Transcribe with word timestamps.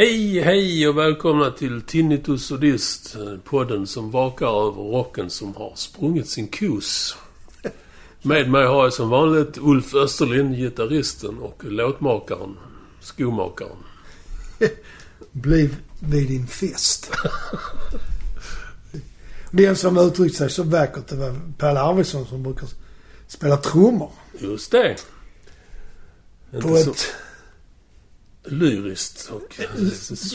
Hej, 0.00 0.40
hej 0.40 0.88
och 0.88 0.98
välkomna 0.98 1.50
till 1.50 1.82
Tinnitus 1.82 2.50
och 2.50 2.60
Dist. 2.60 3.16
Podden 3.44 3.86
som 3.86 4.10
vakar 4.10 4.46
över 4.46 4.82
rocken 4.82 5.30
som 5.30 5.56
har 5.56 5.72
sprungit 5.74 6.28
sin 6.28 6.48
kos. 6.48 7.16
Med 8.22 8.50
mig 8.50 8.66
har 8.66 8.84
jag 8.84 8.92
som 8.92 9.08
vanligt 9.08 9.58
Ulf 9.58 9.94
Österlind, 9.94 10.56
gitarristen 10.56 11.38
och 11.38 11.64
låtmakaren, 11.64 12.56
skomakaren. 13.00 13.76
Bliv 15.32 15.76
vid 15.98 16.28
din 16.28 16.46
fest. 16.46 17.12
Det 19.50 19.64
är 19.64 19.68
en 19.68 19.76
som 19.76 19.98
uttryckt 19.98 20.36
sig 20.36 20.50
så 20.50 20.62
vackert. 20.62 21.08
Det 21.08 21.16
var 21.16 21.36
Pelle 21.58 21.80
Arvidsson 21.80 22.26
som 22.26 22.42
brukar 22.42 22.68
spela 23.26 23.56
trummor. 23.56 24.12
Just 24.38 24.72
det. 24.72 24.96
På 26.50 26.56
Inte 26.56 26.84
så 26.84 26.90
ett 26.90 27.14
lyriskt 28.44 29.30
och 29.32 29.60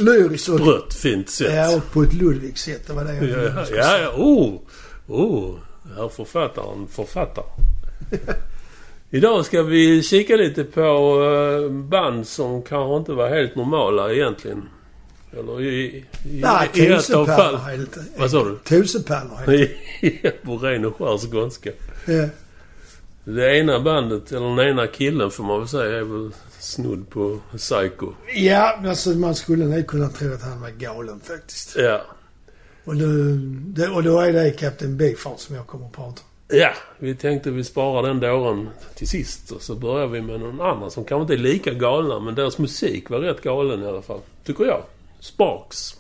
lyriskt 0.05 0.49
och, 0.49 0.59
sprött 0.59 0.93
fint 0.93 1.29
sätt. 1.29 1.53
ja, 1.53 1.75
och 1.75 1.91
på 1.93 2.03
ett 2.03 2.13
Ludvig-sätt. 2.13 2.87
Det 2.87 2.93
var 2.93 3.03
det 3.05 3.15
jag 3.15 3.29
Ja, 3.29 3.51
ja, 3.55 3.65
säga. 3.65 4.01
ja. 4.01 4.11
Oh, 4.17 4.59
oh. 5.07 5.55
Här 5.97 6.09
författaren 6.09 6.87
författar. 6.87 7.43
Idag 9.09 9.45
ska 9.45 9.63
vi 9.63 10.03
kika 10.03 10.35
lite 10.35 10.63
på 10.63 10.81
eh, 11.61 11.71
band 11.71 12.27
som 12.27 12.61
kanske 12.61 12.97
inte 12.97 13.11
var 13.11 13.29
helt 13.29 13.55
normala 13.55 14.13
egentligen. 14.13 14.63
Eller 15.39 15.61
i, 15.61 15.85
i, 15.85 16.05
Nej, 16.23 16.69
i 16.73 16.87
ett 16.87 17.09
av 17.09 17.25
fall. 17.25 17.55
helt 17.55 17.97
Vad 18.17 18.31
sa 18.31 18.43
du? 18.43 18.57
Tusepärlor 18.63 19.37
helt 20.01 20.41
På 20.43 20.57
ren 20.57 20.85
och 20.85 20.95
skär 20.97 21.17
skånska. 21.31 21.69
ja. 22.07 22.27
Det 23.27 23.57
ena 23.57 23.79
bandet, 23.79 24.31
eller 24.31 24.55
den 24.55 24.67
ena 24.67 24.87
killen 24.87 25.31
får 25.31 25.43
man 25.43 25.59
väl 25.59 25.67
säga, 25.67 25.97
är 25.97 26.03
väl 26.03 26.31
snudd 26.65 27.09
på 27.09 27.39
Psycho. 27.57 28.13
ja, 28.35 28.79
alltså 28.85 29.09
man 29.09 29.35
skulle 29.35 29.65
nog 29.65 29.87
kunna 29.87 30.09
tro 30.09 30.33
att 30.33 30.41
han 30.41 30.61
var 30.61 30.69
galen 30.69 31.19
faktiskt. 31.19 31.75
Ja. 31.75 32.01
Och, 32.85 32.95
nu, 32.95 33.35
det, 33.67 33.87
och 33.87 34.03
då 34.03 34.19
är 34.19 34.33
det 34.33 34.51
Captain 34.51 34.97
Beefheart 34.97 35.39
som 35.39 35.55
jag 35.55 35.67
kommer 35.67 35.85
att 35.85 35.91
prata 35.91 36.21
om. 36.21 36.57
Ja, 36.57 36.73
vi 36.99 37.15
tänkte 37.15 37.51
vi 37.51 37.63
sparar 37.63 38.07
den 38.07 38.19
dåren 38.19 38.69
till 38.95 39.07
sist. 39.07 39.51
Och 39.51 39.61
så 39.61 39.75
börjar 39.75 40.07
vi 40.07 40.21
med 40.21 40.39
någon 40.39 40.61
annan 40.61 40.91
som 40.91 41.05
kanske 41.05 41.21
inte 41.21 41.33
är 41.33 41.51
lika 41.51 41.73
galna, 41.73 42.19
men 42.19 42.35
deras 42.35 42.57
musik 42.57 43.09
var 43.09 43.19
rätt 43.19 43.41
galen 43.41 43.83
i 43.83 43.87
alla 43.87 44.01
fall. 44.01 44.19
Tycker 44.43 44.65
jag. 44.65 44.83
Sparks. 45.19 45.95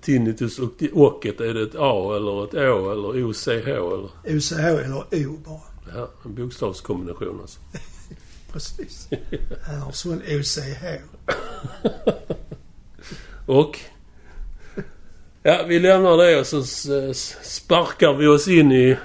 Tinnitus 0.00 0.58
och 0.58 0.82
åket, 0.92 1.40
är 1.40 1.54
det 1.54 1.62
ett 1.62 1.74
A 1.78 2.16
eller 2.16 2.44
ett 2.44 2.54
Å 2.54 2.92
eller 2.92 3.24
OCH 3.24 3.48
eller? 3.68 4.08
UCH 4.26 4.58
eller 4.58 5.26
O 5.26 5.38
bara. 5.44 5.60
Ja, 5.94 6.10
en 6.24 6.34
bokstavskombination 6.34 7.38
alltså. 7.40 7.60
Precis. 8.52 9.08
Han 9.62 9.80
har 9.80 9.92
sån 9.92 10.22
OCH. 10.22 10.84
Och? 13.46 13.78
Ja, 15.42 15.64
vi 15.68 15.78
lämnar 15.78 16.16
det 16.16 16.40
och 16.40 16.46
så 16.46 16.62
sparkar 17.42 18.14
vi 18.14 18.26
oss 18.26 18.48
in 18.48 18.72
i... 18.72 18.96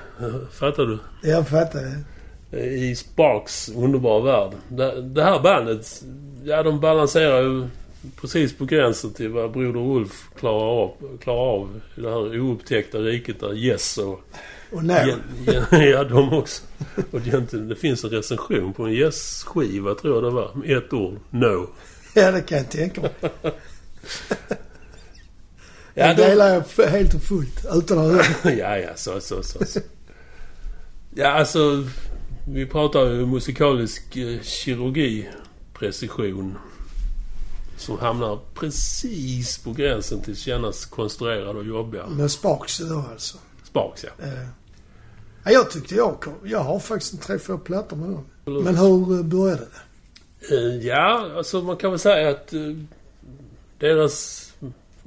Fattar 0.52 0.86
du? 0.86 1.00
Jag 1.30 1.48
fattar 1.48 2.04
det. 2.52 2.60
i 2.60 2.96
Sparks 2.96 3.70
underbara 3.70 4.22
värld. 4.22 4.52
Det, 4.68 5.02
det 5.02 5.24
här 5.24 5.40
bandet, 5.40 6.04
ja 6.44 6.64
de 6.64 6.80
balanserar 6.80 7.42
ju 7.42 7.68
precis 8.22 8.58
på 8.58 8.66
gränsen 8.66 9.14
till 9.14 9.30
vad 9.30 9.52
Broder 9.52 9.80
Ulf 9.80 10.30
klarar 10.40 10.84
av, 10.84 11.18
klarar 11.22 11.40
av 11.40 11.82
i 11.96 12.02
det 12.02 12.10
här 12.10 12.40
oupptäckta 12.40 12.98
riket 12.98 13.40
där 13.40 13.54
Yes 13.54 13.98
och... 13.98 14.22
Och 14.72 14.84
gen, 14.84 15.24
ja, 15.72 16.04
de 16.04 16.34
också. 16.34 16.64
Och 17.12 17.20
egentligen, 17.28 17.68
det 17.68 17.76
finns 17.76 18.04
en 18.04 18.10
recension 18.10 18.74
på 18.74 18.84
en 18.84 18.92
Yes-skiva 18.92 19.96
tror 19.96 20.16
jag 20.16 20.24
det 20.24 20.30
var. 20.30 20.52
Med 20.56 20.78
ett 20.78 20.94
ord. 20.94 21.20
No. 21.30 21.70
Ja, 22.14 22.32
det 22.32 22.42
kan 22.42 22.58
jag 22.58 22.70
tänka 22.70 23.02
mig. 23.02 23.12
Ja, 25.96 26.08
det 26.08 26.14
de, 26.14 26.30
delar 26.30 26.64
jag 26.78 26.88
helt 26.88 27.14
och 27.14 27.22
fullt 27.22 27.66
utan 27.74 27.98
att 27.98 28.12
höra. 28.12 28.52
ja, 28.58 28.78
ja, 28.78 28.96
så, 28.96 29.22
så, 29.22 29.44
så. 29.44 29.66
så. 29.66 29.80
Ja, 31.16 31.28
alltså... 31.28 31.88
Vi 32.48 32.66
pratar 32.66 33.06
ju 33.06 33.26
musikalisk 33.26 34.18
eh, 34.18 34.42
kirurgi, 34.42 35.30
precision. 35.74 36.58
Som 37.78 38.00
hamnar 38.00 38.40
precis 38.54 39.58
på 39.58 39.72
gränsen 39.74 40.22
till 40.22 40.32
att 40.34 40.38
kännas 40.40 40.86
konstruerade 40.86 41.60
och 41.60 41.66
jobbiga. 41.66 42.08
Med 42.08 42.32
Sparks 42.32 42.78
då 42.78 43.06
alltså. 43.12 43.38
Sparks, 43.64 44.04
ja. 44.04 44.26
Eh, 44.26 44.48
Ja, 45.46 45.52
jag 45.52 45.72
tyckte 45.72 45.96
jag 45.96 46.20
kom. 46.22 46.34
Jag 46.44 46.60
har 46.60 46.80
faktiskt 46.80 47.14
en 47.14 47.20
tre, 47.20 47.40
fyra 47.40 47.58
plattor 47.58 47.98
med 47.98 48.10
dem. 48.10 48.24
Men 48.64 48.76
hur 48.78 49.18
eh, 49.18 49.24
började 49.24 49.68
det? 50.50 50.56
Eh, 50.56 50.86
Ja, 50.88 51.30
alltså 51.38 51.62
man 51.62 51.78
kan 51.78 51.90
väl 51.92 52.00
säga 52.00 52.30
att 52.30 52.54
eh, 52.54 52.60
deras 53.80 54.48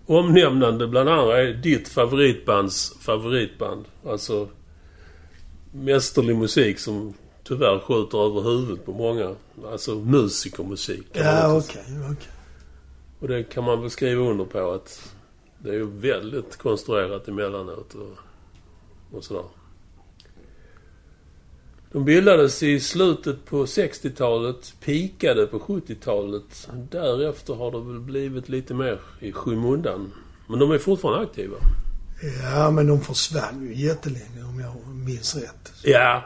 omnämnande 0.06 0.86
bland 0.88 1.08
andra 1.08 1.42
är 1.42 1.52
ditt 1.54 1.88
favoritbands 1.88 2.92
favoritband. 3.00 3.84
Alltså 4.06 4.48
mästerlig 5.72 6.36
musik 6.36 6.78
som 6.78 7.14
tyvärr 7.44 7.78
skjuter 7.78 8.18
över 8.26 8.40
huvudet 8.42 8.86
på 8.86 8.92
många. 8.92 9.34
Alltså 9.72 9.94
musikermusik. 9.94 11.06
Ja, 11.12 11.56
okej, 11.56 11.82
okej. 12.12 12.32
Och 13.20 13.28
det 13.28 13.42
kan 13.42 13.64
man 13.64 13.80
väl 13.80 13.90
skriva 13.90 14.22
under 14.22 14.44
på 14.44 14.70
att 14.72 15.14
det 15.58 15.68
är 15.68 15.74
ju 15.74 15.90
väldigt 15.90 16.56
konstruerat 16.56 17.28
emellanåt 17.28 17.94
och, 17.94 18.18
och 19.16 19.24
sådär. 19.24 19.44
De 21.92 22.04
bildades 22.04 22.62
i 22.62 22.80
slutet 22.80 23.44
på 23.44 23.64
60-talet, 23.64 24.74
pikade 24.80 25.46
på 25.46 25.58
70-talet. 25.58 26.68
Därefter 26.90 27.54
har 27.54 27.70
det 27.70 27.80
väl 27.80 28.00
blivit 28.00 28.48
lite 28.48 28.74
mer 28.74 29.00
i 29.20 29.32
skymundan. 29.32 30.12
Men 30.48 30.58
de 30.58 30.70
är 30.70 30.78
fortfarande 30.78 31.26
aktiva. 31.26 31.56
Ja, 32.42 32.70
men 32.70 32.86
de 32.86 33.00
försvann 33.00 33.62
ju 33.62 33.74
jättelänge 33.74 34.44
om 34.44 34.60
jag 34.60 34.86
minns 34.86 35.36
rätt. 35.36 35.72
Ja, 35.82 36.24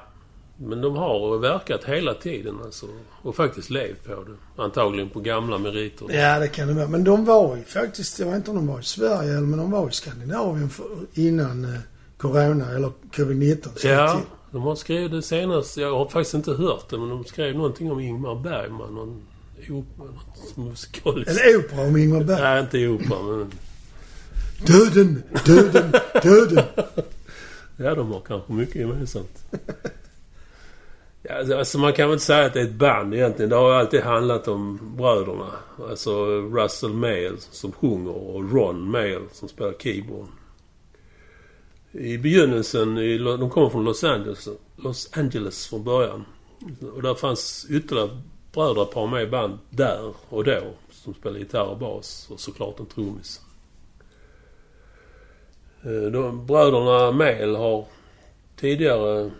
men 0.62 0.80
de 0.80 0.96
har 0.96 1.38
verkat 1.38 1.84
hela 1.84 2.14
tiden 2.14 2.56
alltså. 2.64 2.86
Och 3.22 3.36
faktiskt 3.36 3.70
levt 3.70 4.04
på 4.04 4.10
det. 4.24 4.62
Antagligen 4.62 5.08
på 5.10 5.20
gamla 5.20 5.58
meriter. 5.58 6.06
Ja, 6.10 6.38
det 6.38 6.48
kan 6.48 6.68
det 6.68 6.74
vara. 6.74 6.88
Men 6.88 7.04
de 7.04 7.24
var 7.24 7.56
ju 7.56 7.62
faktiskt, 7.64 8.18
jag 8.18 8.26
vet 8.26 8.36
inte 8.36 8.50
om 8.50 8.56
de 8.56 8.66
var 8.66 8.80
i 8.80 8.82
Sverige 8.82 9.30
eller 9.30 9.46
men 9.46 9.58
de 9.58 9.70
var 9.70 9.88
i 9.88 9.92
Skandinavien 9.92 10.70
för, 10.70 10.86
innan 11.14 11.64
eh, 11.64 11.80
Corona 12.16 12.70
eller 12.70 12.92
Covid-19 13.12 13.62
slog 13.76 13.92
Ja, 13.94 14.14
till. 14.16 14.26
de 14.52 14.62
har 14.62 14.74
skrivit 14.74 15.10
det 15.10 15.22
senast. 15.22 15.76
Jag 15.76 15.98
har 15.98 16.08
faktiskt 16.08 16.34
inte 16.34 16.52
hört 16.52 16.88
det, 16.90 16.98
men 16.98 17.08
de 17.08 17.24
skrev 17.24 17.56
någonting 17.56 17.92
om 17.92 18.00
Ingmar 18.00 18.34
Bergman. 18.34 18.94
Någon 18.94 19.22
musikaliskt. 20.54 21.40
En 21.40 21.56
opera 21.60 21.86
om 21.86 21.96
Ingmar 21.96 22.22
Berg. 22.24 22.40
Nej, 22.42 22.60
inte 22.60 22.86
opera, 22.88 23.22
men... 23.22 23.50
Döden, 24.66 25.22
döden, 25.46 25.92
döden. 26.22 26.64
Ja, 27.76 27.94
de 27.94 28.12
har 28.12 28.20
kanske 28.20 28.52
mycket 28.52 28.74
gemensamt. 28.76 29.44
Ja, 31.22 31.34
alltså, 31.34 31.56
alltså, 31.56 31.78
man 31.78 31.92
kan 31.92 32.08
väl 32.08 32.12
inte 32.12 32.24
säga 32.24 32.46
att 32.46 32.52
det 32.52 32.60
är 32.60 32.64
ett 32.64 32.74
band 32.74 33.14
egentligen. 33.14 33.50
Det 33.50 33.56
har 33.56 33.72
alltid 33.72 34.00
handlat 34.00 34.48
om 34.48 34.78
bröderna. 34.96 35.50
Alltså 35.90 36.26
Russell 36.40 36.92
Mael 36.92 37.38
som 37.38 37.72
sjunger 37.72 38.12
och 38.12 38.52
Ron 38.52 38.90
Mael 38.90 39.22
som 39.32 39.48
spelar 39.48 39.72
keyboard. 39.72 40.26
I 41.92 42.18
begynnelsen, 42.18 42.98
i, 42.98 43.18
de 43.18 43.50
kommer 43.50 43.70
från 43.70 43.84
Los 43.84 44.04
Angeles, 44.04 44.48
Los 44.76 45.10
Angeles 45.16 45.66
från 45.66 45.84
början. 45.84 46.24
Och 46.94 47.02
där 47.02 47.14
fanns 47.14 47.66
ytterligare 47.70 48.20
brödrapar 48.52 49.06
med 49.06 49.22
i 49.22 49.26
band 49.26 49.58
där 49.70 50.12
och 50.28 50.44
då. 50.44 50.60
Som 50.90 51.14
spelade 51.14 51.38
gitarr 51.38 51.66
och 51.66 51.78
bas 51.78 52.28
och 52.30 52.40
såklart 52.40 52.80
en 52.80 52.86
trummis. 52.86 53.40
Eh, 55.82 56.10
de, 56.12 56.46
bröderna 56.46 57.12
Mael 57.12 57.56
har 57.56 57.84
tidigare 58.56 59.30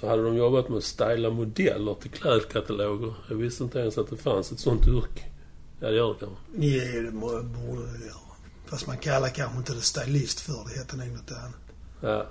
så 0.00 0.06
hade 0.08 0.22
de 0.22 0.36
jobbat 0.36 0.68
med 0.68 0.78
att 0.78 0.84
styla 0.84 1.30
modeller 1.30 1.94
till 1.94 2.10
klädkataloger. 2.10 3.14
Jag 3.28 3.36
visste 3.36 3.64
inte 3.64 3.78
ens 3.78 3.98
att 3.98 4.10
det 4.10 4.16
fanns 4.16 4.52
ett 4.52 4.58
sånt 4.60 4.86
yrke. 4.88 5.24
Ja, 5.80 5.88
det 5.88 5.96
gör 5.96 6.08
det 6.08 6.14
kanske. 6.20 6.66
Ja, 6.66 7.02
det 7.02 7.10
borde 7.10 7.82
det 7.92 8.06
göra. 8.06 8.16
Fast 8.66 8.86
man 8.86 8.98
kallar 8.98 9.28
kanske 9.28 9.58
inte 9.58 9.72
det 9.72 9.80
stylist 9.80 10.40
för 10.40 10.52
det 10.52 10.78
heter 10.78 10.96
nog 10.96 11.08
något 11.08 11.32
annat. 11.32 11.54
Ja. 12.00 12.26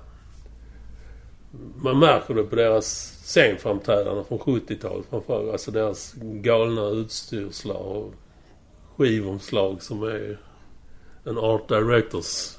Man 1.75 1.99
märker 1.99 2.33
det 2.33 2.43
på 2.43 2.55
deras 2.55 3.17
scenframträdanden 3.23 4.25
från 4.25 4.39
70-talet 4.39 5.05
framförallt. 5.09 5.51
Alltså 5.51 5.71
deras 5.71 6.13
galna 6.17 6.87
utstyrslar 6.87 7.75
och 7.75 8.13
skivomslag 8.97 9.83
som 9.83 10.03
är 10.03 10.39
en 11.23 11.37
art 11.37 11.67
directors 11.67 12.57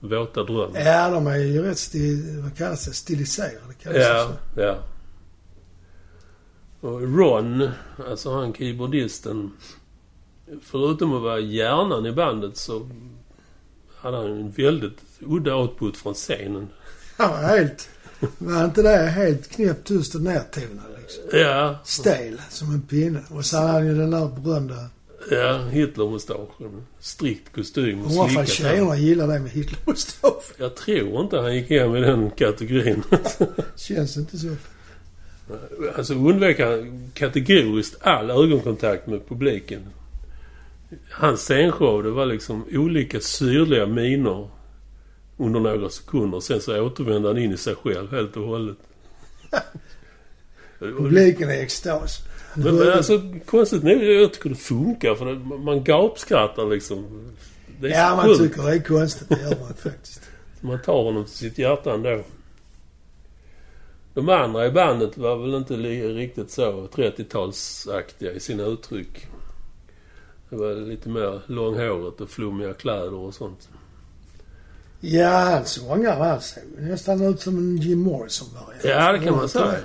våta 0.00 0.44
dröm. 0.44 0.70
Ja, 0.74 1.10
de 1.10 1.26
är 1.26 1.36
ju 1.36 1.62
rätt 1.62 1.78
stil, 1.78 2.40
vad 2.42 2.56
kallas 2.56 2.84
det? 2.84 2.92
stiliserade. 2.92 3.74
Kallas 3.82 3.98
Ja, 3.98 4.30
det 4.54 4.62
ja. 4.62 4.78
Och 6.80 7.02
Ron, 7.02 7.68
alltså 8.10 8.32
han 8.32 8.54
keyboardisten. 8.54 9.52
Förutom 10.62 11.14
att 11.14 11.22
vara 11.22 11.38
hjärnan 11.40 12.06
i 12.06 12.12
bandet 12.12 12.56
så 12.56 12.88
hade 13.96 14.16
han 14.16 14.26
en 14.26 14.50
väldigt 14.50 14.98
udda 15.20 15.54
output 15.54 15.96
från 15.96 16.14
scenen. 16.14 16.68
Ja, 17.18 17.36
helt... 17.36 17.88
Var 18.38 18.64
inte 18.64 18.82
det 18.82 18.96
helt 18.96 19.48
knäppt 19.48 19.88
tyst 19.88 20.14
och 20.14 20.20
nedtonad 20.20 20.84
liksom? 21.00 21.22
Ja, 21.32 21.78
Stel 21.84 22.40
som 22.50 22.74
en 22.74 22.82
pinne. 22.82 23.22
Och 23.30 23.44
så 23.44 23.56
hade 23.56 23.72
han 23.72 23.86
ju 23.86 23.94
den 23.98 24.10
där 24.10 24.28
berömda... 24.28 24.74
ja 25.30 25.58
Hitlermustaschen. 25.70 26.86
Strikt 27.00 27.52
kostym 27.52 28.00
och 28.00 28.10
Undrar 28.10 28.34
hår. 28.34 28.44
tjejerna 28.44 28.96
gillar 28.96 29.28
det 29.28 29.38
med 29.38 29.50
Hitler-mustasch. 29.50 30.52
Jag 30.58 30.76
tror 30.76 31.20
inte 31.20 31.38
han 31.38 31.54
gick 31.56 31.70
hem 31.70 31.96
i 31.96 32.00
den 32.00 32.30
kategorin. 32.30 33.02
Känns 33.76 34.16
inte 34.16 34.38
så. 34.38 34.56
Alltså 35.96 36.14
undvek 36.14 36.60
han 36.60 37.10
kategoriskt 37.14 37.96
all 38.00 38.30
ögonkontakt 38.30 39.06
med 39.06 39.28
publiken. 39.28 39.80
Hans 41.10 41.40
scenshow, 41.40 42.02
det 42.02 42.10
var 42.10 42.26
liksom 42.26 42.64
olika 42.72 43.20
syrliga 43.20 43.86
miner 43.86 44.48
under 45.36 45.60
några 45.60 45.90
sekunder. 45.90 46.40
Sen 46.40 46.60
så 46.60 46.82
återvände 46.82 47.28
han 47.28 47.38
in 47.38 47.52
i 47.52 47.56
sig 47.56 47.74
själv 47.74 48.10
helt 48.10 48.36
och 48.36 48.46
hållet. 48.46 48.76
Publiken 50.78 51.48
är 51.48 51.62
extas. 51.62 52.18
Men, 52.54 52.76
men 52.76 52.92
alltså 52.92 53.22
konstigt 53.46 53.82
nog, 53.82 54.02
jag 54.04 54.32
tycker 54.32 54.48
det 54.50 54.54
funkar 54.56 55.14
för 55.14 55.26
det, 55.26 55.34
man 55.58 55.84
gapskrattar 55.84 56.66
liksom. 56.66 57.30
Det 57.80 57.86
är 57.88 57.98
Ja, 58.00 58.16
man 58.16 58.26
sjukt. 58.26 58.40
tycker 58.40 58.62
det 58.62 58.74
är 58.74 58.80
konstigt. 58.82 59.28
Det 59.28 59.40
gör 59.40 59.60
man 59.60 59.74
faktiskt. 59.74 60.20
Man 60.60 60.82
tar 60.82 61.02
honom 61.02 61.24
till 61.24 61.34
sitt 61.34 61.58
hjärta 61.58 61.94
ändå. 61.94 62.22
De 64.14 64.28
andra 64.28 64.66
i 64.66 64.70
bandet 64.70 65.18
var 65.18 65.36
väl 65.36 65.54
inte 65.54 65.74
riktigt 65.74 66.50
så 66.50 66.86
30-talsaktiga 66.94 68.30
i 68.32 68.40
sina 68.40 68.62
uttryck. 68.62 69.26
Det 70.50 70.56
var 70.56 70.74
lite 70.74 71.08
mer 71.08 71.40
långhåret 71.46 72.20
och 72.20 72.30
flummiga 72.30 72.74
kläder 72.74 73.14
och 73.14 73.34
sånt. 73.34 73.68
Ja, 75.00 75.28
han 75.28 75.64
sångaren 75.64 76.20
han 76.28 76.40
såg 76.40 76.62
nästan 76.78 77.22
ut 77.22 77.40
som 77.40 77.58
en 77.58 77.76
Jim 77.76 77.98
Morrison-variant. 77.98 78.84
Ja, 78.84 79.12
det 79.12 79.18
kan 79.18 79.36
man 79.36 79.48
säga. 79.48 79.78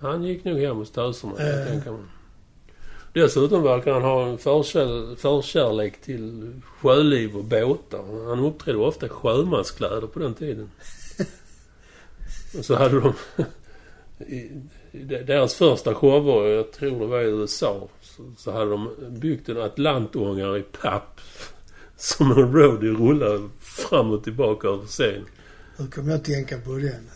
Han 0.00 0.22
gick 0.22 0.44
nog 0.44 0.58
hem 0.58 0.76
hos 0.76 0.90
töserna, 0.90 1.36
kan 1.36 1.46
jag 1.46 1.60
Eh. 1.60 1.66
tänka 1.66 1.92
mig. 1.92 2.00
Dessutom 3.12 3.62
verkar 3.62 3.92
han 3.92 4.02
ha 4.02 4.26
en 4.26 4.38
förkär, 4.38 5.16
förkärlek 5.16 6.00
till 6.00 6.52
sjöliv 6.80 7.36
och 7.36 7.44
båtar. 7.44 8.28
Han 8.28 8.40
uppträdde 8.40 8.78
ofta 8.78 9.06
i 9.06 9.08
sjömanskläder 9.08 10.06
på 10.06 10.18
den 10.18 10.34
tiden. 10.34 10.70
Och 12.58 12.64
så 12.64 12.74
hade 12.74 13.00
de... 13.00 13.12
I, 14.26 14.50
deras 15.26 15.54
första 15.54 15.94
shower, 15.94 16.48
jag 16.48 16.72
tror 16.72 17.00
det 17.00 17.06
var 17.06 17.20
i 17.20 17.24
USA, 17.26 17.88
så, 18.02 18.22
så 18.36 18.52
hade 18.52 18.70
de 18.70 18.90
byggt 19.08 19.48
en 19.48 19.60
atlantångare 19.60 20.58
i 20.58 20.62
papp. 20.62 21.20
Som 21.96 22.30
en 22.32 22.52
roadie 22.52 22.90
rullade 22.90 23.48
fram 23.60 24.10
och 24.10 24.24
tillbaka 24.24 24.68
över 24.68 24.86
scen. 24.86 25.24
Nu 25.76 25.86
kommer 25.86 26.10
jag 26.10 26.18
att 26.18 26.24
tänka 26.24 26.58
på 26.58 26.72
den. 26.72 27.10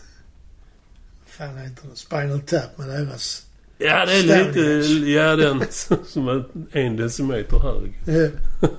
Fan 1.41 1.57
heter 1.57 1.87
det? 1.89 1.95
Spinal 1.95 2.39
Tap 2.41 2.77
med 2.77 2.87
deras... 2.87 3.45
Ja, 3.77 4.05
det 4.05 4.13
är 4.13 4.23
lite... 4.23 4.59
Ja, 5.11 5.35
den 5.35 5.63
som 6.05 6.27
är 6.27 6.43
en 6.71 6.95
decimeter 6.95 7.57
hög. 7.59 8.01
Eh, 8.07 8.31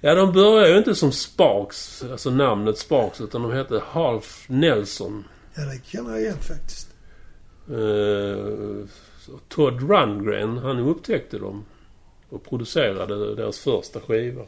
Ja, 0.00 0.14
de 0.14 0.32
började 0.32 0.70
ju 0.72 0.78
inte 0.78 0.94
som 0.94 1.12
Sparks, 1.12 2.04
alltså 2.10 2.30
namnet 2.30 2.78
Sparks, 2.78 3.20
utan 3.20 3.42
de 3.42 3.52
hette 3.52 3.82
Half 3.86 4.44
Nelson. 4.48 5.24
Ja, 5.54 5.62
det 5.62 5.80
känner 5.84 6.10
jag 6.10 6.20
igen 6.20 6.38
faktiskt. 6.40 6.88
Så 9.20 9.38
Todd 9.48 9.90
Rundgren, 9.90 10.58
han 10.58 10.78
upptäckte 10.78 11.38
dem 11.38 11.64
och 12.28 12.44
producerade 12.44 13.34
deras 13.34 13.58
första 13.58 14.00
skiva. 14.00 14.42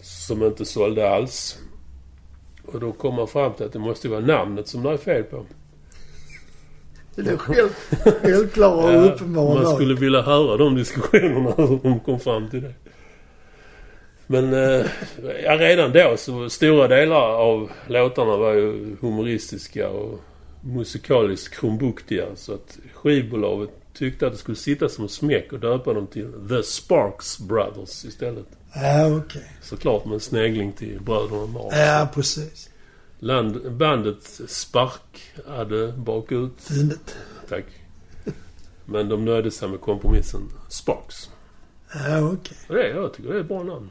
Som 0.00 0.42
inte 0.42 0.64
sålde 0.64 1.10
alls. 1.10 1.58
Och 2.66 2.80
då 2.80 2.92
kom 2.92 3.14
man 3.14 3.28
fram 3.28 3.52
till 3.52 3.66
att 3.66 3.72
det 3.72 3.78
måste 3.78 4.08
vara 4.08 4.20
namnet 4.20 4.68
som 4.68 4.82
det 4.82 4.90
är 4.90 4.96
fel 4.96 5.22
på. 5.22 5.46
Det 7.14 7.30
är 7.30 7.36
själv, 7.36 7.68
självklara 8.22 8.70
och 8.70 8.92
Ja, 8.92 9.12
uppenbara 9.12 9.62
man 9.62 9.74
skulle 9.74 9.94
vilja 9.94 10.22
höra 10.22 10.56
de 10.56 10.74
diskussionerna 10.74 11.50
hur 11.56 11.80
de 11.82 12.00
kom 12.00 12.20
fram 12.20 12.50
till 12.50 12.62
det. 12.62 12.74
Men 14.26 14.52
eh, 14.52 14.86
ja, 15.44 15.56
redan 15.56 15.92
då 15.92 16.14
så 16.16 16.48
stora 16.48 16.88
delar 16.88 17.30
av 17.30 17.70
låtarna 17.86 18.36
var 18.36 18.52
ju 18.52 18.96
humoristiska 19.00 19.88
och 19.88 20.20
musikaliskt 20.60 21.54
krumbuktiga. 21.54 22.24
Så 22.34 22.54
att 22.54 22.78
skivbolaget 22.94 23.70
tyckte 23.96 24.26
att 24.26 24.32
det 24.32 24.38
skulle 24.38 24.56
sitta 24.56 24.88
som 24.88 25.04
en 25.04 25.08
smäck 25.08 25.52
och 25.52 25.60
döpa 25.60 25.92
dem 25.92 26.06
till 26.06 26.32
The 26.48 26.62
Sparks 26.62 27.38
Brothers 27.38 28.04
istället. 28.04 28.46
Ja, 28.74 29.16
okej. 29.16 29.52
Såklart 29.62 30.04
med 30.04 30.14
en 30.14 30.20
snegling 30.20 30.72
till 30.72 31.00
bröderna 31.02 31.46
Marx. 31.46 31.76
Ja, 31.76 32.08
precis. 32.14 32.70
Land, 33.18 33.72
bandet 33.72 34.40
sparkade 34.46 35.92
bakut. 35.92 36.52
Fyndigt. 36.58 37.16
Tack. 37.48 37.64
Men 38.84 39.08
de 39.08 39.24
nöjde 39.24 39.50
sig 39.50 39.68
med 39.68 39.80
kompromissen 39.80 40.40
Sparks. 40.68 41.30
Ja, 41.94 42.32
okej. 42.32 42.56
Och 42.68 42.74
det, 42.74 42.88
jag 42.88 43.14
tycker 43.14 43.30
det 43.30 43.36
är 43.36 43.40
ett 43.40 43.48
bra 43.48 43.62
namn. 43.62 43.90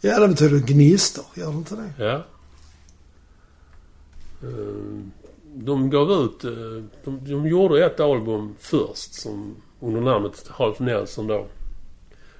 Ja, 0.00 0.20
det 0.20 0.28
betyder 0.28 0.58
gnistor. 0.58 1.24
Gör 1.34 1.50
det 1.50 1.58
inte 1.58 1.74
det? 1.76 2.04
Ja. 2.04 2.24
Eh, 4.42 5.23
De 5.54 5.90
gav 5.90 6.10
ut... 6.10 6.44
eh, 6.44 6.50
De, 7.04 7.20
de 7.24 7.46
gjorde 7.48 7.86
ett 7.86 8.00
album 8.00 8.54
först 8.60 9.14
som 9.14 9.56
under 9.80 10.00
namnet 10.00 10.48
Half 10.50 10.78
Nelson 10.80 11.26
då. 11.26 11.46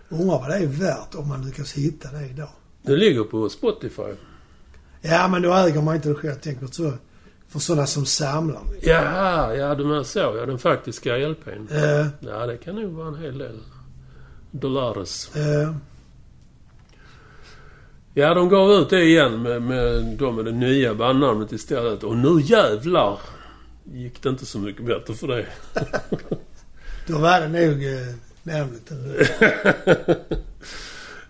Undrar 0.08 0.26
vad 0.38 0.48
det 0.50 0.56
är 0.56 0.66
värt 0.66 1.14
om 1.14 1.28
man 1.28 1.46
lyckas 1.46 1.72
hitta 1.72 2.08
det 2.12 2.26
idag. 2.26 2.48
Det 2.82 2.96
ligger 2.96 3.24
på 3.24 3.48
Spotify. 3.48 4.02
Ja, 5.00 5.28
men 5.28 5.42
då 5.42 5.52
äger 5.54 5.82
man 5.82 5.94
inte 5.96 6.08
det 6.08 6.14
själv. 6.14 6.32
Jag 6.32 6.42
tänker 6.42 6.66
så. 6.66 6.92
För 7.48 7.58
sådana 7.58 7.86
som 7.86 8.06
samlar. 8.06 8.62
Jaha, 8.82 9.54
ja 9.54 9.74
du 9.74 9.84
menar 9.84 10.02
så 10.02 10.18
ja. 10.18 10.46
Den 10.46 10.58
faktiska 10.58 11.16
LPn. 11.16 11.50
Eh, 11.70 12.06
Ja, 12.20 12.46
det 12.46 12.56
kan 12.56 12.74
nog 12.76 12.92
vara 12.92 13.08
en 13.08 13.14
hel 13.18 13.38
del. 13.38 13.58
Dollares. 14.50 15.36
eh, 15.36 15.74
Ja, 18.16 18.34
de 18.34 18.48
gav 18.48 18.70
ut 18.70 18.90
det 18.90 19.04
igen 19.04 19.42
med, 19.42 19.62
med, 19.62 20.04
då 20.04 20.32
med 20.32 20.44
det 20.44 20.52
nya 20.52 20.94
bandnamnet 20.94 21.52
istället. 21.52 22.04
Och 22.04 22.16
nu 22.16 22.40
jävlar 22.40 23.18
gick 23.84 24.22
det 24.22 24.28
inte 24.28 24.46
så 24.46 24.58
mycket 24.58 24.86
bättre 24.86 25.14
för 25.14 25.28
det. 25.28 25.46
då 27.06 27.18
var 27.18 27.40
det 27.40 27.48
nog 27.48 27.84
eh, 27.84 28.14
nämligt. 28.42 28.92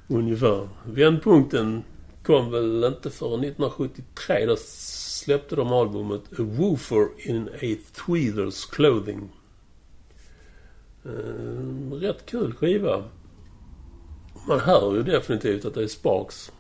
Ungefär. 0.09 0.69
Vändpunkten 0.85 1.83
kom 2.23 2.51
väl 2.51 2.85
inte 2.85 3.11
förrän 3.11 3.45
1973. 3.45 4.47
Då 4.47 4.57
släppte 4.59 5.57
de 5.57 5.73
albumet 5.73 6.23
A 6.33 6.37
Woofer 6.39 7.09
in 7.17 7.49
a 7.49 7.77
Tweeders 8.07 8.67
Clothing. 8.67 9.29
Eh, 11.05 11.93
rätt 11.93 12.27
kul 12.27 12.53
skiva. 12.53 13.05
Man 14.49 14.61
hör 14.61 14.95
ju 14.95 15.03
definitivt 15.03 15.65
att 15.65 15.75
det 15.75 15.83
är 15.83 15.87
Sparks. 15.87 16.53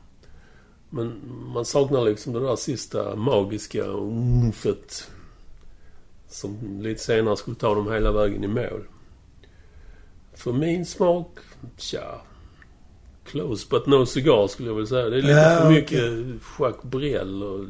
Men 0.94 1.20
man 1.54 1.64
saknar 1.64 2.04
liksom 2.04 2.32
det 2.32 2.40
där 2.40 2.56
sista 2.56 3.16
magiska 3.16 3.84
umfet. 3.84 5.10
Som 6.28 6.80
lite 6.82 7.00
senare 7.02 7.36
skulle 7.36 7.56
ta 7.56 7.74
dem 7.74 7.92
hela 7.92 8.12
vägen 8.12 8.44
i 8.44 8.48
mål. 8.48 8.84
För 10.34 10.52
min 10.52 10.86
smak, 10.86 11.28
tja. 11.76 12.20
Close 13.26 13.66
but 13.70 13.86
no 13.86 14.06
cigar 14.06 14.46
skulle 14.48 14.68
jag 14.68 14.74
vilja 14.74 14.88
säga. 14.88 15.10
Det 15.10 15.16
är 15.16 15.22
lite 15.22 15.28
Ja, 15.34 15.60
för 15.60 15.70
mycket 15.70 16.02
Jacques 16.60 16.82
Brel 16.82 17.42
och 17.42 17.64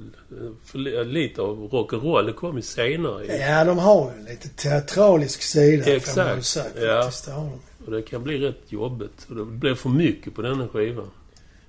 för 0.65 0.79
li- 0.79 1.05
lite 1.05 1.43
av 1.43 1.57
rock'n'roll. 1.73 2.27
Det 2.27 2.33
kom 2.33 2.57
ju 2.57 2.63
senare. 2.63 3.25
i- 3.25 3.41
Ja, 3.41 3.65
de 3.65 3.79
har 3.79 4.13
ju 4.19 4.25
lite 4.31 4.49
teatralisk 4.49 5.43
sida 5.43 5.85
får 5.85 5.91
man 5.91 5.95
ju 6.33 6.39
Exakt, 6.39 6.47
säga 6.47 7.11
ja. 7.27 7.51
Och 7.87 7.93
det 7.93 8.03
kan 8.03 8.23
bli 8.23 8.39
rätt 8.39 8.63
jobbigt. 8.73 9.27
Och 9.29 9.37
det 9.37 9.45
blir 9.45 9.75
för 9.75 9.89
mycket 9.89 10.35
på 10.35 10.43
denna 10.43 10.69
skiva. 10.69 11.03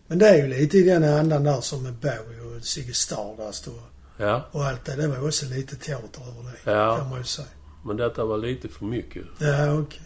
Men 0.07 0.19
det 0.19 0.27
är 0.29 0.35
ju 0.35 0.47
lite 0.47 0.77
i 0.77 0.83
den 0.83 1.03
andan 1.03 1.43
där 1.43 1.61
som 1.61 1.83
med 1.83 1.93
Bowie 1.93 2.41
och 2.57 2.63
Ziggy 2.63 2.93
Stardust 2.93 3.67
och, 3.67 3.79
Ja, 4.17 4.45
och 4.51 4.65
allt 4.65 4.85
det. 4.85 4.95
Det 4.95 5.07
var 5.07 5.27
också 5.27 5.45
lite 5.45 5.75
teater 5.75 6.21
över 6.21 6.51
det. 6.65 6.71
Ja. 6.71 6.97
Kan 6.97 7.09
man 7.09 7.17
ju 7.19 7.23
säga. 7.25 7.47
men 7.85 7.97
detta 7.97 8.25
var 8.25 8.37
lite 8.37 8.67
för 8.67 8.85
mycket 8.85 9.23
Ja, 9.39 9.73
okej. 9.79 10.01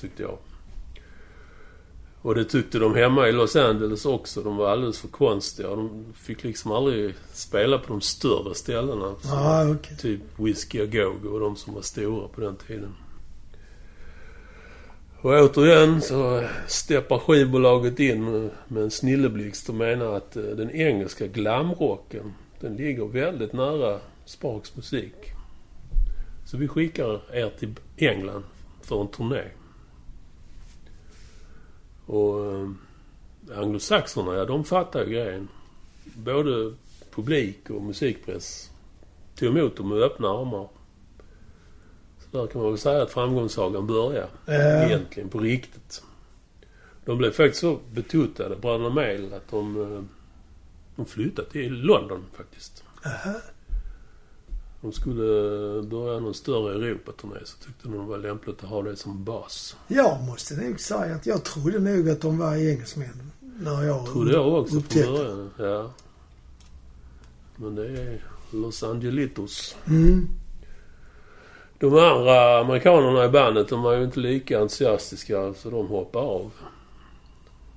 tyckte 0.00 0.22
jag. 0.22 0.38
Och 2.22 2.34
det 2.34 2.44
tyckte 2.44 2.78
de 2.78 2.94
hemma 2.94 3.28
i 3.28 3.32
Los 3.32 3.56
Angeles 3.56 4.04
också. 4.06 4.42
De 4.42 4.56
var 4.56 4.70
alldeles 4.70 4.98
för 4.98 5.08
konstiga. 5.08 5.68
De 5.68 6.04
fick 6.14 6.44
liksom 6.44 6.72
aldrig 6.72 7.14
spela 7.32 7.78
på 7.78 7.86
de 7.88 8.00
större 8.00 8.54
ställena. 8.54 9.14
Ah, 9.32 9.68
okej. 9.70 9.96
Typ 9.96 10.20
Whiskey 10.36 10.86
Go-Go 10.86 11.28
och 11.28 11.40
de 11.40 11.56
som 11.56 11.74
var 11.74 11.82
stora 11.82 12.28
på 12.28 12.40
den 12.40 12.56
tiden. 12.56 12.94
Och 15.24 15.32
återigen 15.32 16.02
så 16.02 16.48
steppar 16.66 17.18
skivbolaget 17.18 18.00
in 18.00 18.50
med, 18.68 18.82
en 18.82 18.90
snilleblixt 18.90 19.68
och 19.68 19.74
menar 19.74 20.16
att 20.16 20.36
eh, 20.36 20.42
den 20.42 20.70
engelska 20.70 21.26
glamrocken, 21.26 22.34
den 22.60 22.76
ligger 22.76 23.04
väldigt 23.04 23.52
nära 23.52 24.00
Sparks 24.24 24.76
musik. 24.76 25.14
Så 26.46 26.56
vi 26.56 26.68
skickar 26.68 27.34
er 27.36 27.50
till 27.58 27.74
England 27.96 28.44
för 28.82 29.00
en 29.00 29.08
turné. 29.08 29.42
Och 32.06 32.54
eh, 32.54 32.68
anglosaxerna, 33.58 34.34
ja 34.34 34.44
de 34.44 34.64
fattar 34.64 35.04
ju 35.04 35.10
grejen. 35.10 35.48
Både 36.04 36.74
publik 37.10 37.70
och 37.70 37.82
musikpress 37.82 38.70
tog 39.36 39.48
emot 39.48 39.76
dem 39.76 39.88
med 39.88 39.98
öppna 39.98 40.28
armar. 40.28 40.68
Där 42.34 42.46
kan 42.46 42.62
man 42.62 42.70
väl 42.70 42.78
säga 42.78 43.02
att 43.02 43.10
framgångssagan 43.10 43.86
börjar. 43.86 44.28
Ja. 44.46 44.52
Egentligen, 44.52 45.28
på 45.28 45.38
riktigt. 45.38 46.02
De 47.04 47.18
blev 47.18 47.30
faktiskt 47.30 47.60
så 47.60 47.78
betuttade, 47.92 48.56
bröderna 48.56 48.88
Mail, 48.90 49.34
att 49.34 49.50
de, 49.50 49.82
eh, 49.82 50.02
de 50.96 51.06
flyttade 51.06 51.50
till 51.50 51.72
London 51.72 52.24
faktiskt. 52.36 52.84
Aha. 53.04 53.34
De 54.80 54.92
skulle 54.92 55.22
börja 55.82 56.20
någon 56.20 56.34
större 56.34 56.74
Europaturné 56.86 57.34
så 57.44 57.56
tyckte 57.58 57.88
de 57.88 57.92
det 57.92 57.98
var 57.98 58.18
lämpligt 58.18 58.64
att 58.64 58.70
ha 58.70 58.82
det 58.82 58.96
som 58.96 59.24
bas. 59.24 59.76
Jag 59.88 60.22
måste 60.22 60.54
nog 60.56 60.80
säga 60.80 61.14
att 61.14 61.26
jag 61.26 61.44
trodde 61.44 61.78
nog 61.78 62.08
att 62.08 62.20
de 62.20 62.38
var 62.38 62.54
engelsmän. 62.56 63.30
När 63.40 63.82
jag 63.84 64.06
Trodde 64.06 64.32
jag 64.32 64.54
också 64.54 64.76
upptäckte. 64.76 65.02
från 65.02 65.14
början. 65.16 65.50
Ja. 65.58 65.90
Men 67.56 67.74
det 67.74 67.86
är 67.86 68.24
Los 68.50 68.82
Angelitos. 68.82 69.76
Mm. 69.86 70.28
De 71.78 71.86
andra 71.86 72.58
amerikanerna 72.58 73.24
i 73.24 73.28
bandet, 73.28 73.68
de 73.68 73.82
var 73.82 73.92
ju 73.92 74.04
inte 74.04 74.20
lika 74.20 74.60
entusiastiska 74.60 75.54
så 75.54 75.70
de 75.70 75.88
hoppar 75.88 76.20
av. 76.20 76.50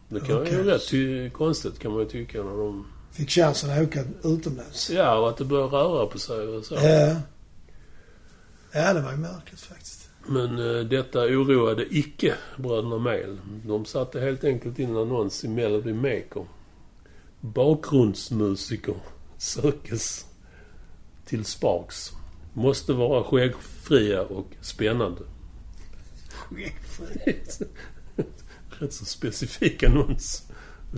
Det 0.10 0.20
kan 0.20 0.42
Okej. 0.42 0.54
ju 0.54 0.64
vara 0.64 0.76
rätt 0.76 1.34
konstigt 1.34 1.80
kan 1.80 1.92
man 1.92 2.00
ju 2.00 2.06
tycka 2.06 2.44
när 2.44 2.58
de... 2.58 2.86
Fick 3.12 3.30
chansen 3.30 3.70
att 3.70 3.88
åka 3.88 4.04
utomlands. 4.24 4.90
Ja, 4.90 5.18
och 5.20 5.30
att 5.30 5.38
det 5.38 5.46
börjar 5.46 5.68
röra 5.68 6.06
på 6.06 6.20
sig 6.20 6.48
och 6.48 6.66
så. 6.66 6.76
Ja. 6.76 7.16
Ja, 8.72 8.94
det 8.94 9.02
var 9.02 9.12
ju 9.12 9.18
märkligt 9.18 9.60
faktiskt. 9.60 10.10
Men 10.28 10.78
eh, 10.78 10.86
detta 10.86 11.20
oroade 11.20 11.86
icke 11.90 12.36
bröderna 12.58 12.98
Mail. 12.98 13.38
De 13.66 13.86
satte 13.86 14.20
helt 14.20 14.44
enkelt 14.44 14.80
in 14.80 14.90
en 14.90 14.98
annons 14.98 15.44
i 15.44 15.48
Melody 15.48 15.94
Maker. 15.94 16.46
Bakgrundsmusiker 17.42 18.96
sökes 19.38 20.26
till 21.26 21.46
Sparks. 21.46 22.17
Måste 22.58 22.94
vara 22.94 23.24
skäggfria 23.24 24.22
och 24.22 24.48
spännande. 24.62 25.22
Rätt 28.70 28.94
så 28.94 29.06
specifik 29.06 29.84
annons. 29.84 30.44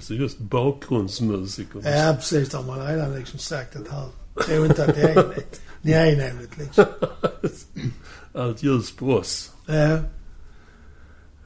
Så 0.02 0.14
just 0.14 0.40
bakgrundsmusiker. 0.40 1.82
Ja, 1.84 2.16
precis. 2.16 2.50
De 2.50 2.70
har 2.70 2.88
redan 2.88 3.16
liksom 3.16 3.40
sagt 3.40 3.76
att 3.76 3.88
här, 3.88 4.08
tro 4.46 4.66
inte 4.66 4.86
att 4.86 4.96
det 4.96 5.02
är 5.02 5.24
enigt. 5.24 5.62
Ni 5.82 5.92
är 5.92 6.06
enigt 6.06 6.58
liksom. 6.58 6.86
Allt 8.34 8.64
ljus 8.64 8.96
på 8.96 9.06
oss. 9.06 9.52
Ja. 9.66 10.00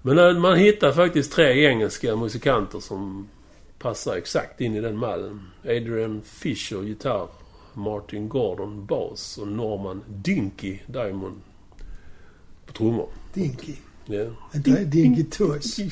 Men 0.02 0.18
eh, 0.18 0.40
man 0.40 0.58
hittar 0.58 0.92
faktiskt 0.92 1.32
tre 1.32 1.66
engelska 1.66 2.16
musikanter 2.16 2.80
som 2.80 3.30
passar 3.80 4.16
exakt 4.16 4.62
in 4.62 4.76
i 4.76 4.82
den 4.82 4.98
mallen. 4.98 5.42
Adrian 5.64 6.22
Fisher, 6.26 6.84
gitarr. 6.84 7.28
Martin 7.76 8.30
Gordon, 8.30 8.86
bas. 8.86 9.38
Och 9.38 9.48
Norman 9.48 10.04
Dinky 10.08 10.80
Diamond 10.88 11.42
på 12.66 12.74
trummor. 12.74 13.10
Dinky. 13.34 13.76
Ja. 14.06 14.26
Inte 14.56 14.84
Dinky 14.84 15.24
Toys? 15.24 15.80
ja, 15.80 15.88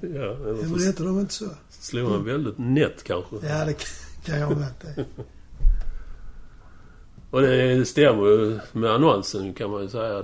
eller 0.00 0.78
så 0.78 0.86
heter 0.86 1.04
de 1.04 1.20
inte 1.20 1.34
så? 1.34 1.48
slog 1.84 2.10
han 2.10 2.24
väldigt 2.24 2.58
nätt 2.58 3.04
kanske. 3.04 3.36
Ja, 3.42 3.64
det 3.64 3.76
kan 4.24 4.38
jag 4.38 4.48
varit 4.48 4.80
det. 4.80 5.04
Och 7.30 7.42
det 7.42 7.88
stämmer 7.88 8.26
ju 8.26 8.60
med 8.72 8.90
annonsen 8.90 9.54
kan 9.54 9.70
man 9.70 9.82
ju 9.82 9.88
säga. 9.88 10.22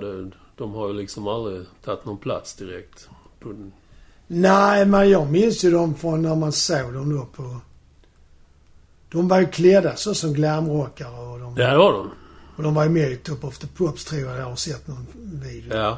De 0.55 0.73
har 0.73 0.87
ju 0.87 0.93
liksom 0.93 1.27
aldrig 1.27 1.65
tagit 1.83 2.05
någon 2.05 2.17
plats 2.17 2.55
direkt. 2.55 3.09
Nej, 4.27 4.85
men 4.85 5.09
jag 5.09 5.31
minns 5.31 5.63
ju 5.63 5.71
dem 5.71 5.95
från 5.95 6.21
när 6.21 6.35
man 6.35 6.51
såg 6.51 6.93
dem 6.93 7.15
då 7.15 7.25
på... 7.25 7.55
De 9.11 9.27
var 9.27 9.39
ju 9.39 9.47
klädda 9.47 9.95
så 9.95 10.15
som 10.15 10.33
glamrockare 10.33 11.19
och 11.31 11.39
de, 11.39 11.55
Det 11.55 11.65
här 11.65 11.77
var 11.77 11.93
de. 11.93 12.11
och 12.57 12.63
de 12.63 12.73
var 12.73 12.83
ju 12.83 12.89
med 12.89 13.11
i 13.11 13.15
Top 13.15 13.43
of 13.43 13.57
the 13.57 13.67
Pops 13.67 14.05
tror 14.05 14.21
jag 14.21 14.37
jag 14.39 14.45
har 14.45 14.55
sett 14.55 14.87
någon 14.87 15.07
video 15.15 15.77
Ja. 15.77 15.97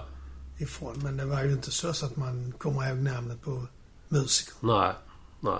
ifrån. 0.58 0.94
Men 1.04 1.18
det 1.18 1.26
var 1.26 1.44
ju 1.44 1.52
inte 1.52 1.72
så, 1.72 1.94
så 1.94 2.06
att 2.06 2.16
man 2.16 2.54
kommer 2.58 2.90
ihåg 2.90 2.98
namnet 2.98 3.42
på 3.44 3.62
musiker. 4.10 4.54
Nej. 4.60 4.92
Nej. 5.40 5.60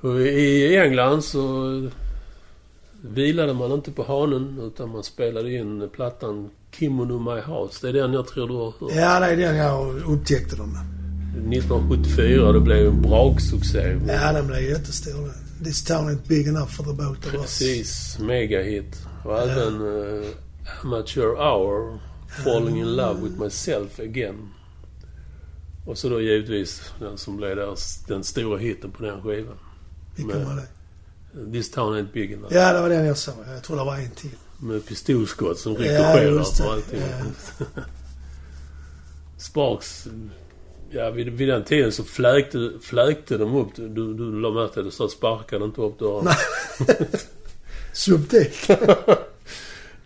Och 0.00 0.20
I 0.20 0.76
England 0.76 1.24
så 1.24 1.40
vilade 3.02 3.54
man 3.54 3.72
inte 3.72 3.92
på 3.92 4.02
hanen 4.04 4.58
utan 4.62 4.90
man 4.90 5.02
spelade 5.04 5.52
in 5.52 5.88
plattan 5.92 6.50
Kimono 6.70 7.18
My 7.34 7.40
House. 7.40 7.78
Det 7.82 7.88
är 7.98 8.02
den 8.02 8.12
jag 8.12 8.26
tror 8.26 8.48
du 8.48 8.54
har 8.54 8.64
hört. 8.64 8.94
Ja, 8.94 9.20
det 9.20 9.26
är 9.26 9.36
den 9.36 9.56
jag 9.56 9.96
upptäckte 10.02 10.56
dem. 10.56 10.76
1974. 11.36 12.52
Det 12.52 12.60
blev 12.60 12.86
en 12.86 13.02
braksuccé. 13.02 13.98
Ja, 14.08 14.32
den 14.32 14.46
blev 14.46 14.62
jättestor. 14.62 15.30
This 15.64 15.84
town 15.84 16.08
ain't 16.08 16.28
big 16.28 16.46
enough 16.48 16.68
for 16.70 16.84
the 16.84 16.92
both 16.92 17.26
of 17.26 17.34
us. 17.34 17.40
Precis. 17.40 18.18
Megahit. 18.18 19.02
Och 19.24 19.42
även 19.42 19.80
uh, 19.80 20.26
Amateur 20.82 21.36
Hour. 21.36 21.98
Falling 22.44 22.78
in 22.80 22.96
Love 22.96 23.20
with 23.20 23.40
Myself 23.40 23.98
Again. 24.00 24.48
Och 25.86 25.98
så 25.98 26.08
då 26.08 26.20
givetvis 26.20 26.82
den 27.00 27.18
som 27.18 27.36
blev 27.36 27.56
deras, 27.56 28.04
den 28.08 28.24
stora 28.24 28.58
hiten 28.58 28.90
på 28.90 29.02
den 29.02 29.22
skivan. 29.22 29.58
Vilken 30.16 30.44
var 30.44 30.54
det? 30.54 30.66
This 31.52 31.70
town 31.70 31.94
ain't 31.94 32.12
big 32.12 32.32
enough. 32.32 32.54
Ja, 32.54 32.72
det 32.72 32.80
var 32.80 32.88
den 32.88 33.04
jag 33.06 33.18
sa. 33.18 33.32
Jag 33.54 33.62
tror 33.62 33.76
det 33.76 33.84
var 33.84 33.96
en 33.96 34.10
till. 34.10 34.30
Med 34.58 34.86
pistolskott 34.86 35.58
som 35.58 35.72
Ja, 35.72 35.78
rikoscherar 35.78 36.38
det. 36.38 36.62
på 36.64 36.70
allting. 36.70 37.00
Ja. 37.00 37.82
Sparks... 39.38 40.06
Ja, 40.92 41.10
vid, 41.10 41.28
vid 41.28 41.48
den 41.48 41.64
tiden 41.64 41.92
så 41.92 42.04
fläkte, 42.04 42.70
fläkte 42.82 43.38
de 43.38 43.56
upp. 43.56 43.68
Du, 43.76 44.14
du 44.14 44.40
la 44.40 44.50
märke 44.50 44.74
till 44.74 44.84
det, 44.84 44.90
så 44.90 45.08
sparkade 45.08 45.64
inte 45.64 45.80
upp 45.80 45.98
dörrarna. 45.98 46.30
Subtilt. 47.92 48.70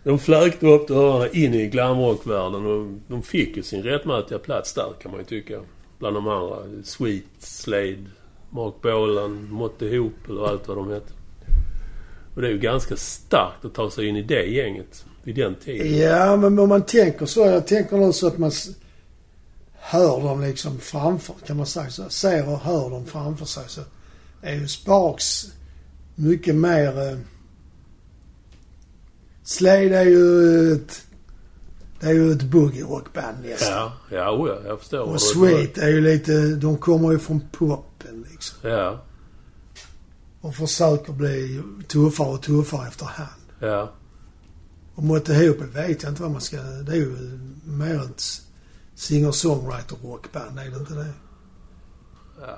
De 0.03 0.19
fläkte 0.19 0.67
upp 0.67 0.87
dörrarna 0.87 1.27
in 1.27 1.53
i 1.53 1.67
glamrockvärlden 1.67 2.65
och 2.65 2.87
de 3.07 3.23
fick 3.23 3.57
ju 3.57 3.63
sin 3.63 3.83
rättmätiga 3.83 4.39
plats 4.39 4.73
där 4.73 4.93
kan 5.01 5.11
man 5.11 5.19
ju 5.19 5.25
tycka. 5.25 5.59
Bland 5.99 6.15
de 6.15 6.27
andra. 6.27 6.57
Sweet, 6.83 7.23
Slade, 7.39 8.05
Mark 8.49 8.73
Bolan, 8.81 9.47
Motte 9.51 9.85
Hoop 9.85 10.29
eller 10.29 10.47
allt 10.47 10.67
vad 10.67 10.77
de 10.77 10.91
hette. 10.91 11.13
Och 12.35 12.41
det 12.41 12.47
är 12.47 12.51
ju 12.51 12.59
ganska 12.59 12.95
starkt 12.95 13.65
att 13.65 13.73
ta 13.73 13.91
sig 13.91 14.07
in 14.07 14.15
i 14.15 14.21
det 14.21 14.45
gänget 14.45 15.05
vid 15.23 15.35
den 15.35 15.55
tiden. 15.55 15.97
Ja, 15.97 16.35
men 16.35 16.59
om 16.59 16.69
man 16.69 16.81
tänker 16.81 17.25
så. 17.25 17.39
Jag 17.39 17.67
tänker 17.67 17.97
nog 17.97 18.15
så 18.15 18.27
att 18.27 18.37
man 18.37 18.51
hör 19.87 20.23
dem 20.23 20.41
liksom 20.41 20.79
framför, 20.79 21.35
kan 21.45 21.57
man 21.57 21.65
säga 21.65 21.89
så. 21.89 22.09
Ser 22.09 22.49
och 22.49 22.59
hör 22.59 22.89
dem 22.89 23.05
framför 23.05 23.45
sig 23.45 23.63
så 23.67 23.81
är 24.41 24.55
ju 24.55 24.67
Sparks 24.67 25.45
mycket 26.15 26.55
mer... 26.55 27.11
Eh, 27.11 27.17
Slade 29.43 29.97
är 29.97 30.05
ju 30.05 30.71
ett... 30.73 31.01
Det 31.99 32.07
är 32.07 32.13
ju 32.13 32.31
ett 32.31 32.43
boogie-rockband 32.43 33.37
nästan. 33.43 33.71
Ja, 33.71 33.93
ja, 34.11 34.31
oh 34.31 34.49
ja, 34.49 34.69
jag 34.69 34.79
förstår. 34.79 34.99
Och 35.01 35.21
Sweet 35.21 35.77
är 35.77 35.87
ju 35.89 36.01
lite... 36.01 36.55
De 36.55 36.77
kommer 36.77 37.11
ju 37.11 37.19
från 37.19 37.41
poppen 37.51 38.25
liksom. 38.31 38.69
Ja, 38.69 39.03
Och 40.41 40.55
försöker 40.55 41.13
bli 41.13 41.61
tuffare 41.87 42.27
och 42.27 42.41
tuffare 42.41 42.87
efterhand. 42.87 43.41
ja. 43.59 43.91
Och 44.95 45.03
Motte 45.03 45.35
Hoop 45.35 45.61
vet 45.75 46.03
jag 46.03 46.11
inte 46.11 46.21
vad 46.21 46.31
man 46.31 46.41
ska... 46.41 46.57
Det 46.57 46.91
är 46.91 46.95
ju 46.95 47.39
mer 47.63 48.03
ett 48.03 48.23
singer-songwriter-rockband, 48.95 50.59
är 50.59 50.69
det 50.71 50.77
inte 50.77 50.93
det? 50.93 51.13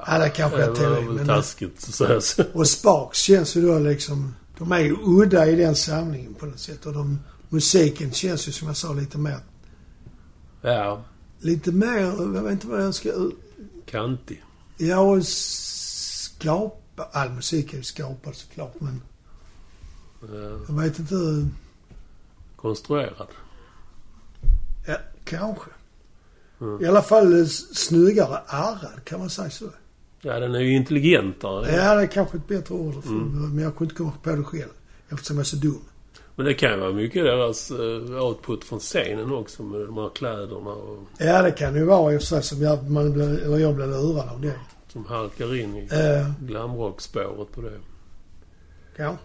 Ja, 0.07 0.17
det 0.17 0.29
kanske 0.29 0.59
jag 0.59 0.75
tog 0.75 1.21
i, 1.21 1.25
taskigt 1.25 1.77
att 1.87 1.95
säga 1.95 2.21
så. 2.21 2.43
Och 2.53 2.67
Sparks 2.67 3.17
känns 3.17 3.55
ju 3.55 3.61
då 3.61 3.79
liksom... 3.79 4.35
De 4.57 4.71
är 4.71 4.79
ju 4.79 4.95
udda 5.03 5.47
i 5.47 5.55
den 5.55 5.75
samlingen 5.75 6.33
på 6.33 6.45
något 6.45 6.59
sätt. 6.59 6.85
Och 6.85 6.93
de, 6.93 7.19
musiken 7.49 8.11
känns 8.11 8.47
ju 8.47 8.51
som 8.51 8.67
jag 8.67 8.77
sa 8.77 8.93
lite 8.93 9.17
mer... 9.17 9.39
Ja, 10.61 11.03
Lite 11.39 11.71
mer... 11.71 11.97
Jag 11.97 12.43
vet 12.43 12.51
inte 12.51 12.67
vad 12.67 12.83
jag 12.83 12.95
ska... 12.95 13.11
kantig. 13.85 14.43
Ja, 14.77 14.99
och 14.99 15.25
skapa... 15.27 17.03
All 17.11 17.29
musik 17.29 17.73
är 17.73 17.77
ju 17.77 17.83
skapad 17.83 18.35
såklart, 18.35 18.73
men 18.79 19.01
Ja, 20.21 20.27
jag 20.67 20.73
vet 20.73 20.99
inte 20.99 21.15
hur... 21.15 21.47
konstruerad. 22.55 23.27
Ja, 24.87 24.95
kanske. 25.23 25.69
I 26.81 26.85
alla 26.85 27.01
fall 27.01 27.39
eh, 27.39 27.45
snyggare 27.45 28.39
ärrad, 28.47 29.03
kan 29.03 29.19
man 29.19 29.29
säga 29.29 29.49
så? 29.49 29.65
Ja, 30.21 30.39
den 30.39 30.55
är 30.55 30.59
ju 30.59 30.73
intelligentare. 30.75 31.75
Ja, 31.75 31.95
det 31.95 32.01
är 32.01 32.07
kanske 32.07 32.37
ett 32.37 32.47
bättre 32.47 32.75
ord. 32.75 33.03
För, 33.03 33.09
Mm. 33.09 33.55
Men 33.55 33.63
jag 33.63 33.75
kunde 33.75 33.91
inte 33.91 33.95
komma 33.95 34.13
på 34.23 34.29
det 34.29 34.43
själv. 34.43 34.69
Eftersom 35.09 35.35
jag 35.35 35.41
är 35.43 35.45
så 35.47 35.55
dum. 35.55 35.79
Men 36.35 36.45
det 36.45 36.53
kan 36.53 36.71
ju 36.71 36.77
vara 36.77 36.93
mycket 36.93 37.23
deras 37.23 37.71
uh, 37.71 38.23
output 38.23 38.63
från 38.63 38.79
scenen 38.79 39.31
också 39.33 39.63
med 39.63 39.81
de 39.81 39.97
här 39.97 40.09
kläderna 40.15 40.69
och 40.71 41.03
Ja, 41.17 41.41
det 41.41 41.51
kan 41.51 41.75
ju 41.75 41.83
vara 41.85 42.13
i 42.13 42.17
och 42.17 42.21
för 42.21 42.25
sig 42.27 42.43
som 42.43 42.61
jag, 42.61 42.89
man 42.89 43.13
blev, 43.13 43.29
eller 43.29 43.57
jag 43.57 43.75
blev 43.75 43.89
lurad 43.89 44.29
av 44.29 44.41
det. 44.41 44.53
som 44.93 45.05
halkar 45.05 45.55
in 45.55 45.75
i 45.75 45.87
Eh, 45.91 46.31
glamrockspåret 46.41 47.51
på 47.51 47.61
det. 47.61 47.73
ja. 48.97 49.17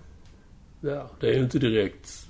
Ja, 0.81 1.11
det 1.21 1.29
är 1.29 1.33
ju 1.35 1.43
inte 1.43 1.59
direkt 1.59 2.27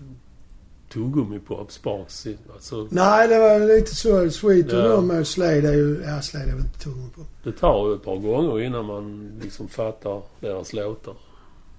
tuggummi-pop, 0.92 1.72
Sparks. 1.72 2.26
Alltså, 2.54 2.88
Nej, 2.90 3.28
det 3.28 3.38
var 3.38 3.75
lite 3.76 3.94
så. 3.94 4.30
Sweet 4.30 4.72
och 4.72 4.78
Ja. 4.78 4.88
de 4.88 5.11
och 5.11 5.26
Slade 5.26 5.68
är 5.68 5.72
ju... 5.72 6.02
Ja, 6.06 6.22
Slade 6.22 6.44
är 6.50 6.54
väl 6.56 6.64
inte 6.64 6.78
tung 6.78 7.11
på. 7.14 7.20
det 7.44 7.52
tar 7.52 7.88
ju 7.88 7.94
ett 7.94 8.04
par 8.04 8.16
gånger 8.16 8.61
innan 8.61 8.84
man 8.84 9.32
liksom 9.42 9.68
fattar 9.68 10.22
deras 10.40 10.72
låtar 10.72 11.14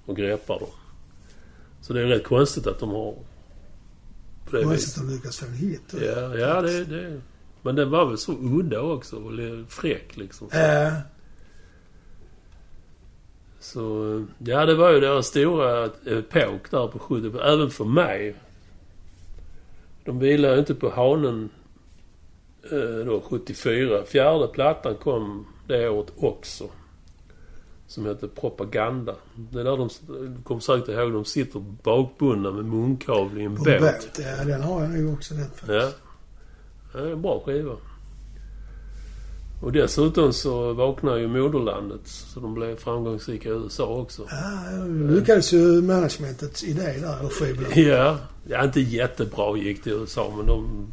och 0.05 0.15
greppar 0.15 0.60
dem. 0.60 0.70
Så 1.82 1.93
det 1.93 2.01
är 2.01 2.05
rätt 2.05 2.24
konstigt 2.24 2.67
att 2.67 2.79
de 2.79 2.89
har 2.89 3.15
på 4.50 4.55
det 4.55 4.63
Konstigt 4.63 4.98
att 5.03 5.08
de 5.08 5.13
lyckas 5.13 5.38
få 5.38 5.46
en 5.46 5.53
hit. 5.53 5.93
Ja, 6.01 6.36
ja 6.38 6.62
det, 6.62 6.86
det... 6.86 7.22
Men 7.62 7.75
den 7.75 7.89
var 7.91 8.05
väl 8.05 8.17
så 8.17 8.32
udda 8.32 8.82
också 8.82 9.15
och 9.15 9.32
fräck 9.67 10.17
liksom. 10.17 10.48
Eh, 10.51 10.93
Så 13.60 14.25
ja, 14.38 14.65
det 14.65 14.75
var 14.75 14.91
ju 14.91 15.00
deras 15.00 15.27
stora 15.27 15.86
epok 16.05 16.72
där 16.72 16.88
på 16.88 17.00
70 17.00 17.39
Även 17.39 17.70
för 17.70 17.86
mig. 17.86 18.36
De 20.05 20.19
vilade 20.19 20.60
inte 20.60 20.75
på 20.75 20.89
hanen 20.89 21.50
eh, 22.72 23.05
då 23.05 23.22
74. 23.22 24.03
Fjärde 24.05 24.48
plattan 24.48 24.95
kom 24.95 25.45
det 25.67 25.89
året 25.89 26.13
också. 26.17 26.69
Som 27.88 28.05
hette 28.05 28.27
Propaganda. 28.27 29.15
Det 29.36 29.60
är 29.60 29.63
där 29.63 29.77
de, 29.77 29.89
du 30.07 30.43
kommer 30.43 30.62
säkert 30.62 30.89
ihåg, 30.89 31.12
de 31.12 31.25
sitter 31.25 31.60
bakbundna 31.60 32.51
med 32.51 32.65
munkavle 32.65 33.41
i 33.41 33.45
en 33.45 33.55
båt. 33.55 33.79
båt. 33.79 34.19
Ja, 34.19 34.45
den 34.45 34.62
har 34.62 34.83
jag 34.83 34.98
ju 34.98 35.13
också 35.13 35.33
den 35.33 35.45
faktiskt. 35.45 35.69
Ja. 35.69 35.91
Det 36.93 37.00
är 37.00 37.12
en 37.12 37.22
bra 37.22 37.43
skiva. 37.45 37.75
Och 39.63 39.72
dessutom 39.72 40.34
så 40.34 40.74
vaknade 40.74 41.20
ju 41.22 41.27
moderlandet. 41.27 42.01
Så 42.05 42.39
de 42.39 42.53
blev 42.53 42.75
framgångsrika 42.75 43.50
i 43.50 43.51
USA 43.51 43.86
också. 43.86 44.22
Ja, 44.29 44.72
jag 44.72 45.12
lyckades 45.12 45.53
ju 45.53 45.82
managementets 45.82 46.63
idé 46.63 46.82
där, 46.82 47.20
eller 47.20 47.29
skivbolag. 47.29 47.72
Ja. 47.77 48.17
Ja, 48.48 48.63
inte 48.63 48.82
jättebra 48.82 49.58
gick 49.58 49.84
det 49.84 49.89
i 49.89 49.93
USA 49.93 50.34
men 50.38 50.46
de... 50.46 50.88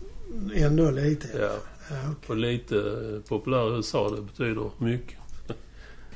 Ändå 0.54 0.90
lite. 0.90 1.28
Ja. 1.38 1.50
Ja, 1.90 1.96
okej. 2.12 2.26
Och 2.28 2.36
lite 2.36 2.74
populär 3.28 3.72
i 3.72 3.76
USA, 3.76 4.08
det 4.16 4.22
betyder 4.22 4.70
mycket. 4.78 5.16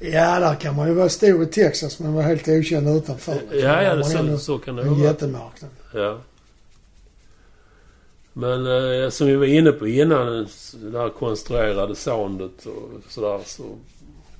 ja, 0.00 0.40
där 0.40 0.54
kan 0.54 0.76
man 0.76 0.88
ju 0.88 0.94
vara 0.94 1.08
stor 1.08 1.42
i 1.42 1.46
Texas 1.46 1.98
men 1.98 2.14
vara 2.14 2.24
helt 2.24 2.48
okänd 2.48 2.88
utanför. 2.88 3.40
Ja, 3.52 3.82
ja, 3.82 3.94
det, 3.94 4.04
så, 4.04 4.18
ändå 4.18 4.38
så 4.38 4.58
kan 4.58 4.76
det 4.76 4.82
En 4.82 4.88
vara. 4.90 5.00
jättemarknad. 5.00 5.70
Ja. 5.94 6.18
Men 8.36 8.66
eh, 8.66 9.10
som 9.10 9.26
vi 9.26 9.36
var 9.36 9.46
inne 9.46 9.72
på 9.72 9.86
innan, 9.88 10.46
det 10.72 10.98
här 10.98 11.08
konstruerade 11.08 11.94
soundet 11.94 12.66
och 12.66 13.12
sådär. 13.12 13.40
Så 13.44 13.64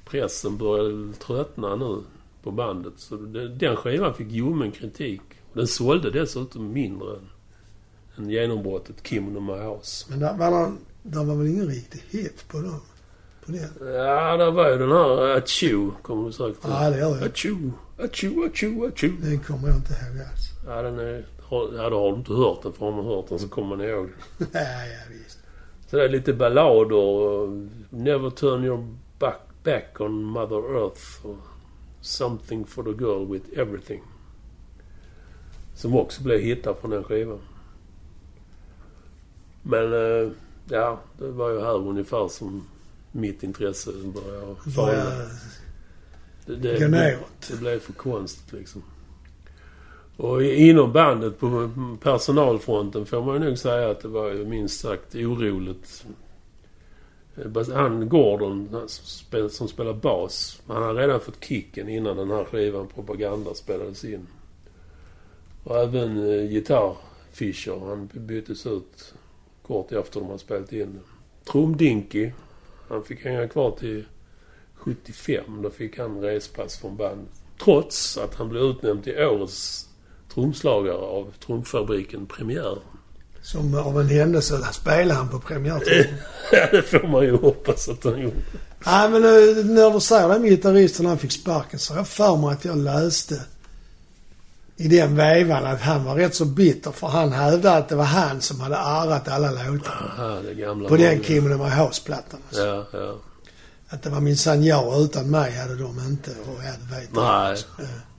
pressen 0.05 0.57
började 0.57 1.13
tröttna 1.13 1.77
nu 1.77 1.99
på 2.43 2.51
bandet. 2.51 2.93
Så 2.97 3.17
det, 3.17 3.49
den 3.49 3.77
skivan 3.77 4.15
fick 4.15 4.31
ljummen 4.31 4.73
kritik. 4.73 5.21
Den 5.53 5.67
sålde 5.67 6.11
dessutom 6.11 6.73
mindre 6.73 7.09
än, 7.17 7.29
än 8.25 8.31
genombrottet 8.31 9.03
Kim 9.03 9.47
My 9.47 9.53
House. 9.53 10.07
Men 10.11 10.21
där 10.21 10.37
var, 10.37 10.51
någon, 10.51 10.79
där 11.03 11.25
var 11.25 11.35
väl 11.35 11.47
ingen 11.47 11.67
riktig 11.67 12.03
hit 12.11 12.45
på 12.49 12.59
dem? 12.59 12.81
På 13.47 13.53
den? 13.53 13.95
Ja, 13.95 14.37
där 14.37 14.51
var 14.51 14.71
ju 14.71 14.79
den 14.79 14.91
här 14.91 15.37
Achoo, 15.37 15.93
kommer 16.03 16.27
du 16.27 16.33
säkert 16.33 16.65
ihåg? 16.65 16.73
Ja, 16.73 16.91
det 16.91 16.99
gör 16.99 17.17
jag. 17.17 17.25
Achoo, 17.25 17.73
achoo, 17.99 18.45
achoo, 18.47 18.87
achoo. 18.87 19.11
Den 19.21 19.39
kommer 19.39 19.69
jag 19.69 19.77
inte 19.77 19.93
ihåg 19.93 20.27
alls. 20.31 20.49
Ja, 20.67 20.83
den 20.83 20.99
är... 20.99 21.27
Ja, 21.77 21.91
då 21.91 22.01
har 22.01 22.13
du 22.13 22.19
inte 22.19 22.33
hört 22.33 22.63
den. 22.63 22.73
För 22.73 22.87
har 22.87 22.93
man 22.93 23.05
hört 23.05 23.29
den 23.29 23.39
så 23.39 23.49
kommer 23.49 23.77
man 23.77 23.87
ihåg 23.87 24.11
den. 24.39 24.49
ja, 24.53 24.61
ja, 24.61 24.99
visst. 25.11 25.39
Så 25.87 25.97
det 25.97 26.05
är 26.05 26.09
lite 26.09 26.33
ballader 26.33 26.97
och 26.97 27.49
Never 27.91 28.31
turn 28.31 28.65
your 28.65 28.95
back, 29.19 29.41
back 29.65 30.01
on 30.01 30.23
Mother 30.23 30.77
Earth 30.77 31.27
och 31.27 31.37
Something 32.01 32.65
for 32.67 32.83
the 32.83 33.05
girl 33.05 33.33
with 33.33 33.59
everything. 33.59 34.03
Som 35.75 35.97
också 35.97 36.23
blev 36.23 36.41
hittar 36.41 36.75
från 36.75 36.91
den 36.91 37.05
skivan. 37.05 37.41
Men 39.63 39.93
eh, 39.93 40.31
ja, 40.69 41.01
det 41.19 41.29
var 41.31 41.51
ju 41.51 41.61
här 41.61 41.89
ungefär 41.89 42.29
som 42.29 42.67
mitt 43.13 43.43
intresse 43.43 43.91
började. 43.93 44.57
Börjar 44.77 45.29
Det, 46.47 46.57
det, 46.57 46.89
det, 46.89 47.19
det 47.49 47.57
blev 47.57 47.79
för 47.79 47.93
konstigt 47.93 48.53
liksom. 48.53 48.83
Och 50.17 50.43
inom 50.43 50.93
bandet 50.93 51.39
på 51.39 51.71
personalfronten 52.03 53.07
får 53.07 53.23
man 53.23 53.35
ju 53.43 53.49
nog 53.49 53.59
säga 53.59 53.91
att 53.91 54.01
det 54.01 54.09
var 54.09 54.31
ju 54.31 54.45
minst 54.45 54.81
sagt 54.81 55.15
oroligt. 55.15 56.07
Eh, 57.37 57.75
han 57.75 58.09
Gordon 58.09 58.89
som 59.51 59.69
spelar 59.69 59.93
bas. 59.93 60.63
Han 60.67 60.83
hade 60.83 61.01
redan 61.01 61.21
fått 61.21 61.45
kicken 61.45 61.89
innan 61.89 62.17
den 62.17 62.31
här 62.31 62.45
skivan 62.45 62.89
Propaganda 62.89 63.55
spelades 63.55 64.05
in. 64.05 64.27
Och 65.65 65.77
även 65.79 66.31
eh, 66.31 66.53
gitarr 66.53 66.97
Fischer. 67.33 67.81
Han 67.87 68.11
byttes 68.13 68.67
ut 68.67 69.15
kort 69.67 69.93
efter 69.93 70.21
de 70.21 70.27
hade 70.27 70.39
spelat 70.39 70.73
in. 70.73 71.01
Trumdinky. 71.45 72.31
Han 72.89 73.05
fick 73.05 73.25
hänga 73.25 73.49
kvar 73.49 73.71
till 73.71 74.05
75. 74.75 75.63
Då 75.63 75.71
fick 75.71 75.99
han 75.99 76.21
respass 76.21 76.79
från 76.79 76.97
bandet. 76.97 77.33
Trots 77.59 78.19
att 78.19 78.35
han 78.35 78.49
blev 78.49 78.63
utnämnd 78.63 79.05
till 79.05 79.19
årets 79.19 79.89
trumslagare 80.35 80.97
av 80.97 81.33
Trumfabriken 81.47 82.27
Premiär. 82.27 82.79
Som 83.43 83.75
av 83.75 84.01
en 84.01 84.09
händelse 84.09 84.63
spelade 84.73 85.15
han 85.15 85.29
på 85.29 85.41
premiärtiden. 85.41 86.15
Ja, 86.53 86.67
det 86.71 86.83
får 86.83 87.09
man 87.09 87.25
ju 87.25 87.37
hoppas 87.37 87.89
att 87.89 88.05
han 88.05 88.21
gjorde. 88.23 88.37
Nej, 88.87 89.11
men 89.11 89.25
eh, 89.25 89.65
när 89.65 89.91
du 89.91 90.01
säger 90.01 90.29
det 90.29 90.39
med 90.39 90.51
gitarristen 90.51 91.07
han 91.07 91.19
fick 91.19 91.33
sparken 91.33 91.79
så 91.79 91.93
har 91.93 91.99
jag 91.99 92.09
för 92.09 92.37
mig 92.37 92.53
att 92.53 92.65
jag 92.65 92.79
läste 92.79 93.41
i 94.77 94.89
den 94.89 95.17
vevan 95.17 95.65
att 95.65 95.81
han 95.81 96.05
var 96.05 96.15
rätt 96.15 96.35
så 96.35 96.45
bitter 96.45 96.91
för 96.91 97.07
han 97.07 97.33
hävdade 97.33 97.77
att 97.77 97.89
det 97.89 97.97
var 97.97 98.05
han 98.05 98.41
som 98.41 98.61
hade 98.61 98.77
arrat 98.79 99.29
alla 99.29 99.51
låtar. 99.51 100.89
På 100.89 100.97
den. 100.97 101.21
Kim 101.21 101.45
My 101.45 101.55
House-plattan. 101.55 102.41
Alltså. 102.49 102.63
Ja, 102.63 102.87
ja. 102.93 103.17
Att 103.89 104.03
det 104.03 104.11
var 104.11 104.21
minsann 104.21 104.65
jag 104.65 105.03
utan 105.03 105.31
mig 105.31 105.53
hade 105.53 105.75
de 105.77 105.99
inte 105.99 106.31
och 106.31 106.65
ja, 106.65 106.71
det 106.81 107.01
vet 107.01 107.09
jag. 107.15 107.25
Nej. 107.25 107.65
Eh, 107.79 108.14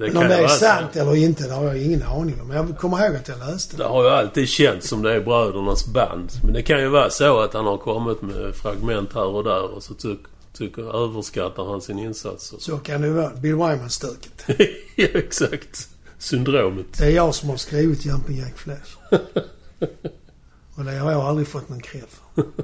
Det 0.00 0.06
Men 0.06 0.16
om 0.16 0.28
det 0.28 0.34
är 0.34 0.48
sant 0.48 0.96
eller 0.96 1.16
inte, 1.16 1.48
det 1.48 1.54
har 1.54 1.64
jag 1.64 1.78
ingen 1.78 2.02
aning 2.02 2.40
om. 2.40 2.48
Men 2.48 2.56
jag 2.56 2.78
kommer 2.78 3.06
ihåg 3.06 3.16
att 3.16 3.28
jag 3.28 3.38
läste 3.38 3.76
Det 3.76 3.82
det. 3.82 3.88
har 3.88 4.04
ju 4.04 4.10
alltid 4.10 4.48
känts 4.48 4.88
som 4.88 5.02
det 5.02 5.14
är 5.14 5.20
brödernas 5.20 5.86
band. 5.86 6.30
Men 6.44 6.52
det 6.52 6.62
kan 6.62 6.80
ju 6.80 6.88
vara 6.88 7.10
så 7.10 7.40
att 7.40 7.54
han 7.54 7.66
har 7.66 7.76
kommit 7.76 8.22
med 8.22 8.54
fragment 8.54 9.14
här 9.14 9.26
och 9.26 9.44
där 9.44 9.74
och 9.74 9.82
så 9.82 9.94
tyck, 9.94 10.18
tycker, 10.52 11.04
överskattar 11.04 11.64
han 11.64 11.80
sin 11.80 11.98
insats. 11.98 12.54
Så 12.58 12.78
kan 12.78 13.00
det 13.02 13.10
vara. 13.10 13.30
Bill 13.30 13.54
Wyman-stuket. 13.54 14.44
ja, 14.96 15.06
exakt. 15.14 15.88
Syndromet. 16.18 16.98
Det 16.98 17.04
är 17.04 17.10
jag 17.10 17.34
som 17.34 17.48
har 17.50 17.56
skrivit 17.56 18.06
Jumping 18.06 18.38
Jack 18.38 18.58
Flash. 18.58 18.96
och 20.76 20.84
det 20.84 20.98
har 20.98 21.12
jag 21.12 21.20
aldrig 21.20 21.48
fått 21.48 21.68
någon 21.68 21.80
cred 21.80 22.04
för. 22.08 22.44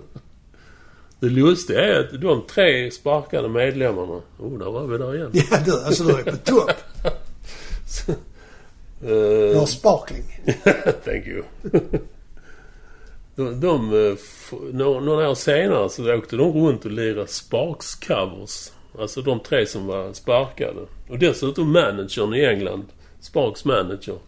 Det 1.21 1.27
lustiga 1.29 1.81
är 1.81 2.01
att 2.01 2.21
de 2.21 2.43
tre 2.47 2.91
sparkade 2.91 3.49
medlemmarna... 3.49 4.21
Oh, 4.39 4.59
där 4.59 4.71
var 4.71 4.87
vi 4.87 4.99
där 4.99 5.15
igen. 5.15 5.31
Ja 5.33 5.59
du, 5.65 5.85
alltså 5.85 6.05
du 6.05 6.15
är 6.15 6.23
på 6.23 6.37
topp. 6.37 6.71
Du 9.01 9.51
Eh, 9.53 9.59
har 9.59 9.67
sparkling. 9.67 10.41
Thank 11.05 11.27
you. 11.27 11.43
de, 13.35 13.61
de, 13.61 13.93
eh, 14.11 14.17
några 14.73 15.31
år 15.31 15.35
senare 15.35 15.89
så 15.91 16.15
åkte 16.15 16.37
de 16.37 16.53
runt 16.67 16.85
och 16.85 16.91
lirade 16.91 17.27
Sparks-covers. 17.27 18.71
Alltså 18.99 19.23
de 19.23 19.41
tre 19.41 19.67
som 19.67 19.87
var 19.87 20.13
sparkade. 20.13 20.81
Och 21.09 21.19
dessutom 21.19 21.73
managern 21.73 22.35
i 22.35 22.45
England. 22.45 22.85
Sparks 23.21 23.65
manager. 23.65 24.19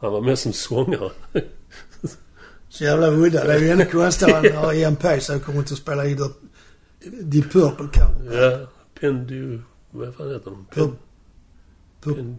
Han 0.00 0.12
var 0.12 0.20
med 0.20 0.38
som 0.38 0.52
sångare. 0.52 1.10
Så 2.70 2.84
jävla 2.84 3.08
udda. 3.10 3.44
Det 3.44 3.54
är 3.54 3.58
ju 3.60 3.68
ännu 3.70 3.84
konstigare 3.84 4.42
när 4.42 4.84
EMP 4.86 5.22
så 5.22 5.40
kommer 5.40 5.58
inte 5.58 5.72
att 5.74 5.78
spela 5.78 6.06
i 6.06 6.16
The, 6.16 6.22
The 7.32 7.42
Purple 7.48 7.86
cover. 7.92 8.42
ja, 8.42 8.66
Pendu... 9.00 9.60
Vad 9.90 10.14
fan 10.14 10.32
heter 10.32 10.50
de? 10.50 10.66
Pur- 10.74 10.92
Pen- 12.04 12.38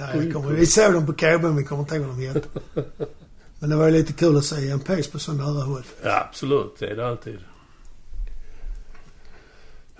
ja, 0.00 0.14
jag 0.14 0.32
kommer, 0.32 0.50
vi 0.52 0.66
såg 0.66 0.92
dem 0.92 1.06
på 1.06 1.12
KB 1.12 1.42
men 1.42 1.56
vi 1.56 1.64
kommer 1.64 1.82
inte 1.82 1.96
ihåg 1.96 2.06
vad 2.06 2.16
de 2.16 2.26
hette. 2.26 2.48
Men 3.62 3.70
det 3.70 3.76
var 3.76 3.86
ju 3.86 3.92
lite 3.92 4.12
kul 4.12 4.36
att 4.36 4.44
se 4.44 4.70
EMPs 4.70 5.08
på 5.08 5.18
så 5.18 5.32
nära 5.32 5.64
håll. 5.64 5.82
Ja, 6.02 6.24
absolut. 6.28 6.76
Det 6.78 6.86
är 6.86 6.96
det 6.96 7.08
alltid. 7.08 7.38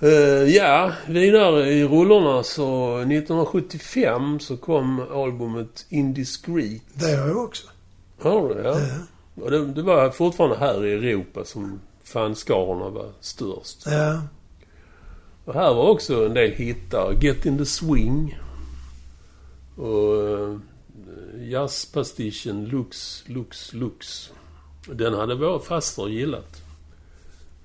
Eh, 0.00 0.10
ja, 0.56 0.92
vidare 1.08 1.70
i 1.72 1.84
rullorna 1.84 2.42
så 2.42 2.96
1975 2.98 4.40
så 4.40 4.56
kom 4.56 5.00
albumet 5.00 5.86
Indiscreet. 5.88 6.82
Det 6.94 7.16
har 7.16 7.28
jag 7.28 7.36
också. 7.44 7.66
Har 8.22 8.48
du? 8.48 8.62
Ja. 8.62 8.80
Ja. 8.80 9.42
Och 9.44 9.50
det, 9.50 9.66
det 9.66 9.82
var 9.82 10.10
fortfarande 10.10 10.56
här 10.56 10.86
i 10.86 10.92
Europa 10.92 11.44
som 11.44 11.80
fanskarorna 12.04 12.88
var 12.88 13.12
störst. 13.20 13.82
Ja. 13.86 14.22
Och 15.44 15.54
här 15.54 15.74
var 15.74 15.88
också 15.88 16.26
en 16.26 16.34
del 16.34 16.50
hittar. 16.50 17.12
Get 17.20 17.46
in 17.46 17.58
the 17.58 17.66
swing. 17.66 18.38
Och 19.80 20.28
eh, 20.28 20.56
jazzpastischen 21.40 22.64
Lux, 22.64 23.24
Lux, 23.26 23.72
Lux. 23.72 24.30
Den 24.86 25.14
hade 25.14 25.34
vår 25.34 25.58
faster 25.58 26.08
gillat. 26.08 26.62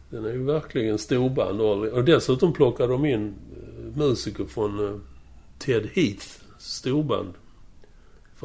Den 0.10 0.25
är 0.25 0.30
ju 0.30 0.43
verkligen 0.43 0.97
storband. 0.97 1.62
Och, 1.62 2.04
dessutom 2.04 2.54
plockade 2.54 2.93
de 2.93 3.06
in 3.06 3.28
eh, 3.28 3.97
musiker 3.97 4.45
från 4.45 4.88
eh, 4.88 4.99
Ted 5.58 5.89
Heath 5.93 6.28
storband. 6.60 7.34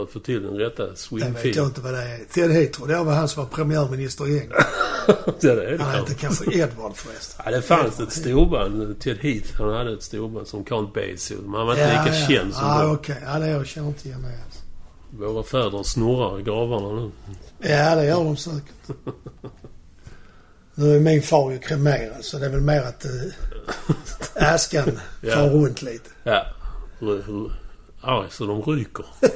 För 0.01 0.05
att 0.07 0.13
få 0.13 0.19
till 0.21 0.43
den 0.43 0.57
rätta 0.57 0.87
Det 0.87 0.97
swing 0.97 1.33
vet 1.33 1.57
jag 1.57 1.67
inte 1.67 1.81
vad 1.81 1.93
det 1.95 2.03
är. 2.03 2.19
Ted 2.33 2.51
Heath 2.51 2.73
trodde 2.73 2.93
jag 2.93 3.05
var 3.05 3.13
han 3.15 3.29
som 3.29 3.43
var 3.45 3.51
premiärminister 3.51 4.29
i 4.29 4.41
England. 4.41 4.65
ja, 5.07 5.15
det 5.41 5.49
är 5.51 5.79
det 5.79 5.83
Han 5.85 5.95
hette 5.95 6.15
kanske 6.15 6.45
Edward 6.59 6.97
förresten. 6.97 7.43
Ja, 7.45 7.51
det 7.51 7.63
fanns 7.63 8.01
ett 8.01 8.13
storband. 8.13 9.01
Ted 9.01 9.19
Heath, 9.19 9.49
han 9.59 9.73
hade 9.75 9.93
ett 9.93 10.03
storband 10.03 10.47
som 10.49 10.65
Count 10.65 10.95
Basie. 10.95 11.37
Men 11.45 11.55
han 11.55 11.67
var 11.67 11.73
inte 11.75 11.85
Ja, 11.95 12.05
lika 12.05 12.17
ja. 12.17 12.29
känd 12.29 12.55
som 12.55 12.67
Ja, 12.67 12.83
dem. 12.83 12.93
okej. 12.93 13.17
Ja, 13.27 13.39
det 13.39 13.49
jag 13.49 13.67
känner 13.67 13.89
inte 13.89 14.09
igen 14.09 14.23
det 14.23 14.29
alls. 14.29 14.63
Våra 15.35 15.43
fäder 15.43 15.83
snurrar 15.83 16.41
i 16.41 16.43
gravarna 16.43 17.01
nu. 17.01 17.11
Ja, 17.59 17.95
det 17.95 18.05
gör 18.05 18.25
de 18.25 18.37
säkert. 18.37 18.97
Nu 20.75 20.97
är 20.97 21.01
min 21.01 21.23
far 21.23 21.51
ju 21.53 21.59
kremerad 21.59 22.25
så 22.25 22.39
det 22.39 22.47
är 22.47 22.51
väl 22.51 22.61
mer 22.61 22.81
att 22.83 23.05
eh, 23.05 23.11
askan 24.55 25.01
far 25.35 25.49
runt 25.51 25.83
lite. 25.83 26.11
Ja. 26.23 26.47
Arg 28.01 28.27
så 28.31 28.47
de 28.47 28.63
ryker. 28.63 29.07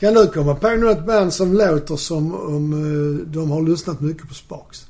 Kan 0.00 0.14
du 0.14 0.26
komma 0.26 0.54
på 0.54 0.68
något 0.70 1.06
band 1.06 1.32
som 1.34 1.52
låter 1.52 1.96
som 1.96 2.34
om 2.34 2.72
eh, 2.72 3.26
de 3.26 3.50
har 3.50 3.62
lyssnat 3.62 4.00
mycket 4.00 4.28
på 4.28 4.34
Sparks? 4.34 4.86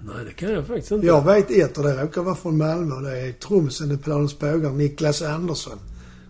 Nej, 0.00 0.24
det 0.24 0.32
kan 0.32 0.52
jag 0.52 0.66
faktiskt 0.66 0.90
inte. 0.92 1.06
Jag 1.06 1.24
vet 1.24 1.50
ett 1.50 1.78
och 1.78 1.84
det 1.84 2.02
råkar 2.02 2.22
vara 2.22 2.34
från 2.34 2.58
Malmö 2.58 3.00
det 3.10 3.18
är 3.20 3.32
trummisen 3.32 3.90
i 3.90 3.96
Planens 3.96 4.38
bågar, 4.38 4.70
Niklas 4.70 5.22
Andersson. 5.22 5.78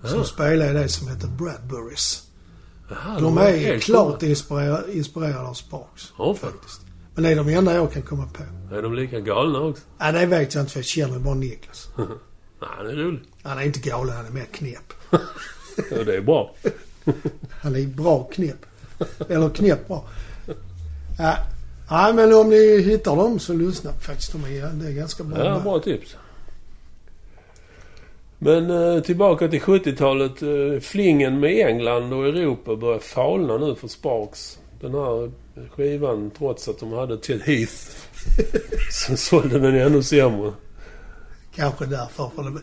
Som 0.04 0.18
Ja. 0.18 0.24
spelar 0.24 0.70
i 0.70 0.72
det 0.72 0.88
som 0.88 1.08
heter 1.08 1.28
Bradburys. 1.28 2.22
De 3.18 3.34
var 3.34 3.42
är 3.48 3.78
klart 3.78 4.22
inspirerade, 4.22 4.92
inspirerade 4.96 5.48
av 5.48 5.54
Sparks. 5.54 6.12
Ja, 6.18 6.34
faktiskt. 6.34 6.80
Men 7.14 7.24
det 7.24 7.30
är 7.30 7.36
de 7.36 7.48
enda 7.48 7.74
jag 7.74 7.92
kan 7.92 8.02
komma 8.02 8.26
på. 8.26 8.74
Är 8.74 8.82
de 8.82 8.94
lika 8.94 9.20
galna 9.20 9.58
också? 9.60 9.82
Nej, 9.98 10.12
det 10.12 10.26
vet 10.26 10.54
jag 10.54 10.62
inte 10.62 10.72
för 10.72 10.78
jag 10.78 10.84
känner 10.86 11.18
bara 11.18 11.34
Niklas. 11.34 11.88
Nej, 11.96 12.84
det 12.84 12.90
är 12.90 12.96
roligt. 12.96 13.28
Han 13.44 13.58
är 13.58 13.62
inte 13.62 13.78
galen, 13.78 14.16
han 14.16 14.26
är 14.26 14.30
mer 14.30 14.44
knep. 14.44 14.92
Ja, 15.90 16.04
det 16.04 16.16
är 16.16 16.20
bra. 16.20 16.54
Han 17.50 17.76
är 17.76 17.86
bra 17.86 18.24
knep. 18.24 18.66
Eller 19.28 19.48
knep 19.48 19.88
bra. 19.88 20.04
Ja. 21.18 21.36
Nej, 21.90 22.14
men 22.14 22.34
om 22.34 22.50
ni 22.50 22.82
hittar 22.82 23.16
dem 23.16 23.38
så 23.38 23.52
lyssna 23.52 23.92
faktiskt. 23.92 24.32
De 24.32 24.44
är, 24.44 24.66
det 24.72 24.88
är 24.88 24.92
ganska 24.92 25.24
bra. 25.24 25.44
Ja, 25.44 25.60
bra 25.60 25.78
tips. 25.78 26.16
Men 28.38 28.70
eh, 28.70 29.02
tillbaka 29.02 29.48
till 29.48 29.60
70-talet. 29.60 30.42
Eh, 30.42 30.80
flingen 30.80 31.40
med 31.40 31.66
England 31.66 32.12
och 32.12 32.26
Europa 32.26 32.76
börjar 32.76 32.98
falna 32.98 33.56
nu 33.56 33.74
för 33.74 33.88
Sparks. 33.88 34.58
Den 34.80 34.94
här 34.94 35.30
skivan, 35.70 36.30
trots 36.38 36.68
att 36.68 36.80
de 36.80 36.92
hade 36.92 37.18
Ted 37.18 37.40
Heath, 37.40 37.72
så 38.90 39.16
sålde 39.16 39.58
den 39.58 39.74
ännu 39.74 40.02
sämre. 40.02 40.52
Kanske 41.54 41.86
därför. 41.86 42.30
För 42.36 42.42
det, 42.42 42.60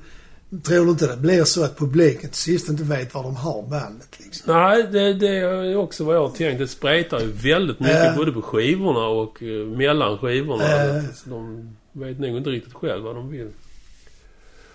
tror 0.63 0.85
du 0.85 0.91
inte 0.91 1.07
det 1.07 1.17
blir 1.17 1.43
så 1.43 1.63
att 1.63 1.77
publiken 1.77 2.29
till 2.29 2.39
sist 2.39 2.69
inte 2.69 2.83
vet 2.83 3.13
var 3.13 3.23
de 3.23 3.35
har 3.35 3.61
bandet 3.67 4.19
liksom? 4.19 4.53
Nej, 4.53 4.83
det, 4.91 5.13
det 5.13 5.27
är 5.37 5.75
också 5.75 6.03
vad 6.03 6.15
jag 6.15 6.21
har 6.27 6.35
tänkt. 6.35 6.59
Det 6.59 6.67
spretar 6.67 7.19
ju 7.19 7.31
väldigt 7.31 7.79
mycket 7.79 8.05
Ja. 8.05 8.13
både 8.15 8.31
på 8.31 8.41
skivorna 8.41 9.07
och 9.07 9.43
eh, 9.43 9.65
mellan 9.67 10.17
skivorna. 10.17 10.63
Så 11.15 11.29
de 11.29 11.69
vet 11.91 12.19
nog 12.19 12.37
inte 12.37 12.49
riktigt 12.49 12.73
själva 12.73 13.03
vad 13.05 13.15
de 13.15 13.29
vill. 13.29 13.49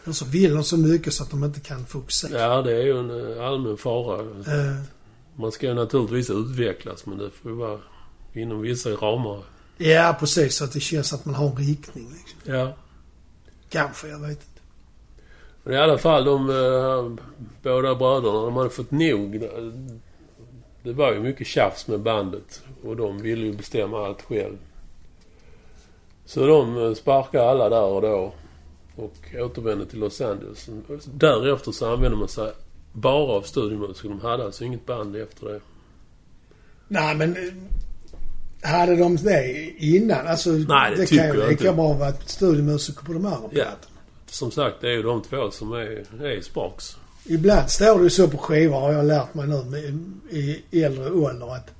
Eller 0.04 0.14
så 0.14 0.24
vill 0.24 0.54
de 0.54 0.64
så 0.64 0.76
mycket 0.76 1.12
så 1.14 1.22
att 1.22 1.30
de 1.30 1.44
inte 1.44 1.60
kan 1.60 1.86
fokusera. 1.86 2.40
Ja, 2.40 2.62
det 2.62 2.72
är 2.72 2.82
ju 2.82 2.98
en 2.98 3.36
eh, 3.38 3.46
allmän 3.46 3.76
fara. 3.76 4.20
Eh, 4.20 4.76
Man 5.36 5.52
ska 5.52 5.66
ju 5.66 5.74
naturligtvis 5.74 6.30
utvecklas, 6.30 7.06
men 7.06 7.18
det 7.18 7.30
får 7.30 7.50
ju 7.50 7.56
vara 7.56 7.78
inom 8.34 8.60
vissa 8.60 8.90
ramar. 8.90 9.42
ja, 9.78 10.16
precis. 10.20 10.54
Så 10.56 10.64
att 10.64 10.72
det 10.72 10.80
känns 10.80 11.12
att 11.12 11.24
man 11.24 11.34
har 11.34 11.46
en 11.50 11.56
riktning 11.56 12.08
liksom. 12.18 12.54
Ja. 12.54 12.76
Kanske, 13.70 14.08
jag 14.08 14.18
vet 14.20 14.30
inte. 14.30 14.55
Men 15.66 15.74
i 15.74 15.78
alla 15.78 15.98
fall, 15.98 16.24
de 16.24 16.50
eh, 16.50 17.24
båda 17.62 17.94
bröderna, 17.94 18.42
de 18.42 18.56
hade 18.56 18.70
fått 18.70 18.90
nog. 18.90 19.48
Det 20.82 20.92
var 20.92 21.12
ju 21.12 21.20
mycket 21.20 21.46
tjafs 21.46 21.88
med 21.88 22.00
bandet 22.00 22.62
och 22.84 22.96
de 22.96 23.18
ville 23.22 23.46
ju 23.46 23.52
bestämma 23.52 24.06
allt 24.06 24.22
själv. 24.22 24.56
Så 26.24 26.46
de 26.46 26.76
eh, 26.86 26.94
sparkade 26.94 27.50
alla 27.50 27.68
där 27.68 27.82
och 27.82 28.02
då 28.02 28.32
och 28.96 29.14
återvände 29.38 29.86
till 29.86 29.98
Los 29.98 30.20
Angeles. 30.20 30.68
Därefter 31.04 31.72
så 31.72 31.92
använde 31.92 32.16
man 32.16 32.28
sig 32.28 32.52
bara 32.92 33.32
av 33.32 33.42
studiomusiker. 33.42 34.08
De 34.08 34.20
hade 34.20 34.44
alltså 34.44 34.64
inget 34.64 34.86
band 34.86 35.16
efter 35.16 35.46
det. 35.48 35.60
Nej, 36.88 37.14
men... 37.16 37.36
eh, 37.36 37.52
Hade 38.70 38.96
de 38.96 39.16
det 39.16 39.70
innan? 39.78 40.26
Alltså, 40.26 40.50
Nej, 40.50 40.90
det 40.90 40.96
det 40.96 41.06
tycker 41.06 41.28
kan 41.32 41.40
jag 41.40 41.52
inte. 41.52 41.72
bra 41.72 41.92
vara 41.92 42.12
studiomusiker 42.12 43.04
på 43.04 43.12
de 43.12 43.26
andra 43.26 43.48
Ja. 43.52 43.64
Som 44.30 44.50
sagt, 44.50 44.76
det 44.80 44.88
är 44.88 44.92
ju 44.92 45.02
de 45.02 45.22
två 45.22 45.50
som 45.50 45.72
är, 45.72 46.04
är 46.24 46.40
Sparks. 46.40 46.96
Ibland 47.24 47.70
står 47.70 47.98
det 47.98 48.04
ju 48.04 48.10
så 48.10 48.28
på 48.28 48.38
skivor, 48.38 48.80
har 48.80 48.92
jag 48.92 49.06
lärt 49.06 49.34
mig 49.34 49.46
nu 49.46 49.64
med, 49.64 49.82
i 50.30 50.84
äldre 50.84 51.10
ålder 51.10 51.54
att 51.54 51.70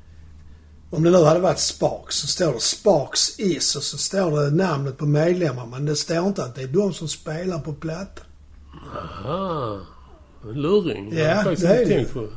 om 0.91 1.03
det 1.03 1.11
nu 1.11 1.25
hade 1.25 1.41
varit 1.41 1.59
Sparks 1.59 2.17
så 2.17 2.27
står 2.27 2.53
det 2.53 2.61
Sparks 2.61 3.41
Is 3.41 3.77
och 3.77 3.83
så 3.83 3.99
står 3.99 4.41
det 4.41 4.51
namnet 4.51 4.99
på 4.99 5.07
medlemmar 5.07 5.67
men 5.67 5.87
det 5.87 5.97
står 5.97 6.27
inte 6.27 6.45
att 6.45 6.55
det 6.55 6.63
är 6.63 6.67
de 6.67 6.95
som 6.95 7.09
spelar 7.09 7.59
på 7.59 7.73
plattan. 7.73 8.25
Aha. 8.97 9.81
En 10.45 10.63
luring. 10.63 11.19
Ja, 11.19 11.45
det 11.45 11.65
är 11.65 11.79
det. 11.79 11.87
tänkt 11.87 12.13
på. 12.13 12.29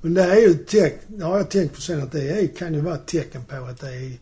Men 0.00 0.14
det 0.14 0.22
är 0.22 0.36
ju 0.36 0.50
ett 0.50 0.68
tecken, 0.68 1.18
det 1.18 1.24
har 1.24 1.36
jag 1.36 1.50
tänkt 1.50 1.74
på 1.74 1.80
sen 1.80 2.02
att 2.02 2.12
det 2.12 2.30
är, 2.30 2.56
kan 2.56 2.74
ju 2.74 2.80
vara 2.80 2.94
ett 2.94 3.06
tecken 3.06 3.44
på 3.44 3.56
att 3.56 3.80
det 3.80 3.88
är 3.88 4.12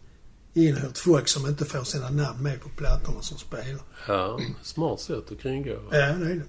inhyrt 0.54 0.98
folk 0.98 1.28
som 1.28 1.46
inte 1.46 1.64
får 1.64 1.84
sina 1.84 2.10
namn 2.10 2.42
med 2.42 2.60
på 2.60 2.68
plattorna 2.68 3.22
som 3.22 3.38
spelar. 3.38 3.82
Ja, 4.08 4.40
smart 4.62 5.00
sätt 5.00 5.32
att 5.32 5.40
kringgå. 5.40 5.76
Ja, 5.90 5.98
det 5.98 6.30
är 6.30 6.34
det. 6.34 6.42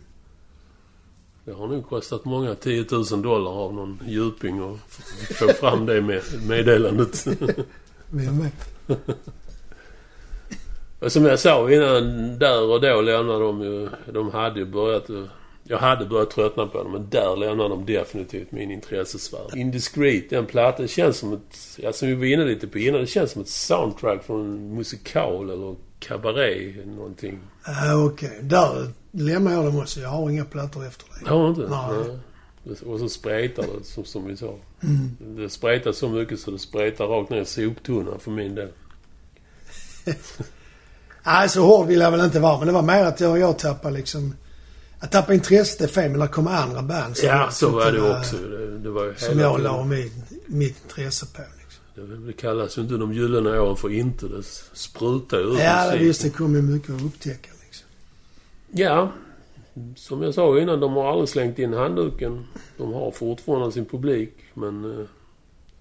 Det 1.46 1.52
har 1.52 1.68
nog 1.68 1.90
kostat 1.90 2.26
många 2.26 2.56
10 2.56 2.86
000 2.92 3.22
dollar 3.22 3.52
av 3.52 3.74
någon 3.74 4.00
djuping 4.08 4.60
att 4.60 4.80
få 5.36 5.48
fram 5.48 5.86
det 5.86 6.02
med 6.02 6.22
meddelandet. 6.48 7.28
Vem 8.10 8.42
vet? 8.42 8.70
Och 11.00 11.12
som 11.12 11.26
jag 11.26 11.40
sa 11.40 11.72
innan, 11.72 12.40
där 12.40 12.72
och 12.72 12.82
då 12.82 13.02
lämnade 13.02 13.40
de 13.40 13.62
ju... 13.62 13.90
De 14.14 14.32
hade 14.32 14.60
ju 14.60 14.66
börjat... 14.66 15.10
Jag 15.64 15.78
hade 15.78 16.06
börjat 16.06 16.30
tröttna 16.30 16.68
på 16.68 16.78
dem, 16.78 16.92
men 16.92 17.10
där 17.10 17.36
lämnade 17.36 17.70
de 17.70 17.86
definitivt 17.86 18.52
min 18.52 18.72
intressesfär. 18.72 19.58
Indiscreet, 19.58 20.30
den 20.30 20.46
plattan 20.46 20.88
känns 20.88 21.18
som 21.18 21.34
ett... 21.34 21.78
Ja, 21.78 21.94
som 21.94 22.08
vi 22.08 22.14
var 22.14 22.26
inne 22.26 22.46
lite 22.46 22.68
på 22.68 22.80
innan, 22.80 23.02
det 23.02 23.08
känns 23.08 23.32
som 23.32 23.42
ett 23.42 23.50
soundtrack 23.50 24.24
från 24.24 24.42
en 24.42 24.76
musikal 24.76 25.50
eller 25.50 25.76
cabaret, 26.00 26.88
någonting. 26.88 27.40
Ja, 27.66 28.06
okej. 28.06 28.40
Där 28.42 28.92
lämnar 29.12 29.52
jag 29.52 29.66
dem 29.66 29.80
också. 29.80 30.00
Jag 30.00 30.10
har 30.10 30.30
inga 30.30 30.46
plattor 30.46 30.88
efter 30.88 31.06
det. 31.20 31.30
Har 31.30 31.44
du 31.44 31.50
inte? 31.50 31.62
Nej. 31.62 32.18
Nej. 32.64 32.78
Och 32.86 33.00
så 33.00 33.10
spretar 33.10 33.64
det, 33.64 33.84
som, 33.84 34.06
som 34.06 34.28
vi 34.28 34.38
sa. 34.38 34.56
Mm. 34.84 35.18
Det 35.20 35.50
spretar 35.50 35.92
så 35.92 36.10
mycket 36.10 36.40
så 36.40 36.52
det 36.52 36.60
spretar 36.60 37.06
rakt 37.08 37.30
ner 37.30 37.42
i 37.42 37.46
soptunnan 37.46 38.20
för 38.20 38.32
min 38.32 38.56
del. 38.56 38.70
Nej, 41.26 41.50
så 41.50 41.62
hård 41.62 41.88
vill 41.88 42.00
jag 42.00 42.12
väl 42.12 42.26
inte 42.26 42.40
vara. 42.40 42.58
Men 42.58 42.68
det 42.68 42.74
var 42.74 42.82
mer 42.82 43.06
att 43.06 43.20
jag, 43.20 43.40
jag 43.40 43.60
tappade 43.60 43.94
liksom... 43.98 44.36
Att 45.04 45.12
tappa 45.12 45.34
intresset 45.34 45.82
är 45.82 45.88
fel, 45.88 46.12
men 46.12 46.20
det 46.20 46.28
kommer 46.28 46.52
andra 46.52 46.82
band 46.82 47.18
som, 47.18 47.28
Ja, 47.28 47.52
så 47.52 47.70
var 47.70 47.92
det 47.92 48.18
också. 48.20 48.38
Det, 48.38 48.78
det 48.78 48.90
var 48.90 49.14
Som 49.18 49.40
jag 49.40 49.62
la 49.62 49.86
mitt, 49.86 50.14
mitt 50.46 50.84
intresse 50.84 51.26
på 51.26 51.42
liksom. 51.62 51.84
Det, 51.96 52.28
det 52.28 52.34
kallas 52.34 52.78
ju 52.78 52.82
inte 52.82 52.94
de 52.94 53.14
gyllene 53.14 53.60
åren 53.60 53.76
för 53.76 53.92
inte. 53.92 54.28
Det 54.28 54.44
sprutar 54.74 55.40
ju 55.40 55.44
ut 55.44 55.60
Ja, 55.60 55.92
det, 55.92 55.98
visst. 55.98 56.24
Det 56.24 56.30
kom 56.30 56.56
ju 56.56 56.62
mycket 56.62 56.90
att 56.90 57.02
upptäcka 57.02 57.50
liksom. 57.66 57.88
Ja. 58.72 59.12
Som 59.96 60.22
jag 60.22 60.34
sa 60.34 60.60
innan, 60.60 60.80
de 60.80 60.94
har 60.94 61.12
aldrig 61.12 61.30
slängt 61.30 61.60
in 61.60 61.74
handduken. 61.74 62.46
De 62.78 62.94
har 62.94 63.12
fortfarande 63.12 63.72
sin 63.72 63.86
publik, 63.86 64.34
men 64.54 65.00
eh, 65.00 65.06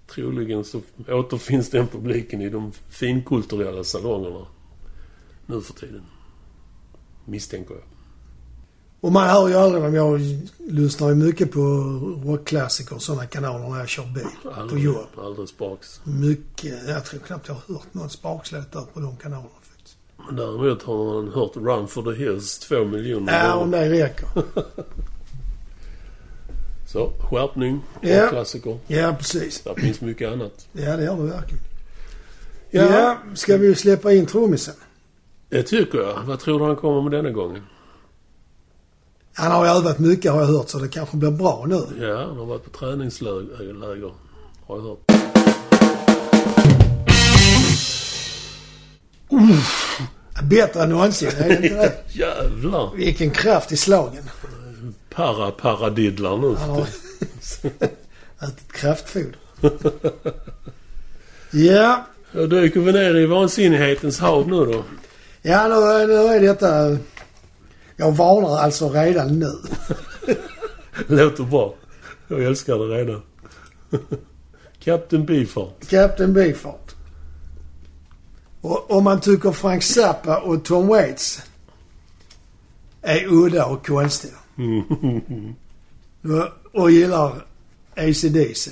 troligen 0.07 0.63
så 0.63 0.81
återfinns 1.07 1.69
den 1.69 1.87
publiken 1.87 2.41
i 2.41 2.49
de 2.49 2.71
finkulturella 2.89 3.83
salongerna 3.83 4.45
nu 5.45 5.61
för 5.61 5.73
tiden. 5.73 6.03
Misstänker 7.25 7.73
jag. 7.73 7.92
Och 9.03 9.11
man 9.11 9.29
hör 9.29 9.47
ju 9.47 9.55
aldrig 9.55 9.83
dem. 9.83 9.93
Jag 9.95 10.19
lyssnar 10.59 11.09
ju 11.09 11.15
mycket 11.15 11.51
på 11.51 11.59
rockklassiker 12.25 12.95
och 12.95 13.01
sådana 13.01 13.25
kanaler 13.25 13.69
när 13.69 13.77
jag 13.79 13.89
kör 13.89 14.05
bil. 14.05 14.23
På 14.43 14.49
Aldrig, 14.49 14.83
jobb. 14.83 15.07
aldrig 15.17 15.49
Sparks. 15.49 16.01
Mycket. 16.03 16.87
Jag 16.87 17.05
tror 17.05 17.19
knappt 17.19 17.47
jag 17.47 17.55
har 17.55 17.73
hört 17.73 17.93
någon 17.93 18.09
Sparkslåt 18.09 18.71
där 18.71 18.81
på 18.93 18.99
de 18.99 19.17
kanalerna 19.17 19.49
faktiskt. 19.61 19.97
Men 20.27 20.35
däremot 20.35 20.83
har 20.83 21.13
man 21.13 21.33
hört 21.33 21.55
Run 21.55 21.87
for 21.87 22.03
the 22.13 22.23
Hills 22.23 22.59
två 22.59 22.85
miljoner 22.85 23.33
Ja, 23.33 23.49
gånger. 23.51 23.63
om 23.63 23.71
det 23.71 23.89
räcker. 23.89 24.27
Så, 26.87 27.11
skärpning. 27.29 27.79
Ja. 28.01 28.27
Klassiker. 28.29 28.77
Ja, 28.87 29.15
precis. 29.19 29.61
Där 29.61 29.73
finns 29.75 30.01
mycket 30.01 30.31
annat. 30.31 30.67
Ja, 30.73 30.97
det 30.97 31.03
gör 31.03 31.15
det 31.17 31.23
verkligen. 31.23 31.63
Ja. 32.71 33.17
ska 33.35 33.57
vi 33.57 33.75
släppa 33.75 34.13
in 34.13 34.25
trummisen? 34.25 34.75
Det 35.49 35.63
tycker 35.63 35.97
jag. 35.99 36.23
Vad 36.23 36.39
tror 36.39 36.59
du 36.59 36.65
han 36.65 36.75
kommer 36.75 37.01
med 37.01 37.11
denna 37.11 37.29
gången? 37.31 37.63
Han 39.35 39.51
har 39.51 39.65
övat 39.67 39.99
mycket 39.99 40.31
har 40.31 40.39
jag 40.41 40.47
hört 40.47 40.69
så 40.69 40.79
det 40.79 40.87
kanske 40.87 41.17
blir 41.17 41.31
bra 41.31 41.65
nu. 41.67 41.81
Ja, 42.05 42.17
han 42.27 42.37
har 42.37 42.45
varit 42.45 42.63
på 42.63 42.69
träningsläger. 42.79 44.13
Har 44.67 44.75
jag 44.77 44.81
hört. 44.81 44.99
Bättre 50.43 50.83
än 50.83 50.89
någonsin, 50.89 51.29
är 51.37 51.49
det 51.49 51.55
inte 51.55 51.75
det? 51.75 51.93
Jävlar! 52.19 52.95
Vilken 52.95 53.31
kraft 53.31 53.71
i 53.71 53.77
slagen. 53.77 54.23
Para-paradidlar 55.15 56.37
nu. 56.37 56.55
Han 56.55 56.69
har 56.69 56.81
ätit 58.47 58.71
kraftfoder. 58.73 59.35
Ja, 61.55 62.05
Då 62.31 62.45
dyker 62.47 62.79
vi 62.79 62.91
ner 62.91 63.15
i 63.15 63.25
vansinnighetens 63.25 64.19
hav 64.19 64.47
nu 64.47 64.65
då. 64.65 64.83
ja 65.41 65.67
nu, 65.67 66.07
nu 66.07 66.13
är 66.13 66.39
detta... 66.39 66.97
Jag 67.97 68.11
varnar 68.11 68.57
alltså 68.57 68.89
redan 68.89 69.39
nu. 69.39 69.53
Låter 71.07 71.43
bra. 71.43 71.73
Jag 72.27 72.43
älskar 72.43 72.77
det 72.79 72.97
redan. 72.97 73.21
Captain 74.79 75.25
Beefheart. 75.25 75.87
Captain 75.89 76.33
Beefheart. 76.33 76.95
Och 78.61 78.91
om 78.91 79.03
man 79.03 79.19
tycker 79.19 79.51
Frank 79.51 79.83
Zappa 79.83 80.37
och 80.39 80.65
Tom 80.65 80.87
Waits 80.87 81.41
är 83.01 83.25
udda 83.33 83.65
och 83.65 83.85
konstiga 83.87 84.33
och- 86.23 86.49
och 86.81 86.91
gillar 86.91 87.45
AC/DC. 87.95 88.71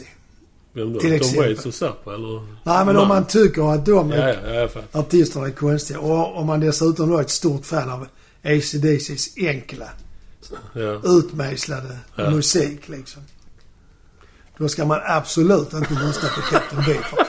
Vem 0.73 0.93
då? 0.93 0.99
Till 0.99 1.19
Tom. 1.19 1.37
Waits 1.37 1.65
och 1.65 1.73
Zappa 1.73 2.13
eller? 2.15 2.45
Nej, 2.63 2.85
men 2.85 2.97
om 2.97 3.07
man 3.07 3.25
tycker 3.25 3.73
att 3.73 3.85
de 3.85 4.11
Ja, 4.11 4.17
är, 4.17 4.53
ja, 4.61 4.67
fattar. 4.67 4.99
artisterna 4.99 5.47
är 5.47 5.51
konstiga 5.51 5.99
och 5.99 6.37
om 6.37 6.47
man 6.47 6.59
dessutom 6.59 7.09
då 7.09 7.17
är 7.17 7.21
ett 7.21 7.29
stort 7.29 7.65
fan 7.65 7.89
av 7.89 8.07
AC/DCs 8.43 9.37
enkla, 9.37 9.89
Ja. 10.73 11.01
utmejslade 11.03 11.97
Ja. 12.15 12.29
musik 12.29 12.87
liksom. 12.89 13.21
Då 14.57 14.69
ska 14.69 14.85
man 14.85 14.99
absolut 15.05 15.73
inte 15.73 15.93
lyssna 15.93 16.29
på 16.29 16.41
Captain 16.41 16.83
Beefheart. 16.85 17.27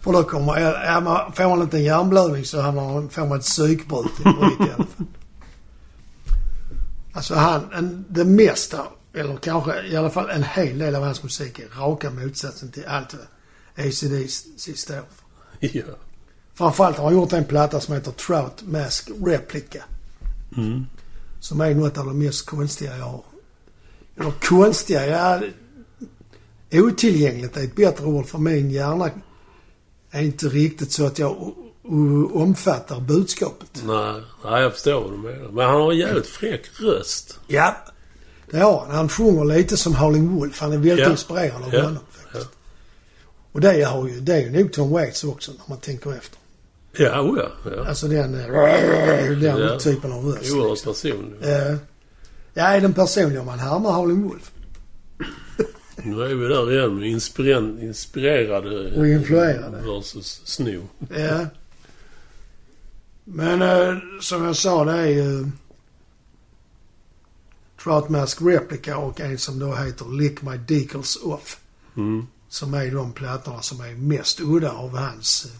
För 0.00 0.12
då 0.12 0.24
kommer, 0.24 0.54
är 0.56 1.00
man, 1.00 1.32
får 1.32 1.48
man 1.48 1.62
inte 1.62 1.76
en 1.76 1.82
hjärnblödning 1.84 2.44
så 2.44 2.60
har 2.60 2.72
man, 2.72 3.08
får 3.10 3.26
man 3.26 3.38
ett 3.38 3.44
psykbrott 3.44 4.20
i 4.20 4.22
alla 4.24 4.56
fall. 4.76 4.86
Alltså 7.12 7.34
han, 7.34 7.72
en, 7.72 8.04
det 8.08 8.24
mesta, 8.24 8.86
eller 9.14 9.36
kanske 9.36 9.82
i 9.86 9.96
alla 9.96 10.10
fall 10.10 10.30
en 10.30 10.42
hel 10.42 10.78
del 10.78 10.94
av 10.94 11.02
hans 11.04 11.22
musik 11.22 11.58
är 11.58 11.68
raka 11.80 12.10
motsatsen 12.10 12.70
till 12.70 12.84
allt 12.86 13.14
vad 13.14 13.86
ACDC 13.86 14.76
står 14.76 14.94
för. 14.94 15.04
ja. 15.60 15.84
Framförallt 16.58 16.96
har 16.96 17.04
han 17.04 17.14
gjort 17.14 17.32
en 17.32 17.44
platta 17.44 17.80
som 17.80 17.94
heter 17.94 18.10
Trout 18.12 18.62
Mask 18.62 19.10
Replica. 19.26 19.84
Mm. 20.56 20.86
Som 21.40 21.60
är 21.60 21.74
något 21.74 21.98
av 21.98 22.06
det 22.06 22.12
mest 22.14 22.46
konstiga 22.46 22.96
jag 22.98 23.04
har. 23.04 23.22
Eller 24.20 24.30
konstiga, 24.30 25.06
ja... 25.06 25.40
Otillgängligt 26.72 27.56
är 27.56 27.62
ett 27.64 27.76
bättre 27.76 28.04
ord 28.04 28.26
för 28.26 28.38
min 28.38 28.70
hjärna. 28.70 29.10
Är 30.10 30.22
inte 30.22 30.46
riktigt 30.48 30.92
så 30.92 31.06
att 31.06 31.18
jag 31.18 31.52
omfattar 32.32 33.00
budskapet. 33.00 33.82
Nej, 33.86 34.22
nej, 34.44 34.62
jag 34.62 34.72
förstår 34.72 35.00
vad 35.00 35.12
du 35.12 35.16
menar. 35.16 35.48
Men 35.50 35.66
han 35.66 35.74
har 35.80 35.92
en 35.92 35.98
jävligt 35.98 36.26
fräck 36.26 36.62
röst. 36.80 37.38
Ja, 37.46 37.76
det 38.50 38.58
har 38.58 38.80
han. 38.86 38.94
Han 38.96 39.08
sjunger 39.08 39.44
lite 39.44 39.76
som 39.76 39.94
Howling 39.94 40.36
Wolf. 40.36 40.60
Han 40.60 40.72
är 40.72 40.76
väldigt 40.76 40.98
Ja. 41.06 41.10
inspirerad 41.10 41.62
av 41.64 41.74
Ja. 41.74 41.82
honom 41.82 42.02
faktiskt. 42.10 42.50
Och 43.52 43.60
det, 43.60 43.82
har 43.84 44.08
ju, 44.08 44.20
det 44.20 44.34
är 44.34 44.40
ju 44.40 44.50
nog 44.50 44.72
Tom 44.72 44.90
Waits 44.90 45.24
också 45.24 45.52
när 45.52 45.64
man 45.66 45.78
tänker 45.78 46.12
efter. 46.12 46.37
Ja, 46.98 47.20
oh 47.20 47.38
ja. 47.38 47.70
ja. 47.76 47.88
Alltså 47.88 48.08
den, 48.08 48.34
eh, 48.34 48.46
den 49.40 49.58
Ja. 49.58 49.78
typen 49.78 50.12
av 50.12 50.24
röst. 50.24 50.52
Oerhört 50.52 50.84
personlig. 50.84 51.38
Eh, 51.42 51.76
ja, 52.54 52.64
är 52.64 52.80
den 52.80 52.94
personliga 52.94 53.40
om 53.40 53.46
man 53.46 53.58
härmar 53.58 53.92
Howling 53.92 54.22
Wolf. 54.28 54.50
Nu 56.02 56.22
är 56.22 56.34
vi 56.34 56.48
där 56.48 56.72
igen 56.72 57.02
inspiren, 57.04 57.82
inspirerade 57.82 58.96
Och 59.00 59.06
influerade. 59.08 59.76
versus 59.76 60.40
sno. 60.44 60.88
Ja. 61.16 61.46
Men 63.24 63.62
eh, 63.62 63.98
som 64.20 64.44
jag 64.44 64.56
sa, 64.56 64.84
det 64.84 64.92
är 64.92 65.06
ju 65.06 65.46
Trout 67.82 68.08
Mask 68.08 68.42
Replica 68.42 68.96
och 68.96 69.20
en 69.20 69.38
som 69.38 69.58
då 69.58 69.74
heter 69.74 70.06
Lick 70.18 70.42
My 70.42 70.56
Decals 70.56 71.16
Off. 71.22 71.60
Mm. 71.96 72.26
Som 72.48 72.74
är 72.74 72.90
de 72.90 73.12
plattorna 73.12 73.62
som 73.62 73.80
är 73.80 73.94
mest 73.94 74.40
udda 74.40 74.70
av 74.70 74.96
hans 74.96 75.46
uh, 75.46 75.52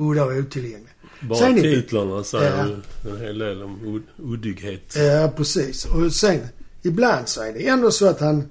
udda 0.00 0.24
och 0.24 0.32
otillgängliga. 0.32 0.90
Bara 1.22 1.38
Sen 1.38 1.54
titlarna 1.54 2.24
säger 2.24 2.56
Ja. 3.04 3.10
en 3.10 3.20
hel 3.20 3.38
del 3.38 3.62
om 3.62 3.80
ud- 3.86 4.06
uddighet. 4.32 4.96
Ja, 4.96 5.32
precis. 5.36 5.84
Och 5.86 6.12
sen 6.12 6.40
ibland 6.82 7.28
så 7.28 7.42
är 7.42 7.52
det 7.52 7.66
ändå 7.68 7.90
så 7.90 8.06
att 8.08 8.20
han 8.20 8.50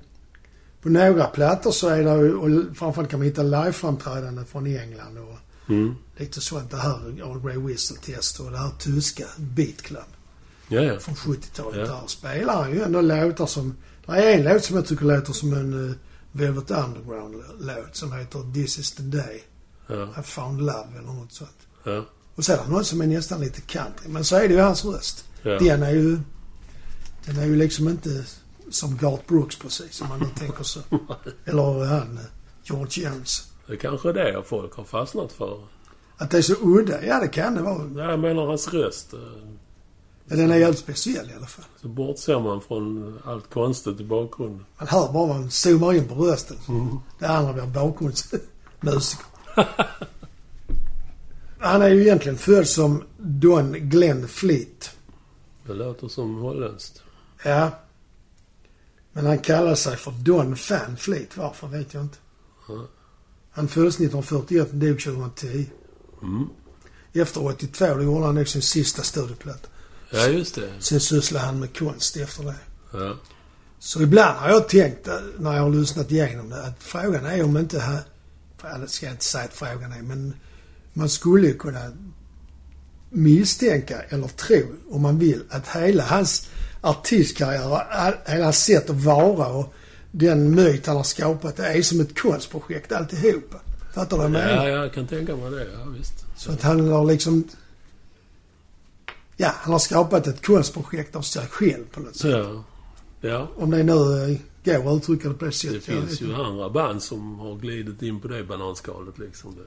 på 0.81 0.89
några 0.89 1.25
plattor 1.25 1.71
så 1.71 1.87
är 1.89 2.03
det 2.03 2.33
och 2.33 2.75
framförallt 2.77 3.09
kan 3.09 3.19
man 3.19 3.25
hitta 3.27 3.43
liveframträdanden 3.43 4.45
från 4.45 4.65
England 4.67 5.17
och 5.17 5.35
Mm. 5.69 5.95
lite 6.17 6.41
sånt. 6.41 6.71
Det 6.71 6.77
här 6.77 7.21
All 7.31 7.39
Grey 7.41 7.57
Whistle 7.57 7.97
Test 7.97 8.39
och 8.39 8.51
det 8.51 8.57
här 8.57 8.69
tyska 8.79 9.25
Beat 9.37 9.81
Club 9.81 10.03
Ja, 10.67 10.81
ja. 10.81 10.99
från 10.99 11.15
70-talet. 11.15 11.75
Ja. 11.79 11.85
Där 11.85 12.07
spelar 12.07 12.55
han 12.63 12.71
ju 12.71 12.81
ändå 12.81 13.01
låtar 13.01 13.45
som... 13.45 13.75
Det 14.05 14.11
är 14.11 14.37
en 14.37 14.43
låt 14.53 14.63
som 14.63 14.75
jag 14.75 14.85
tycker 14.85 15.05
låter 15.05 15.33
som 15.33 15.53
en 15.53 15.73
uh, 15.73 15.91
Velvet 16.31 16.71
Underground-låt 16.71 17.95
som 17.95 18.13
heter 18.13 18.53
This 18.53 18.79
is 18.79 18.91
the 18.91 19.03
day 19.03 19.43
Ja, 19.89 20.07
I 20.19 20.23
found 20.23 20.59
love 20.61 20.87
eller 20.97 21.07
något 21.13 21.31
sånt. 21.31 21.57
ja. 21.83 22.05
Och 22.35 22.45
sen 22.45 22.59
är 22.59 22.63
det 22.63 22.69
något 22.71 22.85
som 22.87 23.01
är 23.01 23.07
nästan 23.07 23.41
lite 23.41 23.61
country. 23.61 24.07
Men 24.09 24.25
så 24.25 24.35
är 24.35 24.47
det 24.47 24.53
ju 24.53 24.59
hans 24.61 24.85
röst. 24.85 25.25
ja. 25.43 25.59
Den 25.59 25.83
är 25.83 25.91
ju... 25.91 26.19
Den 27.25 27.37
är 27.39 27.45
ju 27.45 27.55
liksom 27.55 27.87
inte 27.89 28.25
som 28.71 28.97
Garth 28.97 29.23
Brooks 29.27 29.55
precis, 29.55 30.01
om 30.01 30.09
man 30.09 30.19
nu 30.19 30.25
tänker 30.37 30.63
så. 30.63 30.79
Eller 31.45 31.85
han, 31.85 32.17
eh, 32.17 32.23
George 32.63 33.03
Jones. 33.09 33.51
Det 33.67 33.73
är 33.73 33.77
kanske 33.77 34.09
är 34.09 34.13
det 34.13 34.43
folk 34.45 34.73
har 34.75 34.83
fastnat 34.83 35.31
för. 35.31 35.63
Att 36.17 36.31
det 36.31 36.37
är 36.37 36.41
så 36.41 36.55
udda, 36.61 37.05
ja 37.05 37.19
det 37.19 37.27
kan 37.27 37.55
det 37.55 37.61
vara. 37.61 37.89
Ja, 37.95 38.09
Jag 38.11 38.19
menar 38.19 38.45
hans 38.45 38.67
röst. 38.73 39.13
eh, 39.13 39.19
Men 40.25 40.37
den 40.37 40.51
är 40.51 40.57
jävligt 40.57 40.79
speciell 40.79 41.29
i 41.29 41.33
alla 41.37 41.45
fall. 41.47 41.65
Så 41.81 41.87
bortser 41.87 42.39
man 42.39 42.61
från 42.61 43.17
allt 43.25 43.53
konstigt 43.53 43.99
i 43.99 44.03
bakgrunden. 44.03 44.65
Man 44.77 44.87
hör 44.87 45.13
bara 45.13 45.27
man 45.27 45.51
zoomar 45.51 45.93
in 45.93 46.07
på 46.07 46.15
rösten. 46.15 46.57
Mm. 46.67 46.97
Det 47.19 47.27
andra 47.27 47.53
blir 47.53 47.65
bakgrundsmusiker. 47.65 49.25
Han 51.59 51.81
är 51.81 51.89
ju 51.89 52.01
egentligen 52.01 52.37
född 52.37 52.67
som 52.67 53.03
Don 53.17 53.73
Glenn 53.73 54.27
Fleet. 54.27 54.91
Det 55.67 55.73
låter 55.73 56.07
som 56.07 56.35
holländskt. 56.35 57.01
Ja. 57.43 57.71
Men 59.11 59.25
han 59.25 59.37
kallar 59.37 59.75
sig 59.75 59.97
för 59.97 60.11
Don 60.11 60.55
Fan 60.55 60.97
Fleet. 60.97 61.37
Varför 61.37 61.67
vet 61.67 61.93
jag 61.93 62.03
inte. 62.03 62.17
Ja. 62.67 62.87
Han 63.51 63.67
föddes 63.67 63.95
1941 63.95 64.69
och 64.69 64.75
dog 64.75 64.99
2010. 64.99 65.65
Mm. 66.21 66.49
Efter 67.13 67.45
82 67.45 67.85
då 67.85 68.03
gjorde 68.03 68.25
han 68.25 68.35
nog 68.35 68.47
sin 68.47 68.61
sista 68.61 69.03
studioplatta. 69.03 69.67
Ja, 70.09 70.27
just 70.27 70.55
det. 70.55 70.69
Sen 70.79 70.99
sysslade 70.99 71.45
han 71.45 71.59
med 71.59 71.77
konst 71.77 72.17
efter 72.17 72.43
det. 72.43 72.55
Ja. 72.91 73.15
Så 73.79 74.01
ibland 74.01 74.37
har 74.37 74.49
jag 74.49 74.69
tänkt 74.69 75.07
eh, 75.07 75.15
när 75.37 75.55
jag 75.55 75.61
har 75.61 75.69
lyssnat 75.69 76.11
igenom 76.11 76.49
det 76.49 76.63
att 76.63 76.83
frågan 76.83 77.25
är 77.25 77.43
om 77.43 77.57
inte 77.57 78.03
det 78.61 78.87
ska 78.87 79.05
jag 79.05 79.13
inte 79.13 79.25
säga 79.25 79.43
att 79.43 79.53
frågan 79.53 79.91
är, 79.91 80.01
men 80.01 80.33
man 80.93 81.09
skulle 81.09 81.47
ju 81.47 81.57
kunna 81.57 81.91
misstänka 83.09 84.01
eller 84.01 84.27
tro, 84.27 84.61
om 84.89 85.01
man 85.01 85.19
vill, 85.19 85.43
att 85.49 85.67
hela 85.67 86.03
hans 86.03 86.49
artistkarriär, 86.81 87.75
all- 87.91 88.13
hela 88.25 88.43
hans 88.43 88.63
sätt 88.63 88.89
att 88.89 88.95
vara 89.03 89.47
och 89.47 89.73
den 90.11 90.55
myt 90.55 90.87
han 90.87 90.95
har 90.95 91.03
skapat, 91.03 91.55
det 91.55 91.67
är 91.67 91.81
som 91.81 91.99
ett 91.99 92.19
konstprojekt 92.19 92.91
alltihopa. 92.91 93.57
Fattar 93.93 94.09
du 94.09 94.15
vad 94.17 94.25
jag 94.25 94.31
menar? 94.31 94.67
Ja, 94.67 94.83
jag 94.83 94.93
kan 94.93 95.07
tänka 95.07 95.35
mig 95.35 95.51
det. 95.51 95.67
Ja, 95.73 95.85
visst. 95.97 96.25
Så 96.37 96.51
att 96.51 96.61
han 96.61 96.89
har 96.89 97.05
liksom... 97.05 97.47
Ja, 99.37 99.51
han 99.55 99.71
har 99.71 99.79
skapat 99.79 100.27
ett 100.27 100.45
konstprojekt 100.45 101.15
av 101.15 101.21
sig 101.21 101.47
själv 101.47 101.83
på 101.91 101.99
något 101.99 102.15
sätt. 102.15 102.31
Ja. 102.31 102.63
Ja. 103.21 103.51
Om 103.55 103.71
det 103.71 103.83
nu 103.83 104.39
går 104.63 104.91
att 104.91 104.97
uttrycka 104.97 105.27
det 105.27 105.33
på 105.33 105.45
det 105.45 105.51
Det 105.51 105.55
sättet. 105.55 105.87
jag 105.87 106.03
finns 106.07 106.21
ju 106.21 106.33
andra 106.35 106.69
band 106.69 107.03
som 107.03 107.39
har 107.39 107.55
glidit 107.55 108.01
in 108.01 108.19
på 108.19 108.27
det 108.27 108.43
bananskalet 108.43 109.19
liksom. 109.19 109.55
Det, 109.55 109.61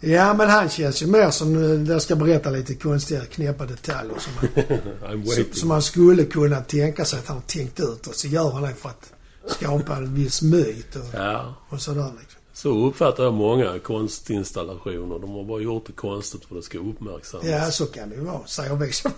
Ja, 0.00 0.34
men 0.34 0.48
han 0.50 0.68
känns 0.68 1.02
ju 1.02 1.06
mer 1.06 1.30
som... 1.30 1.54
Jag 1.86 2.02
ska 2.02 2.16
berätta 2.16 2.50
lite 2.50 2.74
konstiga, 2.74 3.20
knäppa 3.24 3.66
detaljer 3.66 4.14
som 4.18 4.32
man, 4.34 4.68
I'm 5.24 5.52
som, 5.52 5.68
man 5.68 5.82
skulle 5.82 6.24
kunna 6.24 6.60
tänka 6.60 7.04
sig 7.04 7.18
att 7.18 7.26
han 7.26 7.36
har 7.36 7.42
tänkt 7.42 7.80
ut 7.80 8.06
och 8.06 8.14
så 8.14 8.28
gör 8.28 8.50
han 8.50 8.62
det 8.62 8.74
för 8.74 8.88
att 8.88 9.12
skapa 9.46 9.96
en 9.96 10.14
viss 10.14 10.42
myt 10.42 10.96
och, 10.96 11.04
Ja. 11.20 11.54
och 11.68 11.80
sådär 11.82 12.10
liksom. 12.20 12.40
Så 12.52 12.86
uppfattar 12.86 13.24
jag 13.24 13.34
många 13.34 13.78
konstinstallationer. 13.78 15.18
De 15.18 15.30
har 15.30 15.44
bara 15.44 15.60
gjort 15.60 15.86
det 15.86 15.92
konstigt 15.92 16.44
för 16.44 16.54
att 16.54 16.60
det 16.62 16.64
ska 16.66 16.78
uppmärksammas. 16.78 17.46
Ja, 17.46 17.70
så 17.70 17.86
kan 17.86 18.08
det 18.10 18.14
ju 18.16 18.22
vara, 18.22 18.46
säger 18.46 18.76
vi 18.76 18.92
som 18.92 19.10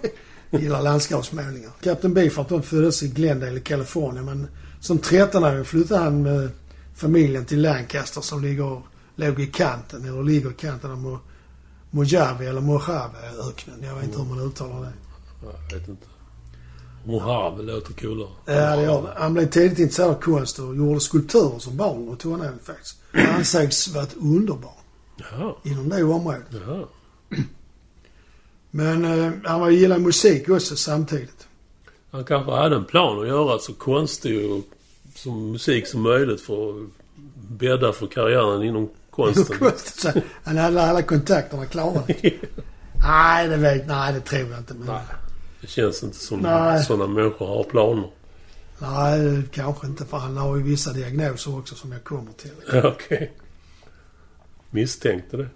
gillar 0.50 0.82
landskapsmålningar. 0.82 1.70
Captain 1.80 2.14
Beefheart 2.14 2.48
de 2.48 2.62
föddes 2.62 3.02
i 3.02 3.08
Glendale 3.08 3.56
i 3.58 3.60
Kalifornien 3.60 4.24
men 4.24 4.46
som 4.80 4.98
13-åring 4.98 5.64
flyttade 5.64 6.00
han 6.00 6.22
med 6.22 6.50
familjen 6.94 7.44
till 7.44 7.60
Lancaster 7.62 8.20
som 8.20 8.42
ligger, 8.42 8.82
låg 9.16 9.40
i 9.40 9.46
kanten, 9.46 10.04
eller 10.04 10.22
ligger 10.22 10.50
i 10.50 10.54
kanten 10.54 10.90
av 10.90 11.18
Mojave 11.90 12.46
eller 12.48 12.60
Mojave-öknen. 12.60 13.76
Jag 13.82 13.94
vet 13.94 14.04
inte 14.04 14.18
hur 14.18 14.24
man 14.24 14.40
uttalar 14.40 14.80
det. 14.80 14.92
Jag 15.70 15.78
vet 15.78 15.88
inte. 15.88 16.06
Mojave 17.04 17.62
låter 17.62 17.92
coolare. 17.92 18.28
Ja, 18.44 18.76
det 18.76 18.82
gör 18.82 19.02
det. 19.02 19.14
Han 19.16 19.34
blev 19.34 19.50
tidigt 19.50 19.78
intresserad 19.78 20.10
av 20.10 20.20
konst 20.20 20.58
och 20.58 20.76
gjorde 20.76 21.00
skulpturer 21.00 21.58
som 21.58 21.76
barn 21.76 22.08
och 22.08 22.18
tonåring 22.18 22.58
faktiskt. 22.64 22.96
Han 23.12 23.26
ansägs 23.26 23.88
vara 23.88 24.04
ett 24.04 24.16
underbarn 24.20 24.72
Jaha. 25.16 25.54
inom 25.64 25.88
det 25.88 26.02
området. 26.02 26.42
Jaha. 26.50 26.84
Men 28.70 29.04
eh, 29.04 29.32
han 29.44 29.74
gillade 29.74 30.00
musik 30.00 30.48
också 30.48 30.76
samtidigt. 30.76 31.39
Han 32.10 32.24
kanske 32.24 32.52
hade 32.52 32.76
en 32.76 32.84
plan 32.84 33.20
att 33.20 33.28
göra 33.28 33.58
så 33.58 33.72
konstig 33.72 34.50
och 34.52 34.64
som 35.14 35.52
musik 35.52 35.86
som 35.86 36.02
möjligt 36.02 36.40
för 36.40 36.70
att 36.70 36.88
bädda 37.48 37.92
för 37.92 38.06
karriären 38.06 38.62
inom 38.62 38.90
konsten. 39.10 39.72
Han 40.44 40.56
hade 40.56 40.82
alla 40.82 41.02
kontakterna 41.02 41.66
klara. 41.66 42.02
nej, 43.02 43.48
det 43.48 43.56
vet 43.56 43.86
Nej, 43.86 44.12
det 44.12 44.20
tror 44.20 44.50
jag 44.50 44.58
inte. 44.58 44.74
Men, 44.74 44.86
Nej. 44.86 45.02
Det 45.60 45.66
känns 45.66 46.02
inte 46.02 46.16
som 46.16 46.40
Nej. 46.40 46.84
sådana 46.84 47.06
människor 47.06 47.46
har 47.46 47.64
planer. 47.64 48.10
nej, 48.78 49.20
det 49.20 49.42
kanske 49.52 49.86
inte. 49.86 50.04
För 50.04 50.16
han 50.16 50.36
har 50.36 50.56
ju 50.56 50.62
vissa 50.62 50.92
diagnoser 50.92 51.58
också 51.58 51.74
som 51.74 51.92
jag 51.92 52.04
kommer 52.04 52.32
till. 52.32 52.82
Okej. 52.84 53.32
Misstänkte 54.70 55.36
det. 55.36 55.48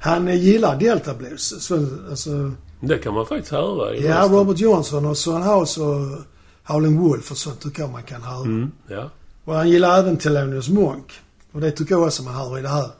Han 0.00 0.38
gillar 0.38 0.78
Delta 0.78 1.14
Blues. 1.14 1.64
Så, 1.66 1.88
alltså, 2.10 2.52
Det 2.84 2.98
kan 2.98 3.14
man 3.14 3.26
faktiskt 3.26 3.52
höra 3.52 3.94
i 3.94 4.06
ja, 4.06 4.18
rösten. 4.18 4.36
Robert 4.36 4.58
Johnson 4.58 5.06
och 5.06 5.18
Son 5.18 5.42
House 5.42 5.80
och 5.80 6.18
Howlin' 6.66 6.98
Wolf 6.98 7.30
och 7.30 7.36
sånt 7.36 7.60
tycker 7.60 7.82
jag 7.82 7.90
man 7.92 8.02
kan 8.02 8.22
höra. 8.22 8.44
Mm, 8.44 8.72
ja. 8.88 9.10
Och 9.44 9.54
han 9.54 9.68
gillar 9.70 9.98
även 9.98 10.16
Thelonious 10.16 10.68
Monk. 10.68 11.12
Och 11.52 11.60
det 11.60 11.70
tycker 11.70 11.94
jag 11.94 12.02
också 12.02 12.22
man 12.22 12.34
hör 12.34 12.58
i 12.58 12.62
det 12.62 12.68
här 12.68 12.90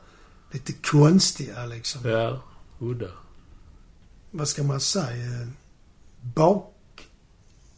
lite 0.51 0.73
konstiga 0.73 1.65
liksom. 1.65 2.09
Ja. 2.09 2.39
Udda. 2.79 3.07
Vad 4.31 4.47
ska 4.47 4.63
man 4.63 4.79
säga? 4.79 5.47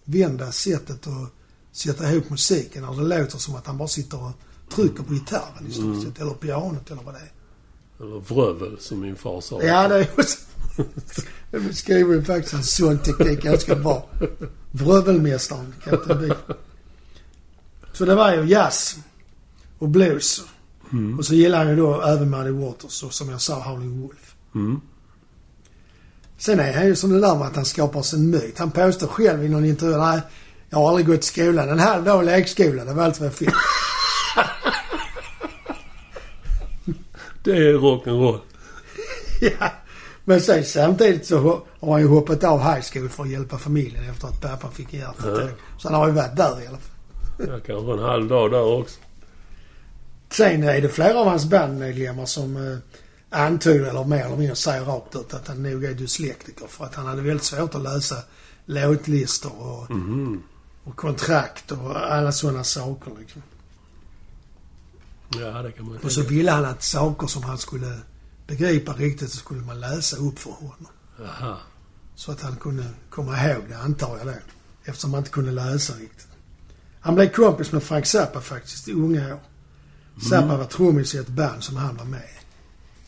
Bakvända 0.05 0.51
sättet 0.51 1.07
att 1.07 1.31
sätta 1.71 2.11
ihop 2.11 2.29
musiken. 2.29 2.83
När 2.83 2.93
det 2.93 3.17
låter 3.19 3.37
som 3.37 3.55
att 3.55 3.67
han 3.67 3.77
bara 3.77 3.87
sitter 3.87 4.23
och 4.23 4.31
trycker 4.75 5.03
på 5.03 5.13
gitarren 5.13 5.67
i 5.69 5.71
stort 5.71 5.85
Mm. 5.85 6.01
sett. 6.01 6.21
Eller 6.21 6.31
pianot 6.33 6.91
eller 6.91 7.03
vad 7.03 7.13
det 7.13 7.19
är. 7.19 7.31
Eller 8.05 8.19
vrövel 8.19 8.77
som 8.79 8.99
min 8.99 9.15
far 9.15 9.41
sa. 9.41 9.61
Ja, 9.63 9.87
det 9.87 9.95
är 9.95 10.09
också... 10.17 10.37
Det 11.51 11.59
beskriver 11.59 12.13
ju 12.13 12.23
faktiskt 12.23 12.53
en 12.53 12.63
sån 12.63 12.97
teknik 12.97 13.43
ganska 13.43 13.75
bra. 13.75 14.09
Vrövelmästaren, 14.71 15.73
Captain 15.83 16.19
Beef. 16.19 16.37
Så 17.93 18.05
det 18.05 18.15
var 18.15 18.33
ju 18.33 18.45
jazz 18.45 18.97
och 19.79 19.89
blues. 19.89 20.41
Mm. 20.91 21.19
Och 21.19 21.25
så 21.25 21.33
gillar 21.33 21.57
han 21.57 21.69
ju 21.69 21.75
då 21.75 22.01
även 22.01 22.29
Muddy 22.29 22.51
Waters 22.51 23.03
och 23.03 23.13
som 23.13 23.29
jag 23.29 23.41
sa, 23.41 23.63
Howlin' 23.63 24.01
Wolf. 24.01 24.35
Mm. 24.55 24.81
Sen 26.37 26.59
är 26.59 26.73
han 26.73 26.85
ju 26.85 26.95
som 26.95 27.11
det 27.11 27.19
där 27.19 27.35
med 27.35 27.47
att 27.47 27.55
han 27.55 27.65
skapar 27.65 28.01
sig 28.01 28.19
en 28.19 28.29
myt. 28.29 28.59
Han 28.59 28.71
påstår 28.71 29.07
själv 29.07 29.43
i 29.43 29.49
någon 29.49 29.65
intervju, 29.65 29.97
nej, 29.97 30.21
jag 30.69 30.77
har 30.77 30.89
aldrig 30.89 31.07
gått 31.07 31.19
i 31.19 31.23
skolan. 31.23 31.69
En 31.69 31.79
halv 31.79 32.03
dag 32.03 32.23
i 32.23 32.25
lekskola, 32.25 32.85
det 32.85 32.93
var 32.93 33.03
allt 33.03 33.19
vad 33.19 33.27
jag 33.27 33.35
fick. 33.35 33.49
Det 37.43 37.51
är 37.51 37.73
rock'n'roll. 37.73 38.39
ja. 39.41 39.71
Men 40.25 40.41
sen 40.41 40.65
samtidigt 40.65 41.25
så 41.25 41.61
har 41.79 41.91
han 41.91 42.01
ju 42.01 42.07
hoppat 42.07 42.43
av 42.43 42.59
high 42.59 42.81
school 42.93 43.09
för 43.09 43.23
att 43.23 43.29
hjälpa 43.29 43.57
familjen 43.57 44.09
efter 44.09 44.27
att 44.27 44.41
pappa 44.41 44.69
fick 44.71 44.93
hjärtattack. 44.93 45.53
Så 45.79 45.87
han 45.89 45.99
har 45.99 46.07
ju 46.07 46.13
varit 46.13 46.35
där 46.35 46.61
i 46.63 46.67
alla 46.67 46.77
fall. 46.77 47.47
Ja, 47.47 47.59
kanske 47.65 47.91
en 47.93 47.99
halv 47.99 48.27
dag 48.27 48.51
där 48.51 48.63
också. 48.79 48.99
Sen 50.31 50.63
är 50.63 50.81
det 50.81 50.89
flera 50.89 51.19
av 51.19 51.27
hans 51.27 51.45
bandmedlemmar 51.45 52.25
som 52.25 52.57
eh, 52.57 52.77
antyder, 53.39 53.85
eller 53.89 54.03
mer 54.03 54.25
eller 54.25 54.37
mindre 54.37 54.55
säger 54.55 54.85
rakt 54.85 55.15
ut 55.15 55.33
att 55.33 55.47
han 55.47 55.63
nog 55.63 55.83
är 55.85 55.93
dyslektiker. 55.93 56.67
För 56.67 56.85
att 56.85 56.95
han 56.95 57.05
hade 57.05 57.21
väldigt 57.21 57.43
svårt 57.45 57.75
att 57.75 57.81
läsa 57.83 58.15
låtlistor 58.65 59.51
och, 59.61 59.91
Mhm. 59.91 60.43
och 60.83 60.95
kontrakt 60.95 61.71
och 61.71 62.13
alla 62.13 62.31
sådana 62.31 62.63
saker 62.63 63.11
liksom. 63.19 63.41
Ja, 65.29 65.61
det 65.61 65.71
kan 65.71 65.85
man 65.85 65.97
Och 66.03 66.11
så 66.11 66.21
tänka. 66.21 66.29
ville 66.35 66.51
han 66.51 66.65
att 66.65 66.83
saker 66.83 67.27
som 67.27 67.43
han 67.43 67.57
skulle 67.57 67.97
begripa 68.47 68.93
riktigt 68.93 69.29
så 69.31 69.37
skulle 69.37 69.61
man 69.61 69.79
läsa 69.79 70.17
upp 70.17 70.39
för 70.39 70.51
honom. 70.51 70.87
Jaha. 71.19 71.57
Så 72.15 72.31
att 72.31 72.41
han 72.41 72.55
kunde 72.55 72.83
komma 73.09 73.43
ihåg 73.47 73.63
det, 73.69 73.77
antar 73.77 74.17
jag 74.17 74.27
då. 74.27 74.33
Eftersom 74.85 75.13
han 75.13 75.19
inte 75.21 75.31
kunde 75.31 75.51
läsa 75.51 75.93
riktigt. 75.93 76.27
Han 76.99 77.15
blev 77.15 77.29
kompis 77.29 77.71
med 77.71 77.83
Frank 77.83 78.05
Zappa 78.05 78.41
faktiskt 78.41 78.87
i 78.87 78.91
unga 78.93 79.33
år. 79.33 79.39
Zappa 80.29 80.57
var 80.57 80.65
trummis 80.65 81.15
i 81.15 81.17
ett 81.17 81.27
band 81.27 81.63
som 81.63 81.75
han 81.75 81.97
var 81.97 82.05
med 82.05 82.19
i. 82.19 82.45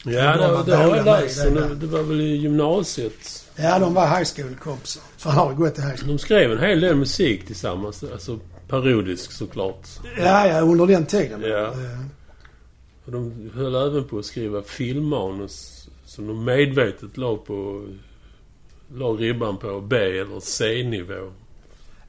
Ja, 0.03 0.37
De 0.37 0.51
var 0.53 0.63
det, 0.63 0.71
det 0.71 0.77
har 0.77 0.95
jag 0.95 1.05
läst. 1.05 1.43
det 1.43 1.49
Det, 1.49 1.75
det 1.75 1.87
var 1.87 2.03
väl 2.03 2.21
i 2.21 2.35
gymnasiet. 2.35 3.45
Ja, 3.55 3.79
de 3.79 3.93
var 3.93 4.07
high 4.17 4.29
school-kompisar. 4.35 5.03
Så 5.17 5.29
han 5.29 5.37
har 5.47 5.53
gått 5.53 5.77
i 5.79 5.81
high 5.81 5.95
school. 5.95 6.07
De 6.07 6.17
skrev 6.19 6.51
en 6.51 6.59
hel 6.59 6.79
del 6.81 6.95
musik 6.95 7.47
tillsammans. 7.47 8.03
Alltså 8.03 8.39
parodisk 8.67 9.31
såklart. 9.31 9.87
Ja, 10.17 10.47
ja, 10.47 10.59
under 10.61 10.87
den 10.87 11.05
tiden. 11.05 11.41
Ja. 11.41 11.73
Och 13.07 13.13
de 13.13 13.51
höll 13.53 13.75
även 13.75 14.03
på 14.03 14.19
att 14.19 14.25
skriva 14.25 14.61
filmmanus 14.61 15.87
som 16.05 16.27
de 16.27 16.45
medvetet 16.45 17.17
la 17.17 17.37
på... 17.37 17.87
La 18.93 19.05
ribban 19.05 19.57
på 19.57 19.81
B 19.81 20.19
eller 20.19 20.39
C-nivå. 20.39 21.31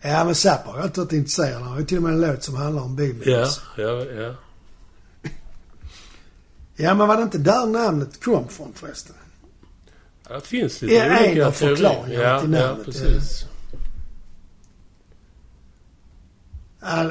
Ja, 0.00 0.24
men 0.24 0.34
Zappa 0.34 0.70
har 0.70 0.76
jag 0.76 0.84
alltid 0.84 1.04
varit 1.04 1.12
intresserad. 1.12 1.62
Han 1.62 1.72
har 1.72 1.78
ju 1.80 1.86
till 1.86 1.96
och 1.96 2.02
med 2.02 2.12
en 2.12 2.20
låt 2.20 2.42
som 2.42 2.54
handlar 2.54 2.82
om 2.82 2.96
Bibeln. 2.96 3.32
Ja, 3.32 3.48
ja, 3.76 4.04
ja. 4.04 4.34
Ja, 6.76 6.94
men 6.94 7.08
var 7.08 7.16
det 7.16 7.22
inte 7.22 7.38
där 7.38 7.66
namnet 7.66 8.24
kom 8.24 8.48
från 8.48 8.72
förresten? 8.72 9.16
Ja, 10.28 10.34
Det 10.34 10.46
finns 10.46 10.82
lite 10.82 10.94
Ja, 10.94 11.04
en 11.04 11.26
olika 11.30 11.46
av 11.46 11.52
förklaringarna 11.52 12.24
Ja, 12.24 12.40
till 12.40 12.52
ja, 12.52 12.66
namnet, 12.66 12.84
precis. 12.84 13.44
Ja, 16.80 17.10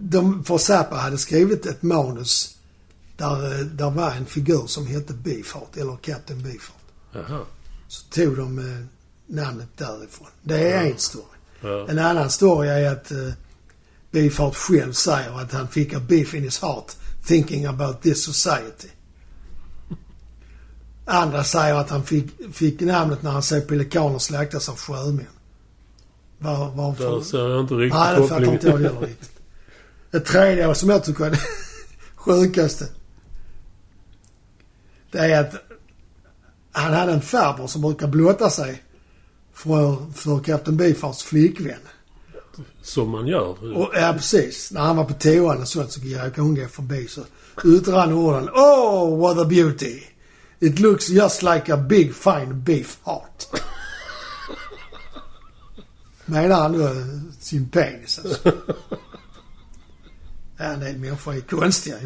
De, 0.00 0.44
för 0.44 0.58
Zappa 0.58 0.96
hade 0.96 1.18
skrivit 1.18 1.66
ett 1.66 1.82
manus 1.82 2.53
där, 3.16 3.52
eh, 3.60 3.66
där 3.66 3.90
var 3.90 4.10
en 4.10 4.26
figur 4.26 4.66
som 4.66 4.86
hette 4.86 5.12
Beefheart, 5.12 5.76
eller 5.76 5.96
Captain 5.96 6.42
Beefheart. 6.42 6.80
Jaha. 7.12 7.40
Så 7.88 8.04
tog 8.10 8.36
de 8.36 8.58
eh, 8.58 8.84
namnet 9.26 9.68
därifrån. 9.76 10.28
Det 10.42 10.72
är 10.72 10.82
Ja. 10.84 10.90
en 10.92 10.98
story. 10.98 11.24
Ja. 11.60 11.86
En 11.88 11.98
annan 11.98 12.30
story 12.30 12.68
är 12.68 12.92
att 12.92 13.10
eh, 13.10 13.30
Beefheart 14.10 14.56
själv 14.56 14.92
säger 14.92 15.40
att 15.40 15.52
han 15.52 15.68
fick 15.68 15.94
a 15.94 16.00
beef 16.08 16.34
in 16.34 16.42
his 16.42 16.62
heart 16.62 16.92
thinking 17.26 17.64
about 17.66 18.02
this 18.02 18.24
society. 18.24 18.88
Andra 21.06 21.44
säger 21.44 21.74
att 21.74 21.90
han 21.90 22.04
fick, 22.04 22.26
fick 22.54 22.80
namnet 22.80 23.22
när 23.22 23.30
han 23.30 23.42
såg 23.42 23.68
pelikaner 23.68 24.18
slaktas 24.18 24.68
av 24.68 24.76
sjömän. 24.76 25.26
Var, 26.38 26.70
varför? 26.74 27.10
Där 27.14 27.20
ser 27.20 27.48
jag 27.48 27.60
inte 27.60 27.74
riktigt 27.74 27.94
Nej, 27.98 28.14
det 28.20 28.28
fattar 28.28 28.28
kopplingen. 28.44 28.54
inte 28.54 28.66
jag 28.66 28.78
heller 28.78 29.00
riktigt. 29.06 29.30
Det 30.10 30.20
tredje 30.20 30.74
som 30.74 30.90
jag 30.90 31.04
tycker 31.04 31.24
är 31.24 31.30
det 31.30 31.40
sjukaste. 32.16 32.86
Det 35.14 35.20
är 35.20 35.40
att 35.40 35.54
han 36.72 36.92
hade 36.92 37.12
en 37.12 37.22
farbror 37.22 37.66
som 37.66 37.82
brukar 37.82 38.06
blotta 38.08 38.50
sig 38.50 38.82
för, 39.52 40.12
för 40.12 40.38
Kapten 40.38 40.76
Beefhearts 40.76 41.22
flickvän. 41.22 41.78
Som 42.82 43.10
man 43.10 43.26
gör. 43.26 43.76
Och, 43.76 43.90
ja, 43.94 44.12
precis. 44.12 44.70
När 44.72 44.80
han 44.80 44.96
var 44.96 45.04
på 45.04 45.12
toan 45.12 45.60
och 45.60 45.68
sånt 45.68 45.92
så 45.92 46.00
gick 46.00 46.36
hon 46.36 46.54
gå 46.54 46.66
förbi 46.66 47.08
så 47.08 47.20
utrann 47.64 48.12
orden 48.12 48.48
Oh, 48.48 49.18
what 49.18 49.38
a 49.38 49.44
beauty! 49.44 50.00
It 50.60 50.78
looks 50.78 51.08
just 51.08 51.42
like 51.42 51.74
a 51.74 51.76
big 51.76 52.14
fine 52.14 52.60
beef 52.64 52.98
heart. 53.04 53.46
Menar 56.24 56.56
han 56.56 56.78
då 56.78 56.90
sin 57.40 57.68
penis 57.68 58.20
alltså. 58.24 58.52
Ja, 60.56 60.64
en 60.64 60.80
del 60.80 60.96
människor 60.96 61.34
är 61.34 61.40
konstiga. 61.40 61.96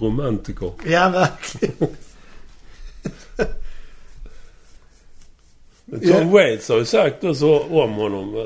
Romantiker. 0.00 0.72
Ja, 0.86 1.08
verkligen. 1.08 1.96
Men 5.88 6.00
Tom 6.00 6.08
Ja. 6.10 6.24
Waits 6.24 6.68
har 6.68 6.78
ju 6.78 6.84
sagt 6.84 7.24
också 7.24 7.58
om 7.58 7.92
honom. 7.92 8.34
eh, 8.36 8.42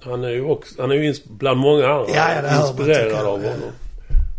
Han 0.00 0.24
är 0.24 0.28
ju 0.30 0.44
också, 0.44 0.74
han 0.82 0.90
är 0.90 0.94
ju 0.94 1.14
bland 1.24 1.60
många 1.60 1.88
andra 1.88 2.14
Ja, 2.14 2.34
ja, 2.34 2.42
man, 2.42 2.66
inspirerad 2.68 3.26
av 3.26 3.44
ja. 3.44 3.50
honom. 3.50 3.70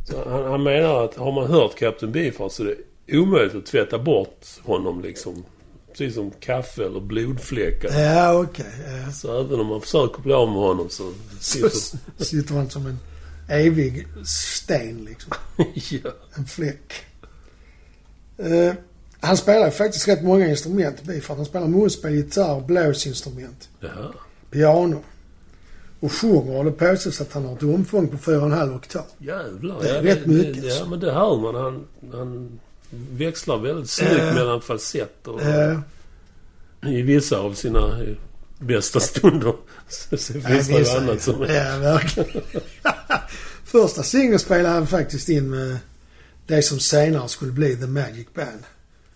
Så 0.09 0.29
han, 0.29 0.43
han 0.45 0.63
menar 0.63 1.05
att 1.05 1.15
har 1.15 1.31
man 1.31 1.47
hört 1.51 1.75
Captain 1.75 2.11
Beefheart 2.11 2.51
så 2.51 2.63
är 2.63 2.75
det 3.07 3.17
omöjligt 3.17 3.55
att 3.55 3.65
tvätta 3.65 3.99
bort 3.99 4.45
honom 4.63 5.01
liksom. 5.01 5.43
Precis 5.91 6.15
som 6.15 6.31
kaffe 6.39 6.85
eller 6.85 6.99
blodfläckar. 6.99 7.99
Ja, 7.99 8.33
okej. 8.41 8.65
ja. 9.05 9.11
Så 9.11 9.39
även 9.41 9.59
om 9.59 9.67
man 9.67 9.81
försöker 9.81 10.21
bli 10.21 10.33
av 10.33 10.47
med 10.47 10.57
honom 10.57 10.89
så 10.89 11.11
Så 11.39 11.69
sitter... 11.69 12.23
sitter 12.23 12.53
han 12.55 12.69
som 12.69 12.85
en 12.87 12.99
evig 13.49 14.07
sten 14.25 15.05
liksom. 15.05 15.31
ja. 16.03 16.11
En 16.37 16.45
fläck. 16.45 16.93
Eh, 18.37 18.73
han 19.25 19.37
spelar 19.37 19.69
faktiskt 19.71 20.07
rätt 20.07 20.23
många 20.23 20.47
instrument, 20.47 21.03
Beefheart. 21.03 21.37
Han 21.37 21.45
spelar 21.45 21.67
munspel, 21.67 22.13
gitarr, 22.13 22.61
blåsinstrument, 22.61 23.69
Jaha. 23.79 24.11
piano. 24.51 25.03
Och 25.99 26.11
sjunger 26.11 26.55
och 26.57 26.65
det 26.65 26.71
påstås 26.71 27.21
att 27.21 27.33
han 27.33 27.45
har 27.45 27.53
ett 27.55 27.63
omfång 27.63 28.07
på 28.07 28.17
4,5 28.17 28.75
oktav. 28.75 29.03
Jävlar. 29.17 29.81
Det 29.81 29.89
är 29.89 29.95
ja, 29.95 30.03
rätt 30.15 30.25
mycket, 30.25 30.53
Det, 30.61 30.61
alltså. 30.67 30.79
ja, 30.83 30.89
men 30.89 30.99
det 30.99 31.11
hör 31.11 31.37
man. 31.37 31.55
Han, 31.55 31.83
han 32.13 32.59
växlar 33.11 33.57
väldigt 33.57 33.89
snyggt 33.89 34.11
Eh. 34.19 34.33
mellan 34.35 34.61
falsett 34.61 35.27
och... 35.27 35.41
Eh, 35.41 35.79
I 36.87 37.01
vissa 37.01 37.37
av 37.37 37.53
sina 37.53 38.01
eh, 38.03 38.15
bästa 38.59 38.99
stunder. 38.99 39.53
Så 39.89 40.17
finns 40.17 40.67
det 40.67 40.79
ju 40.79 40.87
annat 40.97 41.21
som 41.21 41.41
är... 41.41 41.47
Ja, 41.55 41.77
verkligen. 41.77 42.41
Första 43.63 44.03
singeln 44.03 44.39
spelade 44.39 44.75
han 44.75 44.87
faktiskt 44.87 45.29
in 45.29 45.49
med 45.49 45.77
det 46.47 46.61
som 46.61 46.79
senare 46.79 47.27
skulle 47.29 47.51
bli 47.51 47.75
The 47.75 47.87
Magic 47.87 48.27
Band. 48.35 48.63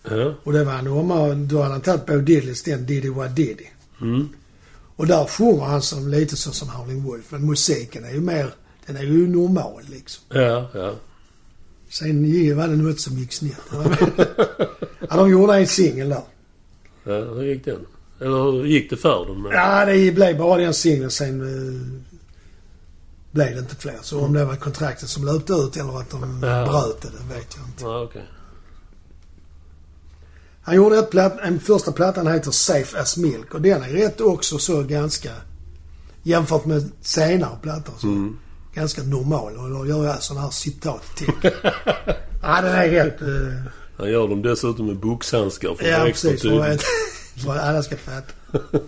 Ja. 0.02 0.34
Och 0.44 0.52
det 0.52 0.64
var 0.64 0.72
en 0.72 0.86
omar, 0.86 1.34
då 1.34 1.62
hade 1.62 1.72
han 1.72 1.80
tagit 1.80 2.06
Bo 2.06 2.18
Didleys 2.20 2.62
den 2.62 2.86
Diddy 2.86 3.10
What 3.10 3.36
Diddy. 3.36 3.66
Mm. 4.00 4.28
Och 4.96 5.06
där 5.06 5.24
sjunger 5.24 5.64
han 5.64 5.82
som, 5.82 6.08
lite 6.08 6.36
så 6.36 6.52
som 6.52 6.68
Howlin' 6.68 7.02
Wolf. 7.02 7.24
Men 7.28 7.46
musiken 7.46 8.04
är 8.04 8.10
ju 8.12 8.20
mer, 8.20 8.54
den 8.86 8.96
är 8.96 9.02
ju 9.02 9.28
normal 9.28 9.82
liksom. 9.90 10.24
Ja, 10.28 10.70
ja. 10.74 10.94
Sen 11.88 12.56
var 12.56 12.68
det 12.68 12.76
något 12.76 13.00
som 13.00 13.18
gick 13.18 13.32
snett. 13.32 13.60
ja, 15.10 15.16
de 15.16 15.30
gjorde 15.30 15.54
en 15.54 15.66
singel 15.66 16.08
där. 16.08 16.22
Ja, 17.04 17.12
hur 17.34 17.42
gick 17.42 17.64
den? 17.64 17.86
Eller 18.20 18.42
hur 18.52 18.64
gick 18.66 18.90
det 18.90 18.96
för 18.96 19.26
dem? 19.26 19.50
Ja, 19.52 19.84
det 19.84 20.12
blev 20.14 20.38
bara 20.38 20.60
den 20.60 20.74
singeln. 20.74 21.10
Sen 21.10 21.40
uh, 21.40 21.80
blev 23.30 23.52
det 23.54 23.58
inte 23.58 23.76
fler. 23.76 23.98
Så 24.02 24.20
om 24.20 24.32
det 24.32 24.44
var 24.44 24.56
kontraktet 24.56 25.08
som 25.08 25.24
löpte 25.24 25.52
ut 25.52 25.76
eller 25.76 25.98
att 26.00 26.10
de 26.10 26.40
Ja. 26.42 26.66
bröt 26.66 27.02
det, 27.02 27.08
det 27.08 27.34
vet 27.34 27.56
jag 27.56 27.66
inte. 27.66 27.84
Ja, 27.84 28.02
okej. 28.02 28.24
Han 30.62 30.74
gjorde 30.76 30.98
ett 30.98 31.10
platt, 31.10 31.38
en 31.42 31.60
första 31.60 31.92
plattan 31.92 32.26
heter 32.26 32.50
Safe 32.50 33.00
as 33.00 33.16
Milk 33.16 33.54
och 33.54 33.60
den 33.62 33.82
är 33.82 33.88
rätt 33.88 34.20
också 34.20 34.58
så 34.58 34.82
ganska 34.82 35.30
jämfört 36.22 36.64
med 36.64 36.90
senare 37.00 37.56
plattor 37.62 37.92
så 37.98 38.06
Mm. 38.06 38.36
ganska 38.74 39.02
normal. 39.02 39.56
Och 39.56 39.70
då 39.70 39.86
gör 39.86 40.04
jag 40.04 40.22
sådana 40.22 40.44
här 40.44 40.50
citat 40.50 41.16
till. 41.16 41.32
ja, 42.42 42.60
den 42.62 42.74
är 42.74 42.88
rätt... 42.88 43.22
Uh, 43.22 43.52
Han 43.98 44.10
gör 44.10 44.28
dem 44.28 44.42
dessutom 44.42 44.86
med 44.86 44.96
boxhandskar 44.96 45.74
för 45.74 45.86
ja, 45.86 45.96
att 46.02 46.08
extra 46.08 46.30
precis. 46.30 46.50
För 46.50 46.62
tydligt. 46.62 46.80
att, 47.36 47.42
för 47.44 47.52
att 47.56 47.60
alla 47.68 47.82
ska 47.82 47.96
fatta. 47.96 48.32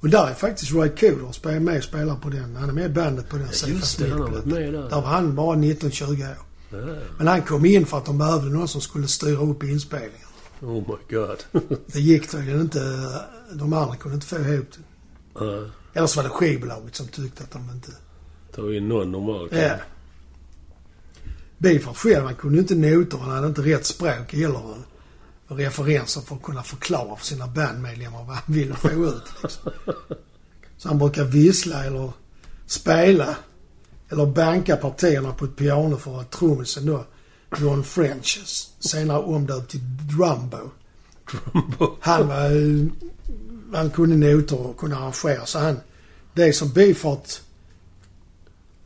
Och 0.00 0.10
där 0.10 0.26
är 0.26 0.34
faktiskt 0.34 0.72
Roy 0.72 0.88
Cooder 0.88 1.32
spelar 1.32 1.60
med 1.60 1.76
och 1.78 1.84
spelar 1.84 2.16
på 2.16 2.28
den. 2.28 2.56
Han 2.56 2.68
är 2.68 2.72
med 2.72 2.86
i 2.86 2.88
bandet 2.88 3.28
på 3.28 3.36
den 3.36 3.48
Ja, 3.62 3.68
just 3.68 3.98
det, 3.98 4.08
han 4.10 4.20
har 4.20 4.28
varit 4.28 4.44
med 4.44 4.72
där. 4.72 4.82
Där 4.82 4.90
var 4.90 5.02
han 5.02 5.34
bara 5.34 5.56
19-20 5.56 6.30
år. 6.30 6.36
Ja. 6.70 6.76
Men 7.18 7.26
han 7.26 7.42
kom 7.42 7.64
in 7.64 7.86
för 7.86 7.98
att 7.98 8.04
de 8.06 8.18
behövde 8.18 8.50
någon 8.50 8.68
som 8.68 8.80
skulle 8.80 9.08
styra 9.08 9.40
upp 9.40 9.62
inspelningen. 9.62 10.28
Oh 10.64 10.74
my 10.88 11.16
god. 11.16 11.44
Det 11.86 12.00
gick 12.00 12.30
tydligen 12.30 12.60
inte. 12.60 12.78
De 13.52 13.72
andra 13.72 13.96
kunde 13.96 14.14
inte 14.14 14.26
få 14.26 14.36
ihop 14.36 14.66
det. 14.72 14.80
Ja, 15.44 15.64
Eller 15.92 16.06
så 16.06 16.16
var 16.16 16.24
det 16.24 16.34
skivbolaget 16.34 16.96
som 16.96 17.06
tyckte 17.08 17.42
att 17.42 17.50
de 17.50 17.70
inte... 17.70 17.90
Ta 18.54 18.74
in 18.74 18.88
någon 18.88 19.12
normal 19.12 19.48
Ja. 19.52 19.76
Bifart 21.58 21.96
själv, 21.96 22.24
han 22.24 22.34
kunde 22.34 22.58
inte 22.58 22.74
noter. 22.74 23.18
Han 23.18 23.30
hade 23.30 23.46
inte 23.46 23.62
rätt 23.62 23.86
språk 23.86 24.34
eller 24.34 24.74
referenser 25.48 26.20
för 26.20 26.36
att 26.36 26.42
kunna 26.42 26.62
förklara 26.62 27.16
för 27.16 27.26
sina 27.26 27.46
bandmedlemmar 27.46 28.24
vad 28.24 28.36
han 28.36 28.54
ville 28.54 28.74
få 28.74 28.88
ut. 28.88 29.22
Liksom. 29.42 29.72
Så 30.76 30.88
han 30.88 30.98
brukar 30.98 31.24
vissla 31.24 31.84
eller 31.84 32.12
spela 32.66 33.36
eller 34.08 34.26
banka 34.26 34.76
partierna 34.76 35.32
på 35.32 35.44
ett 35.44 35.56
piano 35.56 35.96
för 35.96 36.20
att 36.20 36.30
trummisen 36.30 36.86
då, 36.86 37.04
John 37.60 37.84
French, 37.84 38.40
senare 38.80 39.18
omdöpt 39.18 39.70
till 39.70 39.80
Drumbo. 40.12 40.70
Han 42.00 42.28
var... 42.28 42.44
eh, 42.50 42.86
Han 43.74 43.90
kunde 43.90 44.16
noter 44.16 44.60
och 44.60 44.76
kunde 44.78 44.96
arrangera. 44.96 45.46
Så 45.46 45.58
han... 45.58 45.80
Det 46.34 46.52
som 46.52 46.68
Bifart 46.72 47.40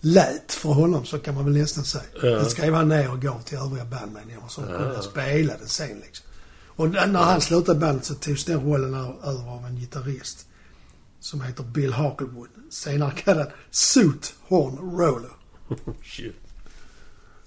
lät 0.00 0.52
för 0.52 0.68
honom, 0.68 1.04
så 1.04 1.18
kan 1.18 1.34
man 1.34 1.44
väl 1.44 1.54
nästan 1.54 1.84
säga. 1.84 2.04
Ja. 2.22 2.28
Det 2.28 2.44
skrev 2.50 2.74
han 2.74 2.88
ner 2.88 3.10
och 3.12 3.20
gav 3.22 3.42
till 3.42 3.58
övriga 3.58 3.84
bandmedlemmar 3.84 4.48
som 4.48 4.64
Ja. 4.68 4.76
kunde 4.78 5.02
spela 5.02 5.52
det 5.62 5.68
sen 5.68 5.98
liksom. 6.00 6.26
Och 6.66 6.90
när 6.90 7.22
han 7.22 7.40
slutade 7.40 7.78
bandet 7.80 8.04
så 8.04 8.14
togs 8.14 8.44
den 8.44 8.60
rollen 8.60 8.94
över 8.94 9.50
av 9.50 9.64
en 9.66 9.76
gitarrist. 9.76 10.46
Som 11.20 11.40
heter 11.40 11.62
Bill 11.64 11.92
Hakelwood. 11.92 12.48
Senare 12.70 13.10
kallad 13.16 13.50
Suit 13.70 14.34
Horn 14.48 14.98
Roller. 14.98 15.30
Shit. 16.04 16.36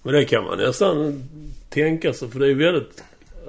Men 0.03 0.13
det 0.13 0.25
kan 0.25 0.43
man 0.43 0.57
nästan 0.57 1.23
tänka 1.69 2.13
sig 2.13 2.29
för 2.31 2.39
det 2.39 2.47
är 2.51 2.55
väldigt... 2.55 3.03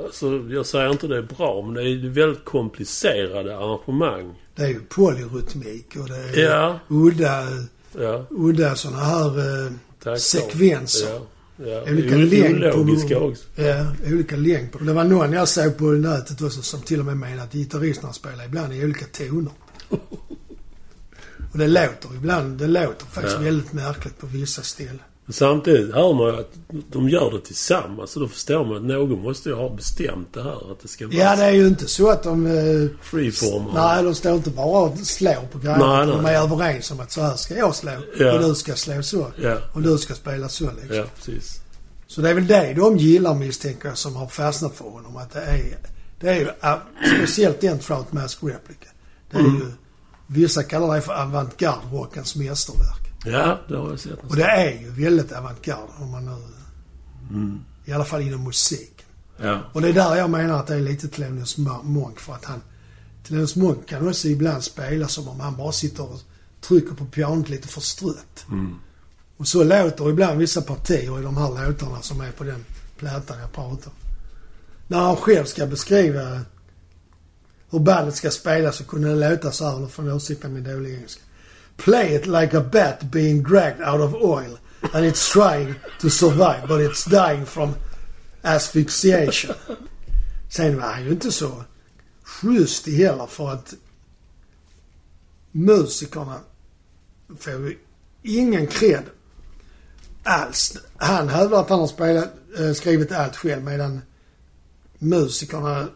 Alltså, 0.04 0.42
jag 0.50 0.66
säger 0.66 0.90
inte 0.90 1.06
det 1.06 1.16
är 1.18 1.22
bra 1.22 1.62
men 1.62 1.74
det 1.74 1.82
är 1.82 2.08
väldigt 2.08 2.44
komplicerade 2.44 3.56
arrangemang. 3.58 4.34
Det 4.54 4.62
är 4.62 4.68
ju 4.68 4.80
polyrytmik 4.80 5.96
och 5.96 6.08
det 6.08 6.16
är 6.16 6.44
Ja. 6.50 6.78
udda, 6.88 7.42
Ja, 7.98 8.26
udda 8.30 8.74
sådana 8.74 8.98
här 9.04 9.38
eh, 9.66 9.72
tack. 10.02 10.18
sekvenser. 10.20 11.08
Ja. 11.10 11.20
Ja. 11.66 11.82
Olika 11.82 12.16
längd 12.16 12.72
på- 12.72 13.16
också. 13.26 13.44
Ja, 13.56 13.86
olika 14.06 14.36
längd 14.36 14.72
på. 14.72 14.78
Det 14.78 14.92
var 14.92 15.04
någon 15.04 15.32
jag 15.32 15.48
såg 15.48 15.76
på 15.78 15.84
nätet 15.84 16.42
också 16.42 16.62
som 16.62 16.80
till 16.82 17.00
och 17.00 17.06
med 17.06 17.16
menade 17.16 17.42
att 17.42 17.52
gitarristerna 17.52 18.12
spelar 18.12 18.44
ibland 18.44 18.72
i 18.72 18.84
olika 18.84 19.04
toner. 19.06 19.52
Och 21.52 21.58
det 21.58 21.66
låter 21.66 22.14
ibland, 22.16 22.58
det 22.58 22.66
låter 22.66 23.06
faktiskt 23.06 23.36
Ja. 23.36 23.42
väldigt 23.44 23.72
märkligt 23.72 24.18
på 24.18 24.26
vissa 24.26 24.62
ställen. 24.62 24.98
Men 25.26 25.32
Samtidigt 25.32 25.94
hör 25.94 26.14
man 26.14 26.26
ju 26.34 26.40
att 26.40 26.52
de 26.92 27.08
gör 27.08 27.30
det 27.30 27.40
tillsammans. 27.40 28.10
Så 28.10 28.20
då 28.20 28.28
förstår 28.28 28.64
man 28.64 28.76
att 28.76 28.82
någon 28.82 29.22
måste 29.22 29.48
ju 29.48 29.54
ha 29.54 29.68
bestämt 29.68 30.28
det 30.34 30.42
här. 30.42 30.72
Att 30.72 30.80
det 30.82 30.88
ska 30.88 31.06
vara 31.06 31.16
Ja, 31.16 31.36
det 31.36 31.44
är 31.44 31.50
ju 31.50 31.66
inte 31.66 31.88
så 31.88 32.10
att 32.10 32.22
de... 32.22 32.46
Eh, 32.46 32.88
freeform. 33.02 33.64
nej, 33.74 34.02
de 34.02 34.14
står 34.14 34.34
inte 34.34 34.50
bara 34.50 34.80
och 34.88 34.98
slår 34.98 35.48
på 35.52 35.58
grejer. 35.58 35.78
Nej, 35.78 36.06
De 36.06 36.26
är 36.26 36.34
överens 36.34 36.90
om 36.90 37.00
att 37.00 37.12
så 37.12 37.20
här 37.20 37.36
ska 37.36 37.54
jag 37.56 37.74
slå. 37.74 37.92
Ja. 38.18 38.32
Och 38.32 38.40
du 38.48 38.54
ska 38.54 38.74
slå 38.74 39.02
så. 39.02 39.26
Ja, 39.42 39.58
Och 39.74 39.82
du 39.82 39.98
ska 39.98 40.14
spela 40.14 40.48
så 40.48 40.64
liksom. 40.80 40.96
ja 40.96 41.04
precis. 41.16 41.58
Så 42.06 42.20
det 42.20 42.30
är 42.30 42.34
väl 42.34 42.46
det 42.46 42.74
de 42.76 42.96
gillar 42.96 43.34
misstänker 43.34 43.88
jag 43.88 43.98
som 43.98 44.16
har 44.16 44.26
fastnat 44.26 44.74
för 44.74 44.84
honom. 44.84 45.16
Att 45.16 45.32
det 45.32 45.40
är, 45.40 45.78
det 46.20 46.30
är 46.30 46.34
ju, 46.40 46.48
äh, 46.62 46.76
speciellt 47.16 47.60
den 47.60 47.78
Trout 47.78 48.12
Mask 48.12 48.38
Replica. 48.42 48.88
Det 49.30 49.36
är 49.36 49.40
Mm. 49.40 49.54
ju, 49.56 49.66
vissa 50.26 50.62
kallar 50.62 50.94
det 50.94 51.00
för 51.00 51.12
avantgarde-rockens 51.12 52.36
mästerverk. 52.36 53.01
Ja, 53.24 53.60
det 53.68 53.76
har 53.76 53.90
jag 53.90 54.00
sett. 54.00 54.18
Och 54.28 54.36
det 54.36 54.44
är 54.44 54.80
ju 54.80 54.90
väldigt 54.90 55.32
avantgarde 55.32 55.82
om 55.98 56.10
man 56.10 56.24
nu, 56.24 56.36
Mm. 57.30 57.60
i 57.84 57.92
alla 57.92 58.04
fall 58.04 58.20
inom 58.22 58.44
musiken. 58.44 59.06
Ja. 59.36 59.60
Och 59.72 59.80
det 59.82 59.88
är 59.88 59.92
där 59.92 60.16
jag 60.16 60.30
menar 60.30 60.58
att 60.58 60.66
det 60.66 60.74
är 60.74 60.80
lite 60.80 61.08
Thelonious 61.08 61.56
Monk 61.82 62.20
för 62.20 62.32
att 62.32 62.44
han, 62.44 62.60
Thelonious 63.26 63.56
Monk 63.56 63.88
kan 63.88 64.08
också 64.08 64.28
ibland 64.28 64.64
spela 64.64 65.08
som 65.08 65.28
om 65.28 65.40
han 65.40 65.56
bara 65.56 65.72
sitter 65.72 66.02
och 66.12 66.20
trycker 66.60 66.94
på 66.94 67.04
pianot 67.04 67.48
lite 67.48 67.68
förstrött. 67.68 68.44
Mm. 68.48 68.74
Och 69.36 69.48
så 69.48 69.64
låter 69.64 70.10
ibland 70.10 70.38
vissa 70.38 70.62
partier 70.62 71.20
i 71.20 71.22
de 71.22 71.36
här 71.36 71.66
låtarna 71.66 72.02
som 72.02 72.20
är 72.20 72.30
på 72.32 72.44
den 72.44 72.64
plattan 72.96 73.38
jag 73.40 73.52
pratar 73.52 73.90
om. 73.90 73.96
När 74.86 74.98
han 74.98 75.16
själv 75.16 75.44
ska 75.44 75.66
beskriva 75.66 76.40
hur 77.70 77.78
bandet 77.78 78.16
ska 78.16 78.30
spela 78.30 78.72
så 78.72 78.84
kunde 78.84 79.08
det 79.14 79.30
låta 79.30 79.52
så 79.52 79.70
här, 79.70 79.78
nu 79.78 79.88
får 79.88 80.02
ni 80.02 80.16
ursäkta 80.16 80.48
min 80.48 80.64
dåliga 80.64 80.94
engelska. 80.96 81.22
Play 81.84 82.14
it 82.14 82.26
like 82.26 82.56
a 82.56 82.60
bat 82.60 83.10
being 83.10 83.42
dragged 83.42 83.80
out 83.80 84.00
of 84.00 84.14
oil 84.14 84.58
and 84.94 85.04
it's 85.04 85.32
trying 85.32 85.74
to 85.98 86.10
survive 86.10 86.68
but 86.68 86.80
it's 86.80 87.04
dying 87.04 87.44
from 87.44 87.74
asphyxiation. 88.44 89.54
Sen 90.48 90.76
var 90.76 90.86
han 90.86 91.04
ju 91.04 91.10
inte 91.10 91.32
så 91.32 91.64
schysst 92.22 92.86
heller 92.86 93.26
för 93.26 93.50
att 93.52 93.74
musikerna 95.52 96.40
får 97.38 97.52
ju 97.52 97.78
ingen 98.22 98.66
cred 98.66 99.04
alls. 100.22 100.78
Han 100.96 101.28
hävdar 101.28 101.60
att 101.60 101.70
han 101.70 101.80
har 101.80 101.86
spelat, 101.86 102.32
eh, 102.58 102.72
skrivit 102.72 103.12
allt 103.12 103.36
själv 103.36 103.62
medan 103.64 104.00
musikerna 104.98 105.88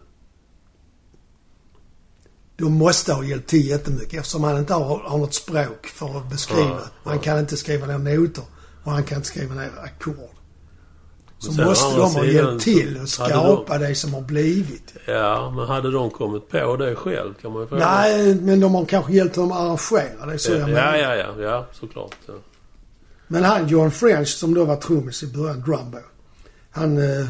de 2.56 2.72
måste 2.72 3.12
ha 3.12 3.24
hjälpt 3.24 3.48
till 3.48 3.66
jättemycket 3.66 4.20
eftersom 4.20 4.44
han 4.44 4.58
inte 4.58 4.74
har, 4.74 4.98
har 4.98 5.18
något 5.18 5.34
språk 5.34 5.86
för 5.86 6.18
att 6.18 6.30
beskriva. 6.30 6.70
Ja, 6.70 6.80
ja. 7.04 7.10
Han 7.10 7.18
kan 7.18 7.38
inte 7.38 7.56
skriva 7.56 7.86
ner 7.86 7.98
noter 7.98 8.44
och 8.84 8.92
han 8.92 9.04
kan 9.04 9.16
inte 9.16 9.28
skriva 9.28 9.54
ner 9.54 9.70
ackord. 9.84 10.30
Så 11.38 11.52
sen 11.52 11.64
måste 11.64 11.96
de 11.96 12.14
ha 12.14 12.24
hjälpt 12.24 12.64
till 12.64 13.00
att 13.02 13.08
skapa 13.08 13.78
det 13.78 13.94
som 13.94 14.14
har 14.14 14.20
blivit. 14.20 14.94
Ja, 15.06 15.52
men 15.56 15.66
hade 15.66 15.90
de 15.90 16.10
kommit 16.10 16.48
på 16.48 16.76
det 16.76 16.94
själv 16.94 17.34
kan 17.42 17.52
man 17.52 17.62
ju 17.62 17.68
fråga. 17.68 17.90
Nej, 17.90 18.34
men 18.34 18.60
de 18.60 18.74
har 18.74 18.84
kanske 18.84 19.12
hjälpt 19.12 19.36
honom 19.36 19.52
att 19.52 19.58
arrangera. 19.58 20.26
Det 20.26 20.38
så 20.38 20.52
jag 20.52 20.60
ja, 20.60 20.66
menar. 20.66 20.96
ja, 20.96 21.14
ja, 21.14 21.34
ja, 21.38 21.66
såklart. 21.72 22.16
Ja. 22.26 22.34
Men 23.28 23.44
han 23.44 23.68
John 23.68 23.90
French 23.90 24.28
som 24.28 24.54
då 24.54 24.64
var 24.64 24.76
trummis 24.76 25.22
i 25.22 25.26
början, 25.26 25.60
Drumbo. 25.60 25.98
Han, 26.70 26.98
eh, 26.98 27.26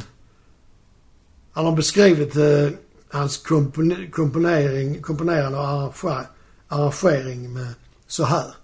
han 1.52 1.64
har 1.64 1.72
beskrivit 1.72 2.36
eh, 2.36 2.68
hans 3.08 3.44
kompone- 3.44 4.10
komponering, 4.10 5.02
komponerande 5.02 5.58
och 5.58 5.64
arrange- 5.64 6.26
arrangering 6.68 7.52
med 7.52 7.74
så 8.06 8.24
här. 8.24 8.54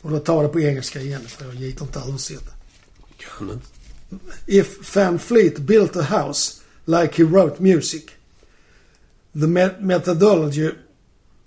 Och 0.00 0.10
då 0.10 0.18
tar 0.18 0.34
jag 0.34 0.44
det 0.44 0.48
på 0.48 0.60
engelska 0.60 1.00
igen 1.00 1.22
för 1.28 1.44
jag 1.44 1.54
gick 1.54 1.80
inte 1.80 1.98
översätta. 1.98 2.50
Kan 3.38 3.50
inte. 3.50 3.66
If 4.46 4.96
Van 4.96 5.18
Fleet 5.18 5.58
built 5.58 5.96
a 5.96 6.02
house 6.02 6.60
like 6.84 7.22
he 7.22 7.24
wrote 7.24 7.62
music, 7.62 8.04
the 9.32 9.46
me- 9.46 9.80
methodology 9.80 10.70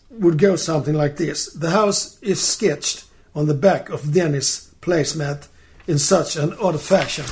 would 0.10 0.42
go 0.42 0.58
something 0.58 0.98
like 0.98 1.16
this. 1.16 1.54
The 1.54 1.70
house 1.70 2.18
is 2.22 2.40
sketched 2.58 3.04
on 3.34 3.48
the 3.48 3.54
back 3.54 3.90
of 3.90 4.02
Dennis' 4.04 4.68
placemat 4.82 5.50
in 5.86 6.00
such 6.00 6.38
an 6.38 6.54
odd 6.60 6.82
fashion 6.82 7.26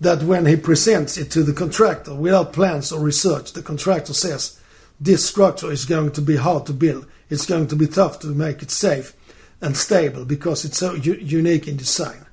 that 0.00 0.22
when 0.22 0.46
he 0.46 0.56
presents 0.56 1.18
it 1.18 1.30
to 1.30 1.42
the 1.42 1.52
contractor 1.52 2.14
without 2.14 2.52
plans 2.52 2.90
or 2.90 3.00
research, 3.00 3.52
the 3.52 3.62
contractor 3.62 4.14
says, 4.14 4.58
this 4.98 5.28
structure 5.28 5.70
is 5.70 5.84
going 5.84 6.12
to 6.12 6.22
be 6.22 6.36
hard 6.36 6.66
to 6.66 6.72
build. 6.72 7.06
It's 7.28 7.46
going 7.46 7.68
to 7.68 7.76
be 7.76 7.86
tough 7.86 8.18
to 8.20 8.28
make 8.28 8.62
it 8.62 8.70
safe 8.70 9.14
and 9.60 9.76
stable 9.76 10.24
because 10.24 10.64
it's 10.64 10.78
so 10.78 10.94
u- 10.94 11.14
unique 11.14 11.68
in 11.68 11.76
design. 11.76 12.26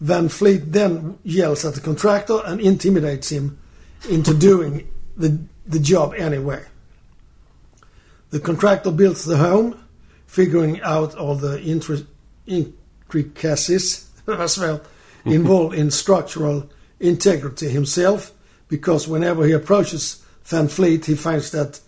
Van 0.00 0.28
Fleet 0.28 0.72
then 0.72 1.18
yells 1.22 1.64
at 1.64 1.74
the 1.74 1.80
contractor 1.80 2.40
and 2.44 2.60
intimidates 2.60 3.30
him 3.30 3.58
into 4.08 4.32
doing 4.38 4.88
the, 5.16 5.38
the 5.66 5.80
job 5.80 6.14
anyway. 6.16 6.64
The 8.30 8.40
contractor 8.40 8.90
builds 8.90 9.24
the 9.24 9.38
home, 9.38 9.82
figuring 10.26 10.80
out 10.82 11.14
all 11.14 11.34
the 11.34 11.58
intri- 11.58 12.06
intricacies 12.46 14.08
as 14.28 14.58
well 14.58 14.80
involved 15.34 15.74
in 15.74 15.90
structural 15.90 16.68
integrity 17.00 17.68
himself, 17.68 18.32
because 18.68 19.08
whenever 19.08 19.46
he 19.46 19.52
approaches 19.52 20.24
Van 20.44 20.68
Fleet, 20.68 21.04
he 21.04 21.14
finds 21.14 21.50
that 21.50 21.80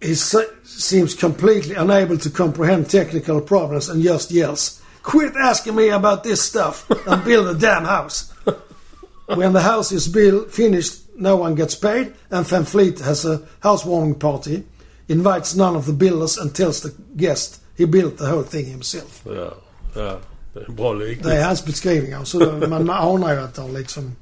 he 0.00 0.14
se- 0.14 0.48
seems 0.64 1.14
completely 1.14 1.74
unable 1.74 2.18
to 2.18 2.30
comprehend 2.30 2.90
technical 2.90 3.40
problems 3.40 3.88
and 3.88 4.02
just 4.02 4.30
yells, 4.30 4.82
Quit 5.02 5.36
asking 5.36 5.76
me 5.76 5.90
about 5.90 6.24
this 6.24 6.42
stuff 6.42 6.90
and 7.06 7.24
build 7.24 7.46
a 7.46 7.58
damn 7.58 7.84
house. 7.84 8.32
when 9.26 9.52
the 9.52 9.60
house 9.62 9.92
is 9.92 10.08
built, 10.08 10.50
finished, 10.50 11.00
no 11.16 11.36
one 11.36 11.54
gets 11.54 11.76
paid, 11.76 12.12
and 12.30 12.44
Van 12.46 12.64
Fleet 12.64 12.98
has 12.98 13.24
a 13.24 13.46
housewarming 13.60 14.16
party, 14.16 14.64
invites 15.08 15.54
none 15.54 15.76
of 15.76 15.86
the 15.86 15.92
builders 15.92 16.36
and 16.36 16.52
tells 16.52 16.82
the 16.82 16.92
guest 17.16 17.60
he 17.76 17.84
built 17.84 18.16
the 18.16 18.26
whole 18.26 18.42
thing 18.42 18.66
himself. 18.66 19.22
Yeah, 19.24 19.54
ja. 19.94 20.18
Det 20.66 20.72
bra 20.72 20.94
Det 20.94 21.04
liknelse. 21.04 21.36
är 21.38 21.44
hans 21.44 21.64
beskrivningar. 21.64 22.24
Så 22.24 22.38
då, 22.38 22.52
man, 22.68 22.86
man 22.86 22.90
anar 23.14 23.34
ju 23.34 23.40
att 23.40 23.54
det 23.54 23.62
har 23.62 23.68
liksom 23.68 24.16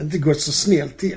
inte 0.00 0.18
gått 0.18 0.40
så 0.40 0.52
snällt 0.52 0.98
till. 0.98 1.16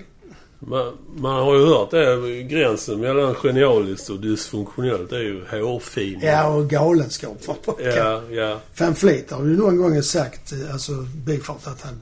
Man, 0.60 0.98
man 1.16 1.44
har 1.44 1.56
ju 1.56 1.66
hört 1.66 1.92
det. 1.92 2.44
Gränsen 2.44 3.00
mellan 3.00 3.36
genialiskt 3.36 4.10
och 4.10 4.20
dysfunktionellt 4.20 5.12
är 5.12 5.20
ju 5.20 5.46
hårfin. 5.52 6.20
Ja, 6.24 6.48
och 6.48 6.70
galenskap. 6.70 7.38
ja, 7.80 8.22
ja. 8.32 8.60
Van 8.80 8.96
Fleet 8.96 9.32
har 9.32 9.46
ju 9.46 9.58
någon 9.58 9.78
gång 9.78 10.04
sagt, 10.04 10.52
eh, 10.52 10.74
alltså 10.74 10.92
Bifart, 11.26 11.68
att 11.68 11.82
han 11.82 12.02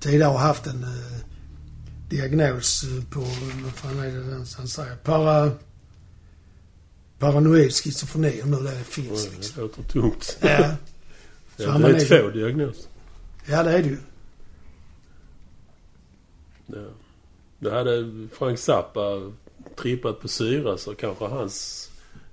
tidigare 0.00 0.30
har 0.30 0.38
haft 0.38 0.66
en 0.66 0.82
eh, 0.84 1.20
diagnos 2.10 2.84
eh, 2.84 3.04
på, 3.14 3.20
vad 3.64 3.72
fan 3.74 3.98
är 3.98 4.10
det 4.10 4.46
han 4.56 4.68
säger? 4.68 4.96
Para, 4.96 5.50
paranoid 7.18 7.72
schizofreni, 7.72 8.42
om 8.42 8.50
nu 8.50 8.56
det 8.56 8.84
finns. 8.84 9.28
Liksom. 9.36 9.52
Det 9.56 9.60
låter 9.62 9.82
tungt. 9.82 10.38
Ja, 10.40 10.70
Ja, 11.56 11.66
det 11.66 11.82
var 11.82 11.88
är 11.88 11.92
nöjd. 11.92 12.08
två 12.08 12.28
diagnoser. 12.30 12.90
ja, 13.46 13.62
det 13.62 13.70
är 13.70 13.82
det 13.82 13.88
ju. 13.88 13.98
Ja. 16.66 16.76
Det 17.58 17.70
hade 17.70 18.10
Frank 18.32 18.58
Zappa 18.58 19.32
trippat 19.76 20.20
på 20.20 20.28
syra 20.28 20.76
så 20.78 20.94
kanske 20.94 21.24
hans 21.24 21.88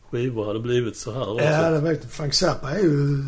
skivor 0.10 0.46
hade 0.46 0.60
blivit 0.60 0.98
så 0.98 1.12
här 1.12 1.30
också. 1.34 1.46
Ja, 1.46 1.70
det 1.70 1.80
vet. 1.80 2.06
Frank 2.12 2.34
Zappa 2.34 2.72
är 2.72 2.80
ju 2.80 3.24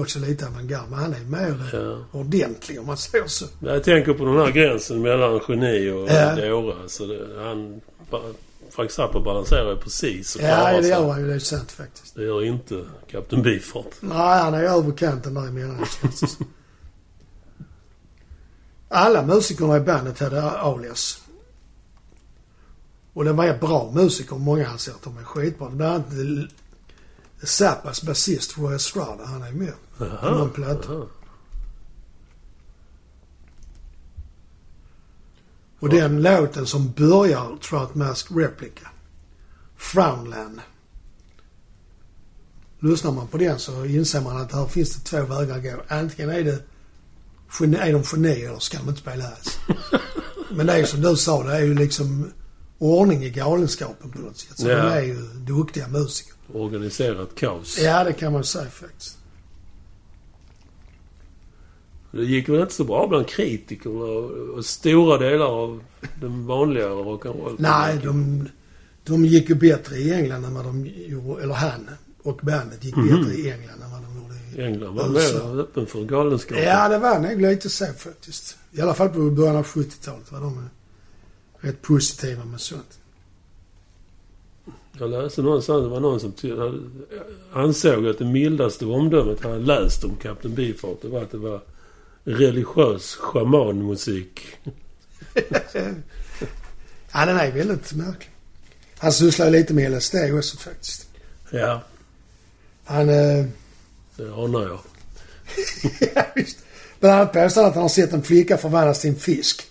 också 0.00 0.18
lite 0.18 0.46
avantgarde, 0.46 0.84
men 0.90 0.98
han 0.98 1.14
är 1.14 1.20
mer 1.24 1.70
Ja. 1.72 2.18
ordentlig 2.18 2.80
om 2.80 2.86
man 2.86 2.96
säger 2.96 3.26
så. 3.26 3.46
Jag 3.60 3.84
tänker 3.84 4.12
på 4.14 4.24
den 4.24 4.36
här 4.36 4.50
gränsen 4.50 5.02
mellan 5.02 5.40
geni 5.48 5.90
och 5.90 6.08
Ja. 6.10 6.48
dåre. 6.48 6.88
Så 6.88 7.06
det, 7.06 7.26
han, 7.42 7.80
Frank 8.70 8.90
Zappa 8.90 9.20
balanserar 9.20 9.70
ju 9.70 9.76
precis 9.76 10.36
och 10.36 10.42
Ja, 10.42 10.80
det 10.80 10.88
gör 10.88 11.10
han 11.10 11.20
ju. 11.20 11.26
Det 11.26 11.34
är 11.34 11.38
sant 11.38 11.72
faktiskt. 11.72 12.14
Det 12.14 12.22
gör 12.22 12.44
inte 12.44 12.84
Kapten 13.10 13.42
Beefheart. 13.42 13.94
Nej, 14.00 14.42
han 14.42 14.54
är 14.54 14.62
över 14.62 14.92
kanten 14.92 15.34
det 15.34 15.50
som. 15.50 16.46
Alla 18.88 19.22
musikerna 19.22 19.76
i 19.76 19.80
bandet 19.80 20.18
hade 20.18 20.50
alias. 20.50 21.20
Och 23.12 23.24
det 23.24 23.32
var 23.32 23.58
bra 23.60 23.90
musiker. 23.94 24.36
Många 24.36 24.68
anser 24.68 24.92
att 24.92 25.02
de 25.02 25.18
är 25.18 25.22
skitbra. 25.22 25.70
Bland 25.70 25.94
annat 25.94 26.50
Zappas 27.42 28.02
basist 28.02 28.58
Roy 28.58 28.74
Estrada. 28.74 29.24
Han 29.24 29.42
är 29.42 29.52
med 29.52 29.72
på 29.98 30.30
någon 30.30 30.50
platta. 30.50 31.02
Och 35.80 35.88
den 35.88 36.22
låten 36.22 36.66
som 36.66 36.92
börjar 36.92 37.56
Trout 37.68 37.94
Mask 37.94 38.26
Replica. 38.30 38.88
Frownland. 39.76 40.60
Lyssnar 42.80 43.12
man 43.12 43.26
på 43.28 43.38
den 43.38 43.58
så 43.58 43.84
inser 43.84 44.20
man 44.20 44.36
att 44.36 44.52
här 44.52 44.66
finns 44.66 44.94
det 44.96 45.04
två 45.04 45.22
vägar 45.24 45.56
att 45.56 45.62
gå. 45.62 45.82
Antingen 45.88 46.30
är 46.30 46.44
det 46.44 46.58
är 47.78 47.92
de 47.92 48.02
geni 48.12 48.44
eller 48.44 48.58
ska 48.58 48.78
de 48.78 48.88
inte 48.88 49.00
spela 49.00 49.24
alls. 49.26 49.58
Men 50.50 50.66
det 50.66 50.72
är 50.72 50.84
som 50.84 51.00
du 51.00 51.16
sa, 51.16 51.42
det 51.42 51.52
är 51.56 51.60
ju 51.60 51.74
liksom 51.74 52.32
ordning 52.78 53.24
i 53.24 53.30
galenskapen 53.30 54.10
på 54.10 54.18
något 54.18 54.36
sätt. 54.38 54.58
Så 54.58 54.68
Ja. 54.68 54.76
de 54.76 54.92
är 54.92 55.02
ju 55.02 55.16
duktiga 55.34 55.88
musiker. 55.88 56.34
Organiserat 56.54 57.34
kaos. 57.34 57.78
Ja, 57.78 58.04
det 58.04 58.12
kan 58.12 58.32
man 58.32 58.44
säga 58.44 58.70
faktiskt. 58.70 59.16
Det 62.12 62.24
gick 62.24 62.48
väl 62.48 62.60
inte 62.60 62.74
så 62.74 62.84
bra 62.84 63.06
bland 63.06 63.26
kritikerna 63.28 63.94
och, 64.56 64.64
stora 64.64 65.18
delar 65.18 65.46
av 65.46 65.80
den 66.20 66.46
vanliga 66.46 66.88
rock'n'roll. 66.88 67.56
Nej, 67.58 67.98
de, 68.04 68.48
de 69.04 69.24
gick 69.24 69.48
ju 69.48 69.54
bättre 69.54 69.96
i 69.96 70.12
England 70.12 70.44
än 70.44 70.54
vad 70.54 70.64
de 70.64 70.86
gjorde, 70.86 71.42
eller 71.42 71.54
han 71.54 71.90
och 72.22 72.40
bandet 72.42 72.84
gick 72.84 72.96
Mhm. 72.96 73.08
bättre 73.08 73.34
i 73.34 73.50
England 73.50 73.82
än 73.82 73.90
vad 73.90 74.02
de 74.02 74.16
gjorde 74.22 74.62
i... 74.62 74.66
England 74.66 74.94
var 74.96 75.08
mer 75.08 75.60
öppen 75.60 75.86
för 75.86 76.04
galenskap. 76.04 76.58
Ja, 76.64 76.88
det 76.88 76.98
var 76.98 77.18
nog 77.20 77.40
lite 77.40 77.70
så 77.70 77.86
faktiskt. 77.98 78.56
I 78.72 78.80
alla 78.80 78.94
fall 78.94 79.08
på 79.08 79.30
början 79.30 79.56
av 79.56 79.66
70-talet 79.66 80.32
var 80.32 80.40
de 80.40 80.68
rätt 81.60 81.82
positiva 81.82 82.44
med 82.44 82.60
sånt. 82.60 82.98
Jag 84.98 85.10
läste 85.10 85.42
någonstans, 85.42 85.82
det 85.82 85.88
var 85.88 86.00
någon 86.00 86.20
som 86.20 86.32
ansåg 87.52 88.06
att 88.06 88.18
det 88.18 88.24
mildaste 88.24 88.86
omdömet 88.86 89.42
han 89.42 89.64
läst 89.64 90.04
om 90.04 90.16
Kapten 90.16 90.54
Beefheart, 90.54 91.02
det 91.02 91.08
var 91.08 91.22
att 91.22 91.30
det 91.30 91.38
var 91.38 91.60
religiös 92.24 93.14
schamanmusik. 93.14 94.40
Ja, 97.12 97.26
den 97.26 97.36
är 97.36 97.52
väldigt 97.52 97.92
märklig. 97.92 98.30
Han 98.98 99.12
sysslar 99.12 99.50
lite 99.50 99.74
med 99.74 99.92
LSD 99.92 100.14
också 100.32 100.56
faktiskt. 100.56 101.08
Ja, 101.50 101.82
Han... 102.84 103.08
Eh, 103.08 103.44
det 104.16 104.32
anar 104.32 104.62
jag. 104.62 104.80
ja, 106.14 106.22
visst. 106.34 106.58
Bland 107.00 107.14
annat 107.14 107.32
påstår 107.32 107.60
han 107.62 107.68
att 107.70 107.74
han 107.74 107.82
har 107.82 107.88
sett 107.88 108.12
en 108.12 108.22
flicka 108.22 108.56
förvandlas 108.56 109.00
till 109.00 109.10
en 109.10 109.16
fisk. 109.16 109.62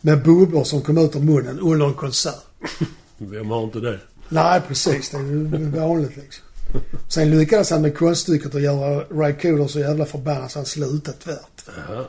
Med 0.00 0.22
bubblor 0.22 0.64
som 0.64 0.82
kom 0.82 0.98
ut 0.98 1.16
ur 1.16 1.20
munnen 1.20 1.60
under 1.60 1.86
en 1.86 1.94
konsert. 1.94 2.44
Vem 3.18 3.50
har 3.50 3.64
inte 3.64 3.80
det? 3.80 4.00
Nej, 4.28 4.60
precis. 4.68 5.10
Det 5.10 5.16
är 5.16 5.80
vanligt 5.80 6.16
liksom. 6.16 6.44
Sen 7.08 7.30
lyckades 7.30 7.70
han 7.70 7.82
med 7.82 7.98
konststycket 7.98 8.54
att 8.54 8.62
göra 8.62 9.04
Ray 9.10 9.32
Cooder 9.32 9.66
så 9.66 9.78
jävla 9.78 10.06
förbannad 10.06 10.50
så 10.50 10.58
han 10.58 10.66
slutade 10.66 11.18
tvärt. 11.18 11.64
Jaha. 11.88 12.04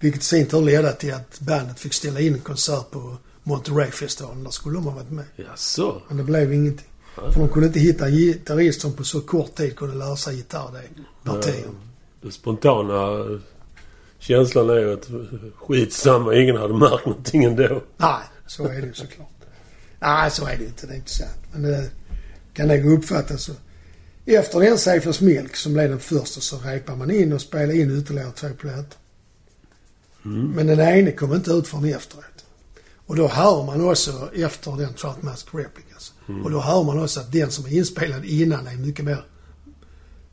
Vilket 0.00 0.22
i 0.22 0.24
sin 0.24 0.46
tur 0.46 0.62
ledde 0.62 0.92
till 0.92 1.14
att 1.14 1.40
bandet 1.40 1.80
fick 1.80 1.94
ställa 1.94 2.20
in 2.20 2.34
en 2.34 2.40
konsert 2.40 2.90
på 2.90 3.16
Monterey-festivalen. 3.42 4.44
Där 4.44 4.50
skulle 4.50 4.76
de 4.76 4.84
ha 4.84 4.90
varit 4.90 5.10
med. 5.10 5.24
Jaså? 5.36 6.02
Men 6.08 6.16
det 6.16 6.24
blev 6.24 6.52
ingenting. 6.52 6.86
För 7.14 7.40
de 7.40 7.48
kunde 7.48 7.66
inte 7.66 7.80
hitta 7.80 8.06
en 8.06 8.12
gitarrist 8.12 8.80
som 8.80 8.92
på 8.92 9.04
så 9.04 9.20
kort 9.20 9.54
tid 9.54 9.76
kunde 9.76 9.94
lära 9.94 10.16
sig 10.16 10.36
gitarr. 10.36 10.70
Det 10.72 11.30
partier. 11.30 11.64
Den 12.22 12.32
spontana 12.32 13.24
känslan 14.18 14.70
är 14.70 14.74
ju 14.74 14.92
att 14.92 15.08
skitsamma, 15.54 16.34
ingen 16.34 16.56
hade 16.56 16.74
märkt 16.74 17.06
någonting 17.06 17.44
ändå. 17.44 17.82
Nej, 17.96 18.22
så 18.46 18.64
är 18.64 18.80
det 18.80 18.86
ju 18.86 18.94
såklart. 18.94 19.28
Nej, 20.00 20.30
så 20.30 20.46
är 20.46 20.56
det 20.58 20.64
inte. 20.64 20.86
Det 20.86 20.92
är 20.92 20.96
inte 20.96 21.10
sant. 21.10 21.38
Men 21.52 21.62
det 21.62 21.90
kan 22.54 22.68
nog 22.68 22.98
uppfattas 22.98 23.42
så. 23.42 23.52
Efter 24.26 24.60
den 24.60 24.78
Safers 24.78 25.20
Milk 25.20 25.56
som 25.56 25.72
blev 25.72 25.90
den 25.90 26.00
första 26.00 26.40
så 26.40 26.58
repade 26.58 26.98
man 26.98 27.10
in 27.10 27.32
och 27.32 27.40
spelade 27.40 27.78
in 27.78 27.98
ytterligare 27.98 28.32
två 28.32 28.48
plattor. 28.58 28.98
Mm. 30.24 30.50
Men 30.50 30.66
den 30.66 30.80
ene 30.80 31.12
kom 31.12 31.34
inte 31.34 31.50
ut 31.50 31.68
förrän 31.68 31.84
efteråt. 31.84 32.24
Och 33.06 33.16
då 33.16 33.28
hör 33.28 33.64
man 33.64 33.90
också 33.90 34.30
efter 34.34 34.76
den 34.76 34.94
Trout 34.94 35.22
Mask 35.22 35.46
Replicas. 35.54 36.12
Och 36.44 36.50
då 36.50 36.60
hör 36.60 36.82
man 36.82 37.02
också 37.02 37.20
att 37.20 37.32
den 37.32 37.50
som 37.50 37.66
är 37.66 37.70
inspelad 37.70 38.24
innan 38.24 38.66
är 38.66 38.76
mycket 38.76 39.04
mer 39.04 39.24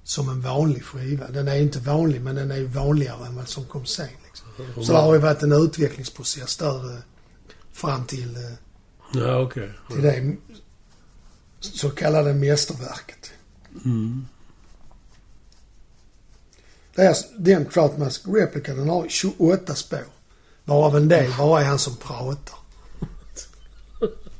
som 0.04 0.30
en 0.30 0.42
vanlig 0.42 0.84
skiva. 0.84 1.28
Den 1.28 1.48
är 1.48 1.56
inte 1.56 1.80
vanlig 1.80 2.22
men 2.22 2.36
den 2.36 2.52
är 2.52 2.64
vanligare 2.64 3.26
än 3.26 3.36
vad 3.36 3.48
som 3.48 3.66
kom 3.66 3.86
sen. 3.86 4.08
Liksom. 4.26 4.84
Så 4.84 4.92
det 4.94 5.00
har 5.00 5.14
ju 5.14 5.20
varit 5.20 5.44
en 5.44 5.52
utvecklingsprocess 5.52 6.58
där 6.58 6.94
eh, 6.94 7.00
fram 7.72 8.06
till, 8.06 8.36
eh, 8.36 8.52
Ja, 9.14 9.42
okej. 9.42 9.72
till 9.92 10.02
det 10.02 10.36
så 11.60 11.90
kallade 11.90 12.34
mästerverket. 12.34 13.32
Mm. 13.86 14.28
Är, 16.96 17.16
den 17.38 17.66
Troutmask 17.66 18.22
Replica 18.28 18.74
den 18.74 18.90
har 18.90 19.08
28 19.08 19.76
spår. 19.76 20.00
Varav 20.66 20.98
en 20.98 21.08
del 21.08 21.32
bara 21.38 21.62
är 21.62 21.66
han 21.66 21.80
som 21.80 21.96
pratar. 21.96 22.58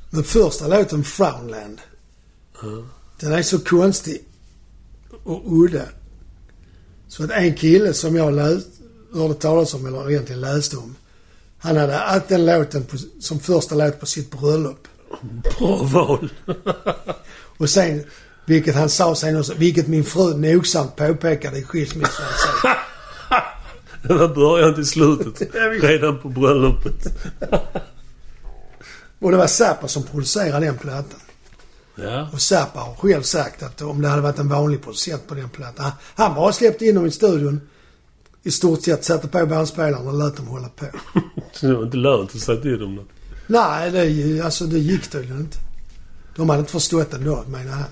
Den 0.10 0.24
första 0.24 0.68
låten, 0.68 1.04
Frownland. 1.04 1.82
Den 3.20 3.34
är 3.34 3.42
så 3.42 3.60
konstig 3.60 4.26
och 5.24 5.42
udda. 5.46 5.86
Så 7.08 7.24
att 7.24 7.32
en 7.32 7.56
kille 7.56 7.94
som 7.94 8.16
jag 8.16 8.34
läst, 8.34 8.68
hörde 9.14 9.34
talas 9.34 9.74
om, 9.74 9.86
eller 9.86 10.12
egentligen 10.12 10.42
läste 10.42 10.78
om. 10.78 10.96
Han 11.58 11.78
hade 11.78 11.94
haft 11.94 12.28
den 12.28 12.46
låten 12.46 12.84
på, 12.84 12.98
som 13.20 13.40
första 13.40 13.76
låt 13.76 14.00
på 14.00 14.06
sitt 14.06 14.32
bröllop. 14.32 14.88
Bra 15.22 15.84
val. 15.84 16.30
Och 17.58 17.70
sen, 17.70 18.04
vilket 18.46 18.76
han 18.76 18.90
sa 18.90 19.16
sen 19.16 19.40
också, 19.40 19.54
vilket 19.54 19.88
min 19.88 20.04
fru 20.04 20.38
nogsamt 20.38 20.96
påpekade 20.96 21.58
i 21.58 21.64
skilsmässan. 21.64 22.26
Det 24.04 24.14
var 24.14 24.28
början 24.28 24.76
till 24.76 24.86
slutet. 24.86 25.56
Redan 25.82 26.20
på 26.20 26.30
bröllopet. 26.30 27.08
Och 29.20 29.32
det 29.32 29.38
var 29.38 29.48
Zappa 29.48 29.88
som 29.88 30.04
producerade 30.04 30.66
den 30.66 30.78
plattan. 30.78 31.20
Ja. 31.96 32.30
Och 32.34 32.42
Zappa 32.42 32.80
har 32.80 32.96
själv 32.96 33.22
sagt 33.22 33.64
att 33.64 33.82
om 33.82 34.02
det 34.02 34.08
hade 34.08 34.22
varit 34.22 34.40
en 34.40 34.50
vanlig 34.50 34.84
producent 34.84 35.28
på 35.28 35.36
den 35.36 35.50
plattan. 35.50 35.86
Han, 35.86 35.94
han 36.16 36.36
bara 36.36 36.52
släppte 36.52 36.86
in 36.86 36.96
dem 36.96 37.06
i 37.06 37.12
studion. 37.12 37.62
I 38.44 38.52
stort 38.52 38.84
sett 38.84 39.06
satte 39.06 39.28
på 39.28 39.46
bandspelaren 39.46 40.08
och 40.08 40.14
lät 40.14 40.38
dem 40.38 40.48
hålla 40.48 40.70
på. 40.70 40.86
Så 41.52 41.68
det 41.68 41.76
var 41.76 41.84
inte 41.84 41.98
lönt 41.98 42.36
att 42.36 42.42
säga 42.42 42.62
till 42.62 42.80
dem 42.80 42.96
något. 42.96 43.10
Nej, 43.48 43.92
det, 43.92 44.42
alltså, 44.42 44.66
det 44.66 44.80
gick 44.80 45.08
tydligen 45.08 45.40
inte. 45.40 45.58
De 46.36 46.50
hade 46.50 46.60
inte 46.60 46.72
förstått 46.72 47.14
ändå, 47.14 47.44
menar 47.48 47.72
han. 47.72 47.86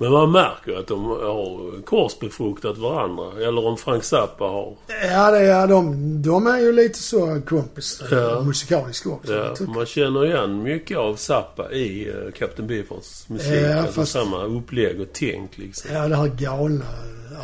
Men 0.00 0.12
man 0.12 0.32
märker 0.32 0.78
att 0.78 0.86
de 0.86 1.04
har 1.04 1.82
korsbefruktat 1.82 2.78
varandra. 2.78 3.32
Eller 3.48 3.66
om 3.66 3.76
Frank 3.76 4.04
Zappa 4.04 4.44
har. 4.44 4.76
Ja, 5.10 5.30
det, 5.30 5.42
ja 5.44 5.66
de, 5.66 6.22
de 6.22 6.46
är 6.46 6.58
ju 6.58 6.72
lite 6.72 6.98
så 6.98 7.40
kompis 7.48 8.02
Ja. 8.10 8.40
musikaliskt 8.42 9.06
också. 9.06 9.32
Ja, 9.34 9.54
man 9.66 9.86
känner 9.86 10.26
igen 10.26 10.62
mycket 10.62 10.98
av 10.98 11.16
Zappa 11.16 11.72
i 11.72 12.10
uh, 12.10 12.32
Captain 12.32 12.68
Beefhearts 12.68 13.28
musik. 13.28 13.52
Ja, 13.52 13.78
alltså 13.78 13.92
fast- 14.00 14.12
samma 14.12 14.44
upplägg 14.44 15.00
och 15.00 15.08
tänk 15.12 15.58
liksom. 15.58 15.90
Ja, 15.94 16.08
det 16.08 16.16
här 16.16 16.26
galna 16.28 16.84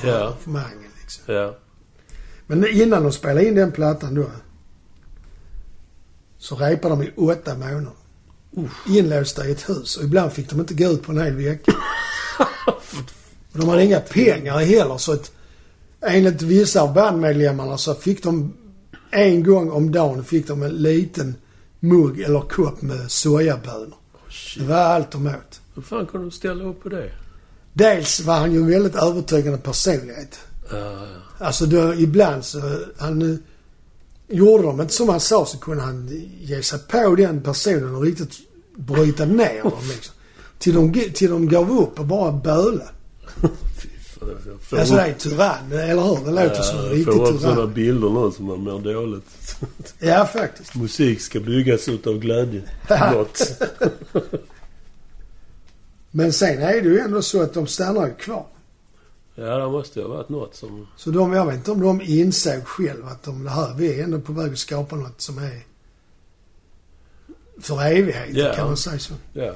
Ja. 0.05 0.11
arrangemanget 0.14 0.90
liksom. 1.02 1.34
Ja. 1.34 1.55
Men 2.46 2.66
innan 2.68 3.02
de 3.02 3.12
spelade 3.12 3.46
in 3.48 3.55
den 3.55 3.72
plattan 3.72 4.14
då. 4.14 4.24
Så 6.38 6.57
repade 6.57 6.94
de 6.96 7.02
i 7.02 7.11
åtta 7.16 7.55
månader. 7.55 7.88
Inlåsta 8.88 9.46
i 9.46 9.52
ett 9.52 9.68
hus. 9.68 9.96
Och 9.96 10.05
ibland 10.05 10.32
fick 10.32 10.50
de 10.50 10.61
inte 10.61 10.74
gå 10.74 10.84
ut 10.90 11.02
på 11.02 11.12
en 11.12 11.18
hel 11.20 11.32
vecka. 11.36 11.72
Och 13.53 13.59
de 13.59 13.68
hade 13.68 13.85
inga 13.85 14.01
pengar 14.01 14.59
heller 14.59 14.99
så 14.99 15.12
att 15.12 15.32
enligt 16.07 16.43
vissa 16.43 16.82
av 16.82 16.95
bandmedlemmarna 16.95 17.78
så 17.78 17.95
fick 17.95 18.22
de 18.22 18.57
en 19.11 19.43
gång 19.45 19.70
om 19.70 19.93
dagen 19.93 20.24
fick 20.24 20.49
de 20.49 20.62
en 20.62 20.70
liten 20.70 21.37
mugg 21.80 22.20
eller 22.20 22.41
kopp 22.41 22.82
med 22.82 23.11
sojabönor. 23.11 23.95
Oh, 24.14 24.59
Det 24.59 24.64
var 24.64 24.76
allt 24.76 25.11
de 25.11 25.26
åt. 25.26 25.61
Hur 25.74 25.82
fan 25.82 26.07
kunde 26.07 26.26
de 26.26 26.30
ställa 26.30 26.64
upp 26.64 26.82
på 26.82 26.89
det? 26.89 27.11
Dels 27.72 28.20
var 28.20 28.35
han 28.35 28.53
ju 28.53 28.59
en 28.59 28.66
väldigt 28.70 28.95
övertygande 28.95 29.59
personlighet. 29.59 30.39
Ja. 30.70 31.07
Alltså 31.39 31.66
då, 31.66 31.95
ibland 31.95 32.45
så, 32.45 32.61
han 32.99 33.22
eh, 33.32 33.37
gjorde 34.28 34.62
de 34.62 34.80
inte 34.80 34.95
som 34.95 35.09
han 35.09 35.20
sa 35.20 35.47
så 35.47 35.59
kunde 35.59 35.82
han 35.82 36.09
ge 36.41 36.62
sig 36.62 36.78
på 36.78 37.14
den 37.14 37.43
personen 37.43 37.95
och 37.95 38.03
riktigt 38.03 38.39
bryta 38.76 39.24
ner 39.24 39.62
dem 39.62 39.72
liksom. 39.89 40.13
Till 40.64 40.74
de, 40.74 40.92
till 41.14 41.30
de 41.30 41.48
gav 41.48 41.78
upp 41.78 41.98
och 42.00 42.06
bara 42.06 42.32
böla. 42.32 42.84
Fy 43.82 43.88
fan, 43.88 44.28
jag 44.46 44.60
får 44.60 44.78
Alltså 44.78 44.94
det 44.94 45.00
är 45.02 45.12
tyrann, 45.14 45.72
eller 45.72 46.02
hur? 46.02 46.24
Det 46.24 46.30
låter 46.44 46.62
som 46.62 46.78
en 46.78 46.84
jag 46.84 46.92
riktig 46.92 47.14
får 47.14 47.28
upp 47.32 47.40
sådana 47.40 47.56
tyrann. 47.56 47.72
bilder 47.74 48.10
nu 48.10 48.30
som 48.32 48.44
man 48.46 48.60
mår 48.60 48.80
dåligt. 48.80 49.56
Ja, 49.98 50.26
faktiskt. 50.26 50.74
Musik 50.74 51.20
ska 51.20 51.40
byggas 51.40 51.88
utav 51.88 52.18
glädje. 52.18 52.62
Gott. 53.12 53.62
Men 56.10 56.32
sen 56.32 56.62
är 56.62 56.72
det 56.82 56.88
ju 56.88 56.98
ändå 56.98 57.22
så 57.22 57.42
att 57.42 57.54
de 57.54 57.66
stannar 57.66 58.06
ju 58.06 58.14
kvar. 58.14 58.46
Ja, 59.34 59.58
det 59.58 59.68
måste 59.70 59.98
ju 60.00 60.06
ha 60.06 60.14
varit 60.14 60.28
något 60.28 60.54
som... 60.54 60.86
Så 60.96 61.10
de, 61.10 61.32
jag 61.32 61.46
vet 61.46 61.54
inte 61.54 61.70
om 61.70 61.80
de 61.80 62.00
insåg 62.02 62.64
själv 62.66 63.06
att 63.06 63.22
de, 63.22 63.44
det 63.44 63.50
här, 63.50 63.74
vi 63.74 64.00
är 64.00 64.04
ändå 64.04 64.20
på 64.20 64.32
väg 64.32 64.52
att 64.52 64.58
skapa 64.58 64.96
något 64.96 65.20
som 65.20 65.38
är 65.38 65.60
för 67.60 67.82
evigheten, 67.84 68.36
Ja. 68.36 68.54
kan 68.54 68.66
man 68.66 68.76
säga 68.76 68.98
så. 68.98 69.14
Ja. 69.32 69.54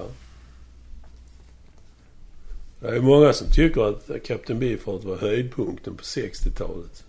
Det 2.80 2.88
är 2.88 3.00
många 3.00 3.32
som 3.32 3.46
tycker 3.50 3.88
att 3.88 4.10
Captain 4.24 4.58
Beefheart 4.58 5.04
var 5.04 5.16
höjdpunkten 5.16 5.94
på 5.96 6.02
60-talet. 6.02 7.04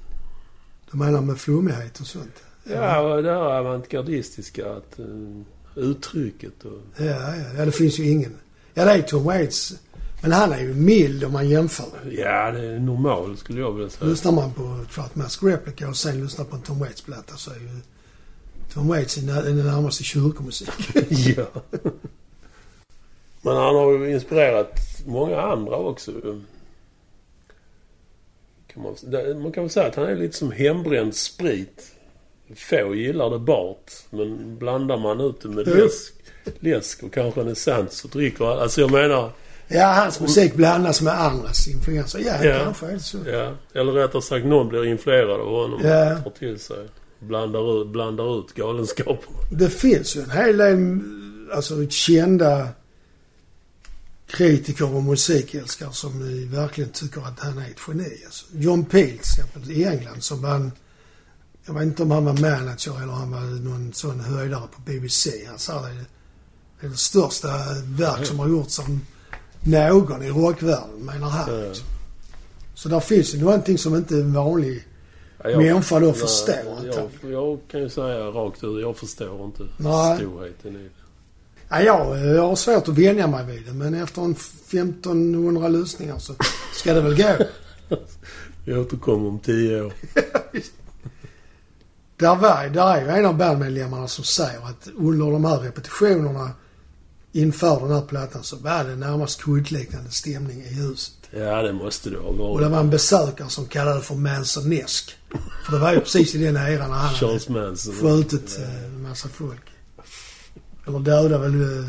Du 0.91 0.97
menar 0.97 1.21
med 1.21 1.37
flummighet 1.37 1.99
och 1.99 2.07
sånt? 2.07 2.43
Ja, 2.63 2.99
och 2.99 3.23
det 3.23 3.29
här 3.29 3.37
avantgardistiska 3.37 4.71
att, 4.73 4.99
uh, 4.99 5.41
uttrycket 5.75 6.65
och... 6.65 6.81
Ja, 6.97 7.35
ja, 7.57 7.65
det 7.65 7.71
finns 7.71 7.99
ju 7.99 8.09
ingen. 8.09 8.35
Ja, 8.73 8.85
det 8.85 8.91
är 8.91 9.01
Tom 9.01 9.23
Waits. 9.23 9.73
Men 10.21 10.31
han 10.31 10.51
är 10.51 10.59
ju 10.59 10.73
mild 10.73 11.23
om 11.23 11.33
man 11.33 11.49
jämför. 11.49 11.85
Ja, 12.11 12.51
det 12.51 12.65
är 12.65 12.79
normal 12.79 13.37
skulle 13.37 13.59
jag 13.59 13.71
vilja 13.71 13.89
säga. 13.89 14.09
Lyssnar 14.09 14.31
man 14.31 14.53
på 14.53 14.85
Trout 14.93 15.15
Mask 15.15 15.43
Replica 15.43 15.89
och 15.89 15.97
sen 15.97 16.23
lyssnar 16.23 16.45
på 16.45 16.55
en 16.55 16.61
Tom 16.61 16.79
Waits-platta 16.79 17.35
så 17.35 17.51
är 17.51 17.55
ju 17.55 17.69
Tom 18.73 18.87
Waits 18.87 19.17
i 19.17 19.21
det 19.21 19.53
närmaste 19.53 20.03
kyrkomusik. 20.03 20.69
ja. 21.09 21.45
Men 23.41 23.55
han 23.55 23.75
har 23.75 23.91
ju 23.91 24.13
inspirerat 24.13 24.79
många 25.05 25.41
andra 25.41 25.75
också. 25.75 26.11
Kan 28.73 28.83
man, 28.83 28.95
man 29.41 29.51
kan 29.51 29.63
väl 29.63 29.69
säga 29.71 29.87
att 29.87 29.95
han 29.95 30.05
är 30.05 30.15
lite 30.15 30.37
som 30.37 30.51
hembränd 30.51 31.15
sprit. 31.15 31.95
Få 32.55 32.95
gillar 32.95 33.29
det 33.29 33.39
bart, 33.39 33.91
men 34.09 34.57
blandar 34.57 34.97
man 34.97 35.21
ut 35.21 35.41
det 35.41 35.47
med 35.49 35.67
Mm. 35.67 35.79
läsk, 35.79 36.13
läsk 36.59 37.03
och 37.03 37.13
kanske 37.13 37.41
en 37.41 37.47
essens 37.47 37.93
så 37.97 38.07
dricker 38.07 38.45
alla. 38.45 38.61
Alltså 38.61 38.81
jag 38.81 38.91
menar, 38.91 39.31
Ja, 39.71 39.85
hans 39.85 40.19
musik 40.19 40.53
blandas 40.55 41.01
med 41.01 41.13
andras 41.21 41.67
influenser. 41.67 42.19
Ja, 42.19 42.43
Ja. 42.43 42.59
kanske 42.63 42.85
är 42.85 42.91
det 42.91 42.99
så. 42.99 43.17
ja, 43.25 43.51
eller 43.73 43.91
rättare 43.91 44.21
sagt 44.21 44.45
någon 44.45 44.69
blir 44.69 44.85
influerad 44.85 45.41
av 45.41 45.47
honom 45.49 45.79
Ja. 45.83 46.17
och 46.17 46.23
tar 46.23 46.31
till 46.31 46.59
sig. 46.59 46.85
Blandar 47.19 47.81
ut, 47.81 47.87
blandar 47.87 48.39
ut 48.39 48.53
galenskapen. 48.53 49.33
Det 49.51 49.69
finns 49.69 50.15
ju 50.17 50.21
en 50.21 50.29
hel 50.31 50.57
del 50.57 50.99
alltså, 51.53 51.87
kända 51.89 52.67
kritiker 54.29 54.95
och 54.95 55.03
musikälskare 55.03 55.93
som 55.93 56.19
verkligen 56.51 56.89
tycker 56.89 57.21
att 57.21 57.39
han 57.39 57.57
är 57.57 57.61
ett 57.69 57.77
geni. 57.87 58.21
Alltså. 58.25 58.45
John 58.53 58.85
Peel 58.85 59.07
till 59.09 59.19
exempel 59.19 59.71
i 59.71 59.85
England 59.85 60.23
som 60.23 60.41
var 60.41 60.55
en, 60.55 60.71
Jag 61.65 61.73
vet 61.73 61.83
inte 61.83 62.03
om 62.03 62.11
han 62.11 62.25
var 62.25 62.33
manager 62.33 63.03
eller 63.03 63.13
han 63.13 63.31
var 63.31 63.39
någon 63.41 63.93
sån 63.93 64.19
höjdare 64.19 64.67
på 64.75 64.81
BBC. 64.81 65.45
Han 65.47 65.59
sa 65.59 65.81
det. 65.81 66.05
Det 66.79 66.85
är 66.87 66.89
det 66.89 66.97
största 66.97 67.47
verk 67.85 68.25
som 68.25 68.39
har 68.39 68.49
gjorts 68.49 68.79
av 68.79 68.99
någon 69.63 70.23
i 70.23 70.29
rockvärlden, 70.29 71.05
menar 71.05 71.29
han. 71.29 71.61
Liksom. 71.67 71.87
Så 72.75 72.89
där 72.89 72.99
finns 72.99 73.35
ju 73.35 73.41
någonting 73.41 73.77
som 73.77 73.95
inte 73.95 74.15
en 74.15 74.33
vanlig 74.33 74.85
Ja, 75.43 75.57
människa 75.57 75.99
då 75.99 76.13
förstår. 76.13 76.55
jag, 76.55 76.77
antagligen. 76.77 77.31
jag 77.31 77.59
kan 77.71 77.79
ju 77.81 77.89
säga 77.89 78.19
rakt 78.19 78.63
ut, 78.63 78.81
jag 78.81 78.97
förstår 78.97 79.45
inte 79.45 79.63
Nej. 79.77 80.17
storheten 80.17 80.75
i. 80.75 80.89
Ja, 81.69 81.81
jag, 81.81 82.41
har 82.47 82.55
svårt 82.55 82.87
att 82.87 82.97
vänja 82.97 83.27
mig 83.27 83.45
vid 83.45 83.65
det, 83.65 83.73
men 83.73 83.93
efter 83.93 84.21
en 84.21 84.31
1500 84.31 85.67
lyssningar 85.67 86.19
så 86.19 86.33
ska 86.73 86.93
det 86.93 87.01
väl 87.01 87.15
gå. 87.17 87.35
Jag 88.65 88.79
återkommer 88.79 89.27
om 89.29 89.39
tio 89.39 89.81
år. 89.81 89.93
Där, 92.17 92.35
var, 92.35 92.69
där 92.69 92.95
är 92.95 93.01
ju 93.01 93.07
en 93.07 93.25
av 93.25 93.37
bandmedlemmarna 93.37 94.07
som 94.07 94.23
säger 94.23 94.59
att 94.65 94.87
under 94.97 95.31
de 95.31 95.45
här 95.45 95.59
repetitionerna 95.59 96.51
inför 97.31 97.79
den 97.79 97.91
här 97.91 98.01
plattan 98.01 98.43
så 98.43 98.55
var 98.55 98.83
det 98.83 98.95
närmast 98.95 99.41
kultliknande 99.41 100.11
stämning 100.11 100.61
i 100.61 100.73
huset. 100.73 101.13
Ja, 101.31 101.61
det 101.61 101.73
måste 101.73 102.09
det 102.09 102.17
ha 102.17 102.23
Och 102.25 102.33
det 102.37 102.43
varit. 102.43 102.71
var 102.71 102.79
en 102.79 102.89
besökare 102.89 103.49
som 103.49 103.65
kallade 103.65 103.95
det 103.97 104.01
för 104.01 104.15
Mansonesk. 104.15 105.17
För 105.65 105.71
det 105.71 105.79
var 105.79 105.93
ju 105.93 105.99
precis 105.99 106.35
i 106.35 106.37
den 106.37 106.55
eran 106.57 106.77
när 106.89 106.95
han 106.97 107.05
hade 107.05 107.15
Charles 107.17 107.49
Manson. 107.49 107.93
skjutit 107.93 108.59
eh, 108.59 108.85
en 108.85 109.01
massa 109.03 109.29
folk. 109.29 109.61
Eller 110.89 110.99
dödat 110.99 111.41
väl... 111.41 111.61
eh, 111.79 111.87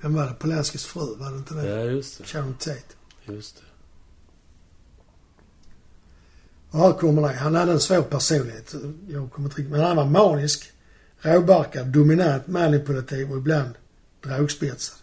Vem 0.00 0.14
var 0.14 0.26
det? 0.26 0.34
Polanskis 0.38 0.84
fru, 0.86 1.16
var 1.16 1.30
det 1.30 1.36
inte 1.36 1.54
det? 1.54 1.68
Ja, 1.68 1.84
just 1.84 2.18
det. 2.18 2.24
Sharon 2.24 2.54
Tate. 2.54 2.80
Just 3.24 3.56
det. 3.56 3.62
Och 6.70 6.78
här 6.78 6.92
kommer 6.92 7.22
det. 7.22 7.28
Han 7.34 7.54
hade 7.54 7.72
en 7.72 7.80
svår 7.80 8.02
personlighet. 8.02 8.74
Jag 9.08 9.30
kommer 9.32 9.48
inte 9.48 9.58
riktigt... 9.60 9.70
Men 9.72 9.80
han 9.80 9.96
var 9.96 10.04
manisk, 10.04 10.72
råbarkad, 11.20 11.86
dominant, 11.86 12.46
manipulativ 12.46 13.30
och 13.32 13.36
ibland 13.38 13.70
drogspetsad. 14.22 14.98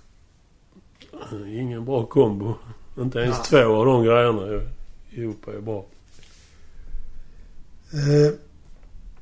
Ingen 1.48 1.86
bra 1.86 2.06
kombo. 2.06 2.54
Inte 2.98 3.20
ens 3.20 3.38
Ja. 3.38 3.44
två 3.44 3.76
av 3.76 3.86
de 3.86 4.04
grejerna 4.04 4.62
ihop 5.12 5.48
är 5.48 5.62
bra. 5.62 5.86
Eh, 7.94 8.34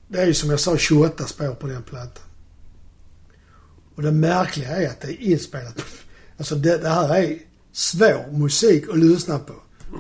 Det 0.08 0.22
är 0.22 0.26
ju 0.26 0.34
som 0.34 0.50
jag 0.50 0.60
sa 0.60 0.78
28 0.78 1.26
spår 1.26 1.54
på 1.56 1.68
den 1.68 1.84
plattan. 1.84 2.24
Och 4.02 4.06
det 4.06 4.12
märkliga 4.12 4.70
är 4.70 4.90
att 4.90 5.02
det 5.02 5.08
är 5.08 5.22
inspelat. 5.22 5.76
Alltså 6.38 6.56
det, 6.56 6.78
det 6.78 6.90
här 6.90 7.16
är 7.16 7.38
svår 7.72 8.38
musik 8.38 8.90
att 8.90 9.00
lyssna 9.00 9.40
på. 9.40 9.54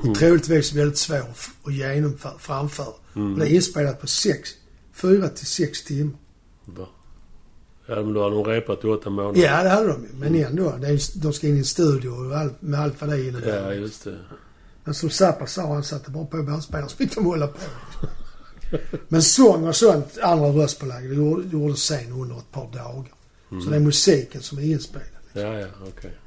Mm. 0.03 0.15
Troligtvis 0.15 0.73
väldigt 0.73 0.97
svår 0.97 1.23
att 1.63 1.73
genomföra, 1.73 2.33
framföra. 2.39 2.93
Mm. 3.15 3.33
Och 3.33 3.39
det 3.39 3.47
är 3.47 3.55
inspelat 3.55 4.01
på 4.01 4.07
sex, 4.07 4.49
fyra 4.93 5.29
till 5.29 5.45
sex 5.45 5.83
timmar. 5.83 6.17
Va? 6.65 6.87
Ja, 7.87 7.95
men 7.95 8.13
då 8.13 8.23
har 8.23 8.31
de 8.31 8.43
repat 8.43 8.83
i 8.83 8.87
åtta 8.87 9.09
månader. 9.09 9.41
Ja, 9.41 9.63
det 9.63 9.69
hade 9.69 9.87
de 9.87 10.03
ju. 10.03 10.09
Men 10.13 10.35
ändå. 10.35 10.75
Det 10.79 10.87
är, 10.87 11.21
de 11.21 11.33
ska 11.33 11.47
in 11.47 11.55
i 11.55 11.59
en 11.59 11.65
studio 11.65 12.09
och 12.09 12.37
allt, 12.37 12.61
med 12.61 12.79
allt 12.79 13.01
vad 13.01 13.09
det 13.09 13.27
innebär. 13.27 13.65
Ja, 13.65 13.73
just 13.73 14.03
det. 14.03 14.17
Men 14.83 14.93
som 14.93 15.09
Zappa 15.09 15.47
sa, 15.47 15.73
han 15.73 15.83
satte 15.83 16.11
bara 16.11 16.25
på 16.25 16.43
bandspelaren 16.43 16.89
så 16.89 16.97
fick 16.97 17.15
de 17.15 17.25
hålla 17.25 17.47
på. 17.47 17.59
Men 19.07 19.21
sång 19.21 19.67
och 19.67 19.75
sånt, 19.75 20.17
andra 20.21 20.47
röstpålägg, 20.47 21.09
det 21.09 21.15
gjorde, 21.15 21.47
gjorde 21.47 21.75
sen 21.75 22.11
under 22.11 22.37
ett 22.37 22.51
par 22.51 22.71
dagar. 22.73 23.20
Så 23.63 23.69
det 23.69 23.75
är 23.75 23.79
musiken 23.79 24.41
som 24.41 24.57
är 24.57 24.61
inspelad. 24.61 25.07
Ja, 25.33 25.59
ja, 25.59 25.67
okej. 25.87 26.17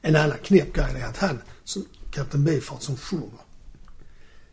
En 0.00 0.16
annan 0.16 0.38
knäpp 0.42 0.72
grej 0.72 1.00
är 1.00 1.06
att 1.06 1.16
han, 1.16 1.38
som 1.64 1.84
Kapten 2.10 2.44
Beefheart 2.44 2.82
som 2.82 2.96
sjunger. 2.96 3.40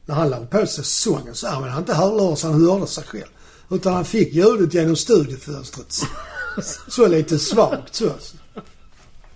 När 0.06 0.16
han 0.16 0.30
la 0.30 0.45
på 0.45 0.66
sig 0.66 0.84
sången 0.84 1.36
så 1.36 1.47
använde 1.47 1.70
han 1.70 1.82
inte 1.82 1.93
hörlurar 1.93 2.36
så 2.36 2.47
han 2.47 2.66
hörde 2.66 2.88
sig 2.88 3.03
själv. 3.03 3.30
Utan 3.70 3.93
han 3.93 4.06
fick 4.06 4.34
ljudet 4.34 4.74
genom 4.74 4.95
studiofönstret. 4.95 5.93
Så 6.88 7.08
lite 7.08 7.39
svagt 7.39 7.95
så. 7.95 8.12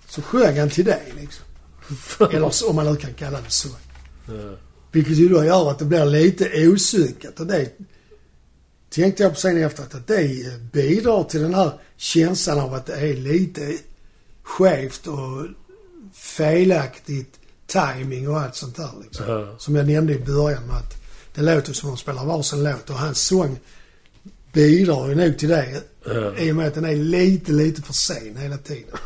Så 0.09 0.22
sjöng 0.22 0.59
han 0.59 0.70
till 0.70 0.86
dig 0.86 1.13
liksom. 1.20 1.45
Eller 2.36 2.70
om 2.70 2.76
man 2.76 2.86
nu 2.86 2.95
kan 2.95 3.13
kalla 3.13 3.41
det 3.41 3.49
så. 3.51 3.70
Ja. 4.26 4.57
Vilket 4.91 5.17
ju 5.17 5.30
då 5.30 5.43
gör 5.43 5.72
att 5.72 5.80
det 5.80 5.86
blir 5.86 6.05
lite 6.05 6.67
osynkat. 6.67 7.39
Och 7.39 7.47
det 7.47 7.78
tänkte 8.90 9.24
jag 9.24 9.34
på 9.34 9.40
sen 9.40 9.64
efteråt 9.64 9.96
att 9.96 10.08
det 10.08 10.72
bidrar 10.72 11.24
till 11.24 11.42
den 11.42 11.54
här 11.54 11.72
känslan 11.98 12.60
av 12.60 12.74
att 12.74 12.86
det 12.86 12.96
är 12.96 13.14
lite 13.14 13.78
skevt 14.44 15.08
och 15.08 15.46
felaktigt 16.14 17.40
timing 17.68 18.30
och 18.30 18.40
allt 18.40 18.56
sånt 18.56 18.76
där 18.76 18.92
liksom. 19.04 19.26
Ja. 19.28 19.56
Som 19.58 19.76
jag 19.76 19.88
nämnde 19.88 20.14
i 20.14 20.20
början 20.20 20.68
med 20.68 20.76
att 20.76 21.00
det 21.36 21.42
låter 21.42 21.74
som 21.74 21.90
att 21.90 21.96
de 21.96 22.02
spelar 22.02 22.26
varsin 22.26 22.64
låt 22.64 22.90
och 22.90 22.96
hans 22.96 23.22
sång 23.22 23.60
bidrar 24.54 25.10
ju 25.10 25.16
nog 25.16 25.38
till 25.38 25.50
det. 25.50 25.82
Ja. 26.06 26.38
I 26.38 26.52
och 26.52 26.56
med 26.56 26.68
att 26.68 26.74
den 26.74 26.86
är 26.86 26.96
lite, 26.96 27.52
lite 27.52 27.82
för 27.82 27.94
sen 27.94 28.38
hela 28.38 28.58
tiden. 28.58 28.98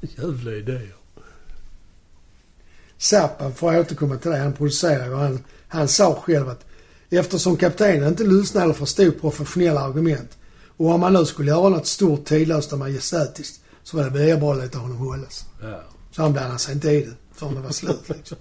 Jävla 0.16 0.52
idéer. 0.52 0.94
Zappa, 2.98 3.50
för 3.50 3.74
att 3.74 3.86
återkomma 3.86 4.16
till 4.16 4.30
det, 4.30 4.36
han 4.36 4.52
producerade 4.52 5.10
och 5.10 5.18
han, 5.18 5.44
han 5.68 5.88
sa 5.88 6.14
själv 6.14 6.48
att 6.48 6.64
eftersom 7.10 7.56
kaptenen 7.56 8.08
inte 8.08 8.24
lyssnade 8.24 8.64
eller 8.64 8.74
förstod 8.74 9.20
professionella 9.20 9.80
argument 9.80 10.38
och 10.76 10.90
om 10.90 11.00
man 11.00 11.12
nu 11.12 11.24
skulle 11.24 11.50
göra 11.50 11.68
något 11.68 11.86
stort, 11.86 12.24
tidlöst 12.24 12.72
och 12.72 12.78
majestätiskt 12.78 13.60
så 13.82 13.96
var 13.96 14.04
det 14.04 14.10
mer 14.10 14.36
bra 14.36 14.52
att 14.52 14.58
låta 14.58 14.78
honom 14.78 14.96
hållas. 14.96 15.44
Ja. 15.62 15.82
Så 16.10 16.22
han 16.22 16.32
blandade 16.32 16.58
sig 16.58 16.74
inte 16.74 16.90
i 16.90 17.00
det 17.00 17.14
förrän 17.32 17.54
det 17.54 17.60
var 17.60 17.70
slut 17.70 18.08
liksom. 18.08 18.36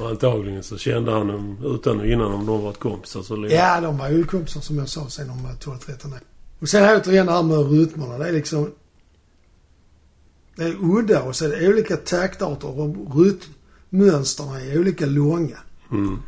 Och 0.00 0.08
antagligen 0.08 0.62
så 0.62 0.78
kände 0.78 1.12
han 1.12 1.26
dem 1.26 1.58
utan 1.64 2.00
och 2.00 2.06
innan 2.06 2.32
om 2.32 2.46
de 2.46 2.62
varit 2.62 2.78
kompisar 2.78 3.22
så 3.22 3.36
länge. 3.36 3.54
Ja, 3.54 3.80
de 3.80 3.98
var 3.98 4.08
ju 4.08 4.24
kompisar 4.24 4.60
som 4.60 4.78
jag 4.78 4.88
sa 4.88 5.08
sen 5.08 5.28
var 5.28 5.50
12-13 5.50 6.14
år. 6.14 6.20
Och 6.60 6.68
sen 6.68 6.96
återigen 6.96 7.26
det 7.26 7.32
här 7.32 7.42
med 7.42 7.70
rytmerna. 7.70 8.18
Det 8.18 8.28
är 8.28 8.32
liksom... 8.32 8.72
Det 10.56 10.64
är 10.64 10.76
udda 10.80 11.22
och 11.22 11.36
så 11.36 11.44
är 11.44 11.48
det 11.48 11.68
olika 11.68 11.96
taktarter 11.96 12.80
och 12.80 13.16
rytmmönstren 13.16 14.48
är 14.48 14.78
olika 14.78 15.06
långa. 15.06 15.58
Mm. 15.90 16.18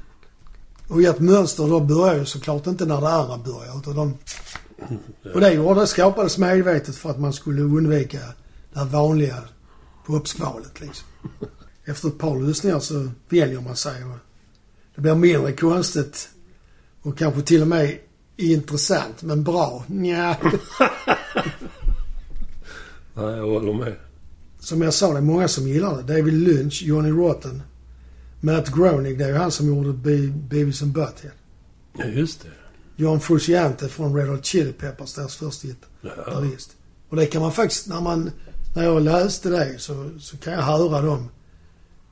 Och 0.91 1.03
ett 1.03 1.21
mönster 1.21 1.69
då 1.69 1.81
börjar 1.81 2.19
ju 2.19 2.25
såklart 2.25 2.67
inte 2.67 2.87
när 2.87 3.01
det 3.01 3.09
andra 3.09 3.39
börjar 3.39 3.79
utan 3.79 3.97
de... 3.97 4.19
Och 5.35 5.41
det 5.41 5.53
gjorde, 5.53 5.87
skapades 5.87 6.39
medvetet 6.39 6.97
för 6.97 7.11
att 7.11 7.21
man 7.21 7.33
skulle 7.33 7.63
undvika 7.63 8.19
det 8.73 8.79
här 8.79 8.87
vanliga 8.87 9.37
popskvalet 10.07 10.81
liksom. 10.81 11.09
Efter 11.85 12.09
ett 12.09 12.19
par 12.19 12.41
lyssningar 12.41 12.81
så 12.81 13.11
väljer 13.29 13.61
man 13.61 13.77
sig 13.77 14.05
och 14.05 14.17
det 14.95 15.01
blir 15.01 15.15
mindre 15.15 15.53
konstigt 15.53 16.29
och 17.03 17.19
kanske 17.19 17.43
till 17.43 17.63
och 17.63 17.69
med 17.69 17.99
intressant 18.37 19.23
men 19.23 19.45
bra. 19.45 19.85
Nja. 19.87 20.37
Nej, 23.15 23.37
jag 23.37 23.47
håller 23.47 23.73
med. 23.73 23.95
Som 24.61 24.83
jag 24.83 24.95
sa, 24.95 25.13
det 25.13 25.19
är 25.19 25.23
många 25.23 25.49
som 25.49 25.69
gillar 25.69 26.03
det. 26.03 26.17
David 26.17 26.35
Lynch, 26.35 26.83
Johnny 26.83 27.11
Rotten, 27.11 27.63
Matt 28.41 28.69
Groening, 28.75 29.19
det 29.19 29.25
är 29.25 29.29
ju 29.29 29.35
han 29.35 29.51
som 29.51 29.67
gjorde 29.69 29.93
Be- 29.93 30.33
Beavis 30.49 30.83
and 30.83 30.93
Butthead. 30.93 31.33
Ja, 31.99 32.05
just 32.05 32.43
det. 32.43 32.49
John 32.97 33.21
Frusciante 33.21 33.89
från 33.89 34.17
Red 34.17 34.29
Hot 34.29 34.45
Chili 34.45 34.73
Peppers, 34.73 35.15
deras 35.15 35.37
första 35.37 35.69
gitarrist. 35.69 36.71
Och 37.09 37.17
det 37.17 37.27
kan 37.27 37.43
man 37.43 37.53
faktiskt, 37.53 37.87
när 37.87 38.01
man, 38.01 38.31
när 38.77 38.85
jag 38.85 39.03
läste 39.03 39.49
det 39.51 39.79
så, 39.79 40.11
så 40.21 40.37
kan 40.37 40.53
jag 40.53 40.63
höra 40.63 41.01
dem. 41.03 41.29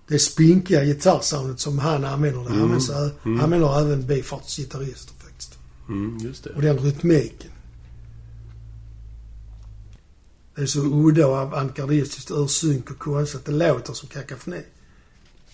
Det 0.08 0.18
spinkiga 0.18 0.84
gitarrsoundet 0.84 1.60
som 1.60 1.78
han 1.78 2.04
använder. 2.04 2.40
Det 2.40 2.50
Mm. 2.50 2.62
används, 2.62 2.90
ä- 2.90 3.10
Mm. 3.24 3.40
använder 3.40 3.80
även 3.80 4.06
Beefarts 4.06 4.56
gitarrister 4.56 5.12
faktiskt. 5.24 5.58
Mm, 5.88 6.18
just 6.18 6.44
det. 6.44 6.50
Och 6.50 6.62
den 6.62 6.78
rytmiken. 6.78 7.50
Det 10.56 10.62
är 10.62 10.66
så 10.66 10.80
udda 10.80 11.26
och 11.26 11.36
avantgardistiskt 11.36 12.30
ur 12.30 12.46
synk 12.46 12.90
och 12.90 12.98
konstigt. 12.98 13.44
Det 13.44 13.52
låter 13.52 13.92
som 13.92 14.08
kakafoni. 14.08 14.62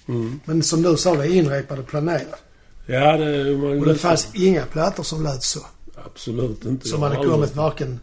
Mm. 0.07 0.41
Men 0.45 0.63
som 0.63 0.83
du 0.83 0.97
sa, 0.97 1.17
det 1.17 1.25
är 1.25 1.35
inrepade 1.35 1.83
planerat. 1.83 2.43
Ja, 2.87 3.17
det... 3.17 3.57
Man 3.57 3.79
Och 3.79 3.87
det 3.87 3.95
fanns 3.95 4.29
inga 4.35 4.67
plattor 4.67 5.03
som 5.03 5.23
lät 5.23 5.43
så. 5.43 5.61
Absolut 5.95 6.65
inte. 6.65 6.89
Som 6.89 7.03
hade 7.03 7.17
kommit 7.17 7.57
varken... 7.57 8.01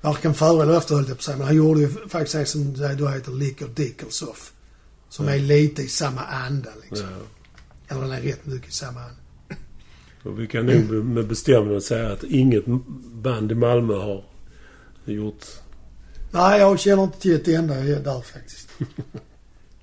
Varken 0.00 0.34
före 0.34 0.62
eller 0.62 0.78
efter 0.78 0.94
höll 0.94 1.04
jag 1.04 1.16
på 1.16 1.20
att 1.20 1.22
säga. 1.22 1.36
Men 1.36 1.46
han 1.46 1.56
gjorde 1.56 1.80
ju 1.80 1.88
faktiskt 2.08 2.34
en 2.34 2.46
som 2.46 2.96
då 2.98 3.08
heter 3.08 3.32
Lick 3.32 3.62
och 3.62 3.70
Dickles 3.70 4.22
Off. 4.22 4.52
Som 5.08 5.28
är 5.28 5.38
lite 5.38 5.82
i 5.82 5.88
samma 5.88 6.20
anda 6.20 6.70
liksom. 6.82 7.08
Ja. 7.10 7.26
Eller 7.88 8.00
den 8.00 8.12
är 8.12 8.20
rätt 8.20 8.46
mycket 8.46 8.68
i 8.68 8.72
samma 8.72 9.00
anda. 9.00 9.20
Och 10.22 10.40
vi 10.40 10.46
kan 10.46 10.66
nog 10.66 11.04
med 11.04 11.26
bestämdhet 11.26 11.84
säga 11.84 12.12
att 12.12 12.24
inget 12.24 12.64
band 13.12 13.52
i 13.52 13.54
Malmö 13.54 13.94
har 13.94 14.24
gjort... 15.04 15.44
Nej, 16.30 16.60
jag 16.60 16.80
känner 16.80 17.02
inte 17.02 17.20
till 17.20 17.34
ett 17.34 17.48
enda 17.48 17.74
där 17.74 18.20
faktiskt. 18.20 18.68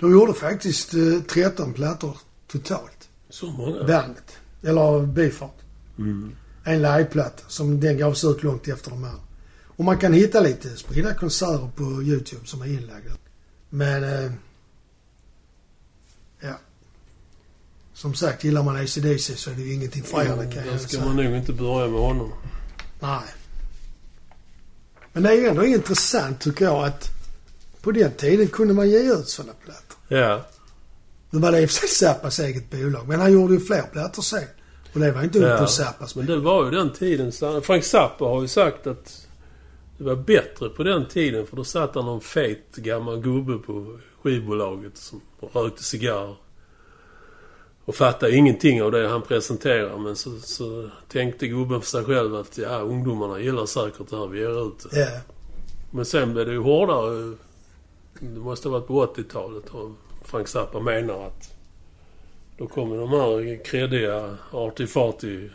De 0.02 0.12
gjorde 0.12 0.34
faktiskt 0.34 0.94
eh, 0.94 1.22
13 1.28 1.74
plattor 1.74 2.18
totalt. 2.48 3.10
Så 3.30 3.46
många. 3.46 3.84
Bandet. 3.84 4.38
Eller 4.64 5.06
Bifart. 5.06 5.58
Mm. 5.98 6.36
En 6.64 6.82
liveplatta 6.82 7.44
som 7.48 7.80
den 7.80 7.98
gavs 7.98 8.24
ut 8.24 8.44
långt 8.44 8.68
efter 8.68 8.90
de 8.92 9.04
här. 9.04 9.20
Och 9.66 9.86
man 9.86 9.98
kan 9.98 10.14
hitta 10.14 10.40
lite 10.40 10.78
spridda 10.78 11.14
konserter 11.14 11.70
på 11.76 11.84
YouTube 11.84 12.48
som 12.48 12.62
är 12.62 12.66
inlagda. 12.66 13.12
Men... 13.70 14.04
Eh, 14.04 14.32
ja. 16.40 16.56
Som 17.94 18.14
sagt, 18.14 18.44
gillar 18.44 18.64
man 18.64 18.76
ACDC 18.76 19.36
så 19.36 19.50
är 19.50 19.56
det 19.56 19.62
ju 19.62 19.74
ingenting 19.74 20.04
för 20.04 20.22
er, 20.22 20.38
det 20.38 20.56
kan 20.56 20.68
jag 20.68 20.82
ska 20.82 21.06
man 21.06 21.16
nog 21.16 21.36
inte 21.36 21.54
börja 21.54 21.88
med 21.88 22.00
honom. 22.00 22.32
Nej. 23.00 23.24
Men 25.14 25.24
det 25.24 25.30
är 25.30 25.36
ju 25.36 25.48
ändå 25.48 25.66
intressant 25.66 26.40
tycker 26.40 26.66
jag 26.66 26.84
att 26.86 27.10
på 27.82 27.92
den 27.92 28.12
tiden 28.12 28.48
kunde 28.48 28.74
man 28.74 28.90
ge 28.90 29.14
ut 29.14 29.28
sådana 29.28 29.54
plattor. 29.54 29.91
Ja. 30.20 30.42
Nu 31.30 31.40
var 31.40 31.52
det 31.52 31.62
i 31.62 31.66
och 31.66 31.70
för 31.70 31.88
sig 31.88 31.90
Zappas 31.90 32.40
eget 32.40 32.70
bolag, 32.72 33.08
men 33.08 33.20
han 33.20 33.34
gjorde 33.34 33.54
ju 33.54 33.60
fler 33.60 33.82
plattor 33.82 34.22
sen. 34.22 34.44
Och 34.94 35.00
det 35.00 35.12
var 35.12 35.24
inte 35.24 35.40
upp 35.54 35.60
på 35.60 35.68
Zappas. 35.68 36.16
Men 36.16 36.26
det 36.26 36.38
var 36.38 36.66
ju 36.66 36.72
den 36.72 36.94
tiden. 36.94 37.32
så- 37.32 37.62
Frank 37.62 37.84
Zappa 37.84 38.26
har 38.26 38.42
ju 38.42 38.48
sagt 38.48 38.88
att 38.88 39.28
det 39.98 40.04
var 40.04 40.16
bättre 40.16 40.70
på 40.70 40.84
den 40.84 41.08
tiden 41.08 41.48
för 41.48 41.56
då 41.56 41.64
satt 41.64 41.96
han 41.96 42.06
någon 42.06 42.22
fet 42.22 42.76
gammal 42.76 43.22
gubbe 43.22 43.58
på 43.58 43.98
skivbolaget 44.24 44.98
som 44.98 45.22
rökte 45.54 45.84
cigarr. 45.84 46.36
Och 47.86 47.96
fattade 47.96 48.36
ingenting 48.36 48.82
av 48.84 48.92
det 48.92 49.08
han 49.08 49.22
presenterade. 49.22 49.98
Men 50.00 50.16
så, 50.16 50.40
så 50.40 50.90
tänkte 51.08 51.48
gubben 51.48 51.82
för 51.82 51.88
sig 51.88 52.04
själv 52.06 52.36
att 52.36 52.58
ja, 52.58 52.80
ungdomarna 52.80 53.40
gillar 53.40 53.66
säkert 53.66 54.10
det 54.10 54.18
här 54.18 54.28
vi 54.28 54.40
ger 54.40 54.68
ut. 54.68 54.86
Ja. 54.92 55.08
Men 55.92 56.06
sen 56.06 56.34
blev 56.34 56.46
det 56.46 56.52
ju 56.52 56.60
hårdare. 56.60 57.36
Det 58.20 58.40
måste 58.40 58.68
ha 58.70 58.74
varit 58.80 58.88
på 58.88 59.06
80-talet. 59.06 59.70
Och 59.70 59.92
Frank 60.22 60.48
Zappa 60.48 60.80
menar 60.80 61.26
att 61.28 61.54
då 62.58 62.68
kommer 62.68 62.98
de 62.98 63.10
här 63.10 63.64
kreddiga 63.66 64.38
arty-farty 64.52 65.50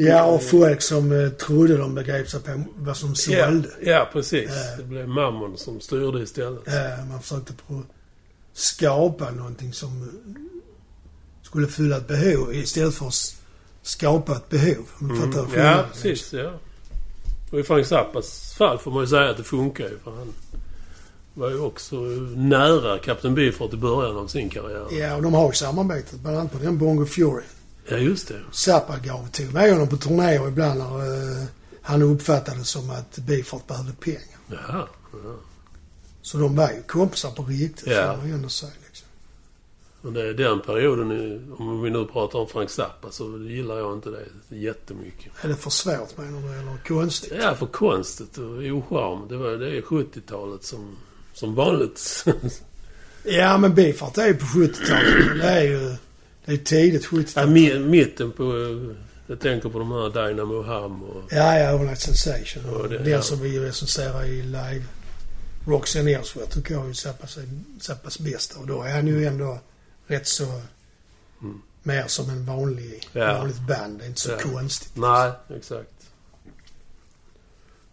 Ja, 0.00 0.24
och 0.24 0.42
folk 0.42 0.82
som 0.82 1.12
eh, 1.12 1.28
trodde 1.28 1.76
de 1.76 1.94
begrep 1.94 2.28
sig 2.28 2.40
på 2.40 2.64
vad 2.76 2.96
som 2.96 3.08
Ja, 3.28 3.46
sålde. 3.46 3.68
ja, 3.82 4.08
precis. 4.12 4.50
Ja. 4.50 4.76
Det 4.76 4.84
blev 4.84 5.08
mammon 5.08 5.58
som 5.58 5.80
styrde 5.80 6.22
istället. 6.22 6.62
Ja, 6.66 7.04
man 7.10 7.22
försökte 7.22 7.52
på 7.52 7.82
skapa 8.52 9.30
någonting 9.30 9.72
som 9.72 10.02
eh, 10.02 10.08
skulle 11.42 11.66
fylla 11.68 11.96
ett 11.96 12.08
behov 12.08 12.54
istället 12.54 12.94
för 12.94 13.06
att 13.06 13.34
skapa 13.82 14.32
ett 14.36 14.48
behov. 14.48 14.86
Om 15.00 15.10
Mm. 15.10 15.32
fattar 15.32 15.58
Ja, 15.58 15.84
precis. 15.92 16.32
Ja. 16.32 16.50
Och 17.52 17.60
i 17.60 17.62
Frank 17.62 17.86
Zappas 17.86 18.54
fall 18.58 18.78
får 18.78 18.90
man 18.90 19.00
ju 19.00 19.06
säga 19.06 19.30
att 19.30 19.36
det 19.36 19.44
funkar 19.44 19.84
ju. 19.84 19.98
För 20.04 20.10
han 20.10 20.32
var 21.38 21.50
ju 21.50 21.60
också 21.60 21.96
nära 22.36 22.98
Captain 22.98 23.34
Beefheart 23.34 23.72
i 23.72 23.76
början 23.76 24.16
av 24.16 24.26
sin 24.26 24.48
karriär. 24.50 24.86
Ja, 25.00 25.16
och 25.16 25.22
de 25.22 25.34
har 25.34 25.46
ju 25.46 25.52
samarbetat 25.52 26.20
bland 26.20 26.36
annat 26.38 26.52
på 26.52 26.58
den 26.58 26.78
Bongo 26.78 27.06
Fury. 27.06 27.42
Ja, 27.88 27.96
just 27.96 28.28
det. 28.28 28.40
Zappa 28.52 28.98
gav 28.98 29.28
tog 29.32 29.52
med 29.52 29.72
honom 29.72 29.88
på 29.88 29.96
turnéer 29.96 30.48
ibland 30.48 30.78
när 30.78 30.96
eh, 31.40 31.44
han 31.82 32.02
uppfattade 32.02 32.64
som 32.64 32.90
att 32.90 33.18
Beefheart 33.18 33.66
behövde 33.66 33.92
pengar. 33.92 34.38
Jaha. 34.50 34.86
Ja. 35.12 35.34
Så 36.22 36.38
de 36.38 36.56
var 36.56 36.70
ju 36.70 36.82
kompisar 36.82 37.30
på 37.30 37.42
riktigt, 37.42 37.86
Ja. 37.86 38.10
får 38.12 38.16
man 38.16 38.28
ju 38.28 38.34
ändå 38.34 38.48
säga. 38.48 38.72
Liksom. 38.86 39.08
Och 40.02 40.12
det 40.12 40.28
är 40.28 40.34
den 40.34 40.60
perioden, 40.60 41.10
om 41.58 41.82
vi 41.82 41.90
nu 41.90 42.04
pratar 42.04 42.38
om 42.38 42.46
Frank 42.48 42.70
Zappa, 42.70 43.10
så 43.10 43.38
gillar 43.38 43.78
jag 43.78 43.92
inte 43.92 44.10
det 44.10 44.56
jättemycket. 44.56 45.32
Är 45.40 45.48
det 45.48 45.54
för 45.56 45.70
svårt 45.70 46.16
menar 46.18 46.40
du, 46.40 46.48
eller 46.58 46.78
konstigt? 46.88 47.32
Ja, 47.42 47.54
för 47.54 47.66
konstigt 47.66 48.38
och 48.38 48.44
ocharm. 48.44 49.28
Det, 49.28 49.36
var, 49.36 49.50
det 49.50 49.76
är 49.76 49.80
70-talet 49.82 50.64
som, 50.64 50.96
som 51.38 51.54
vanligt. 51.54 52.24
Ja, 53.24 53.58
men 53.58 53.74
Beefheart 53.74 54.18
är 54.18 54.26
ju 54.26 54.34
på 54.34 54.44
70-talet. 54.46 55.26
men 55.28 55.38
Det 55.38 55.44
är 55.50 55.62
ju... 55.62 55.96
Det 56.44 56.52
är 56.52 56.56
tidigt 56.56 57.06
70 57.06 57.32
Ja, 57.36 57.42
mi- 57.46 57.78
mitten 57.88 58.32
på... 58.32 58.42
eh, 58.42 58.96
Jag 59.26 59.40
tänker 59.40 59.68
på 59.68 59.78
de 59.78 59.92
här 59.92 60.28
Dynamo 60.28 60.62
Ham 60.62 61.02
och... 61.02 61.22
Ja, 61.30 61.58
ja, 61.58 61.68
All 61.68 61.80
Night 61.80 62.00
Sensation. 62.00 62.64
Och 62.74 62.88
det- 62.88 62.98
den 62.98 63.08
ja. 63.12 63.22
som 63.22 63.40
vi 63.40 63.58
recenserar 63.60 64.24
i 64.24 64.42
live. 64.42 64.84
Roxy 65.66 66.02
Nersworth 66.02 66.50
tycker 66.56 66.74
jag 66.74 66.88
är 66.88 66.92
så 66.92 67.12
pass, 67.12 67.38
så 67.80 67.94
pass 67.94 68.18
bästa. 68.18 68.58
Och 68.60 68.66
då 68.66 68.82
är 68.82 68.92
han 68.92 69.06
ju 69.06 69.26
ändå 69.26 69.58
rätt 70.06 70.26
så... 70.28 70.44
Mm. 71.42 71.62
Mer 71.82 72.04
som 72.06 72.30
en 72.30 72.46
vanlig, 72.46 73.08
Ja. 73.12 73.38
vanligt 73.38 73.60
band. 73.68 73.98
Det 73.98 74.04
är 74.04 74.08
inte 74.08 74.20
så 74.20 74.30
Ja. 74.30 74.38
konstigt. 74.52 74.92
Nej, 74.96 75.32
exakt. 75.56 75.90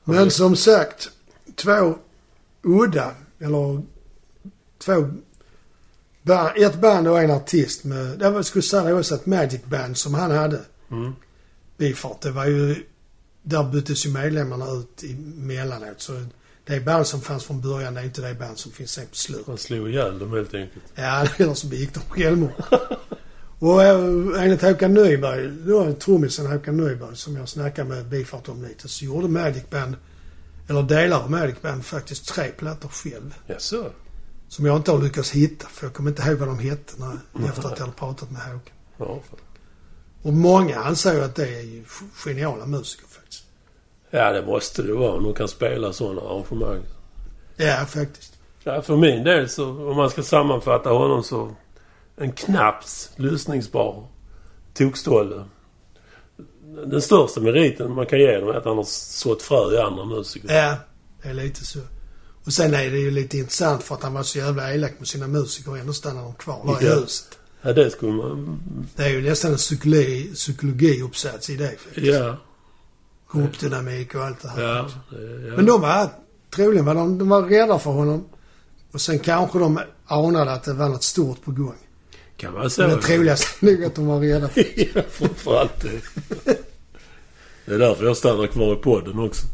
Men 0.04 0.32
som 0.32 0.56
sagt, 0.56 1.10
två 1.56 1.98
udda, 2.62 3.12
eller 3.40 3.82
två... 4.78 5.10
Ett 6.56 6.82
band 6.82 7.08
och 7.08 7.22
en 7.22 7.32
artist 7.32 7.84
med... 7.84 8.22
Jag 8.22 8.46
skulle 8.46 8.62
säga 8.62 8.84
det 8.84 8.92
var 8.92 9.00
också 9.00 9.16
ett 9.16 9.26
Magic 9.26 9.62
Band 9.64 9.98
som 9.98 10.14
han 10.14 10.32
hade. 10.32 10.62
Mm. 10.92 11.14
Bifart. 11.78 12.22
Det 12.22 12.32
var 12.32 12.46
ju... 12.46 12.84
Där 13.44 13.64
byttes 13.64 14.06
ju 14.06 14.10
medlemmarna 14.10 14.66
ut 14.72 15.04
emellanåt. 15.04 16.02
Så 16.02 16.26
det 16.66 16.80
band 16.80 17.08
som 17.08 17.22
fanns 17.22 17.44
från 17.44 17.62
början, 17.62 17.94
det 17.94 18.00
är 18.00 18.04
inte 18.04 18.22
det 18.22 18.34
band 18.34 18.58
som 18.58 18.72
finns 18.72 18.92
sen 18.92 19.08
på 19.08 19.16
slutet. 19.16 19.48
Han 19.48 19.58
slog 19.58 19.90
ihjäl 19.90 20.20
dem 20.20 20.32
helt 20.34 20.54
enkelt. 20.54 20.84
Ja, 20.96 21.28
eller 21.38 21.54
så 21.54 21.68
begick 21.68 21.94
de 21.94 22.00
självmord. 22.00 22.52
Och 23.60 23.84
äh, 23.84 24.44
enligt 24.44 24.62
Håkan 24.62 24.94
Nyberg, 24.94 25.50
då 25.50 25.94
trummisen 25.94 26.46
Håkan 26.46 26.78
Nyberg 26.78 27.16
som 27.16 27.36
jag 27.36 27.50
snackade 27.50 27.90
med 27.90 28.06
Bifart 28.06 28.50
om 28.50 28.64
lite, 28.64 28.88
så 28.88 29.06
gjorde 29.06 29.28
Magic 29.28 29.70
Band, 29.70 29.96
eller 30.68 30.84
delar 30.84 31.24
av 31.24 31.32
Magic 31.32 31.61
Band, 31.61 31.86
faktiskt 31.86 32.28
tre 32.28 32.47
plattor 32.47 32.89
själv. 32.89 33.36
Jaså? 33.47 33.86
Som 34.47 34.66
jag 34.66 34.76
inte 34.76 34.91
har 34.91 35.01
lyckats 35.01 35.32
hitta, 35.32 35.68
för 35.68 35.86
jag 35.86 35.93
kommer 35.93 36.09
inte 36.09 36.22
ihåg 36.22 36.38
vad 36.38 36.47
de 36.47 36.59
hette 36.59 36.93
när, 36.97 37.47
efter 37.49 37.68
att 37.68 37.80
jag 37.80 37.86
hade 37.86 37.97
pratat 37.97 38.32
med 38.32 38.41
Håkan. 38.41 38.74
Ja. 38.97 39.20
Och 40.22 40.34
många 40.34 40.80
anser 40.80 41.13
ju 41.13 41.24
att 41.24 41.36
det 41.36 41.47
är 41.47 41.61
ju 41.61 41.84
geniala 42.26 42.66
musiker 42.66 43.07
faktiskt. 43.07 43.43
ja, 44.09 44.32
det 44.32 44.45
måste 44.45 44.84
det 44.84 44.93
vara. 44.93 45.11
om 45.11 45.24
De 45.24 45.34
kan 45.34 45.47
spela 45.47 45.93
sådana 45.93 46.22
arrangemang. 46.22 46.82
Ja, 47.55 47.86
faktiskt. 47.86 48.34
Ja, 48.63 48.82
för 48.82 48.97
min 48.97 49.24
del 49.24 49.49
så, 49.49 49.89
om 49.89 49.97
man 49.97 50.09
ska 50.09 50.24
sammanfatta 50.24 50.89
honom 50.89 51.24
så... 51.24 51.55
En 52.18 52.32
knaps 52.32 53.09
lyssningsbar 53.16 54.07
tokstolle. 54.74 55.43
Den 56.88 57.02
största 57.02 57.40
meriten 57.42 57.92
man 57.92 58.06
kan 58.06 58.20
ge 58.20 58.40
dem 58.40 58.50
är 58.50 58.54
att 58.54 58.66
han 58.66 58.78
har 58.78 58.84
sått 58.88 59.42
frö 59.42 59.74
i 59.74 59.78
andra 59.78 60.06
musiker. 60.06 60.54
Ja, 60.54 60.76
det 61.24 61.30
är 61.30 61.34
lite 61.34 61.66
så. 61.66 61.80
Och 62.46 62.54
sen 62.54 62.74
är 62.74 62.92
det 62.92 62.98
ju 62.98 63.12
lite 63.12 63.38
intressant 63.38 63.84
för 63.84 63.96
att 63.96 64.04
han 64.04 64.14
var 64.14 64.24
så 64.24 64.38
jävla 64.38 64.74
elak 64.74 64.94
med 65.00 65.08
sina 65.08 65.28
musiker 65.28 65.72
och 65.72 65.78
ändå 65.78 65.94
stannar 65.94 66.22
de 66.24 66.34
kvar 66.34 66.62
där 66.80 66.86
i 66.88 66.90
Ja. 66.90 66.96
huset. 67.00 67.28
Ja, 67.62 67.74
det 67.74 67.90
skulle 67.92 68.12
man... 68.12 68.60
Det 68.96 69.04
är 69.04 69.10
ju 69.10 69.22
nästan 69.30 69.52
en 69.52 69.58
psykologi, 69.58 70.32
psykologiuppsats 70.34 71.50
i 71.50 71.56
det 71.56 71.70
faktiskt. 71.80 72.08
Ja. 72.08 72.38
Gruppdynamik 73.32 74.16
och 74.16 74.22
allt 74.24 74.42
det 74.42 74.50
här. 74.50 74.62
Ja. 74.64 74.90
ja. 75.12 75.18
Men 75.56 75.66
de 75.66 75.82
var, 75.82 76.10
troligen 76.56 76.86
var 76.86 76.96
de, 76.96 77.18
de 77.18 77.30
var 77.30 77.42
rädda 77.44 77.80
för 77.80 77.92
honom. 77.92 78.26
Och 78.92 79.02
sen 79.02 79.20
kanske 79.20 79.60
de 79.60 79.80
anade 80.06 80.52
att 80.52 80.64
det 80.64 80.74
var 80.74 80.90
något 80.90 81.04
stort 81.04 81.44
på 81.44 81.52
gång. 81.52 81.76
Kan 82.38 82.54
man 82.54 82.62
Men 82.62 82.70
säga. 82.70 82.88
det 82.88 83.02
troligaste 83.02 83.66
är 83.66 83.72
nog 83.72 83.84
att 83.86 83.96
de 83.96 84.06
var 84.08 84.20
rädda 84.20 84.48
för 84.50 84.66
ja, 84.96 85.02
framförallt 85.12 85.82
det. 85.82 86.02
Det 87.66 87.74
är 87.74 87.80
därför 87.80 88.05
jag 88.05 88.18
stannar 88.18 88.47
kvar 88.47 88.74
i 88.74 88.76
podden 88.76 89.20
också. 89.20 89.47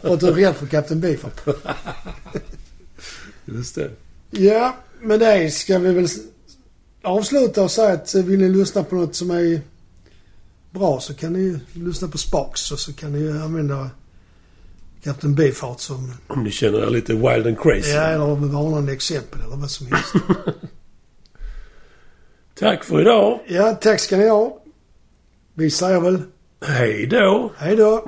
och 0.02 0.14
att 0.14 0.20
du 0.20 0.26
är 0.26 0.32
rädd 0.32 0.56
för 0.56 0.66
Kapten 0.66 1.00
Beefheart. 1.00 1.40
Just 3.44 3.74
det. 3.74 3.90
Ja, 4.30 4.76
med 5.00 5.20
det 5.20 5.50
ska 5.50 5.78
vi 5.78 5.92
väl 5.92 6.08
avsluta 7.02 7.62
och 7.62 7.70
säga 7.70 7.92
att 7.92 8.14
eh, 8.14 8.22
vill 8.24 8.38
ni 8.40 8.48
lyssna 8.48 8.84
på 8.84 8.94
något 8.94 9.14
som 9.14 9.30
är 9.30 9.60
bra 10.70 11.00
så 11.00 11.14
kan 11.14 11.32
ni 11.32 11.60
lyssna 11.72 12.08
på 12.08 12.18
Sparks 12.18 12.72
och 12.72 12.78
så 12.78 12.92
kan 12.92 13.12
ni 13.12 13.38
använda 13.38 13.90
Kapten 15.02 15.34
Beefheart 15.34 15.80
som, 15.80 16.12
Om 16.26 16.44
ni 16.44 16.50
känner 16.50 16.78
er 16.78 16.90
lite 16.90 17.12
wild 17.12 17.46
and 17.46 17.58
crazy. 17.58 17.90
ja, 17.90 18.02
eller 18.02 18.34
varnande 18.34 18.92
exempel 18.92 19.40
eller 19.40 19.56
vad 19.56 19.70
som 19.70 19.86
helst. 19.86 20.12
Tack 22.58 22.84
för 22.84 23.00
idag. 23.00 23.40
Ja, 23.48 23.74
tack 23.74 24.00
ska 24.00 24.16
ni 24.16 24.28
ha. 24.28 24.62
Vi 25.54 25.70
säger 25.70 26.00
väl 26.00 26.22
Hej 26.66 27.06
då. 27.06 27.50
hej 27.58 27.76
då. 27.76 28.04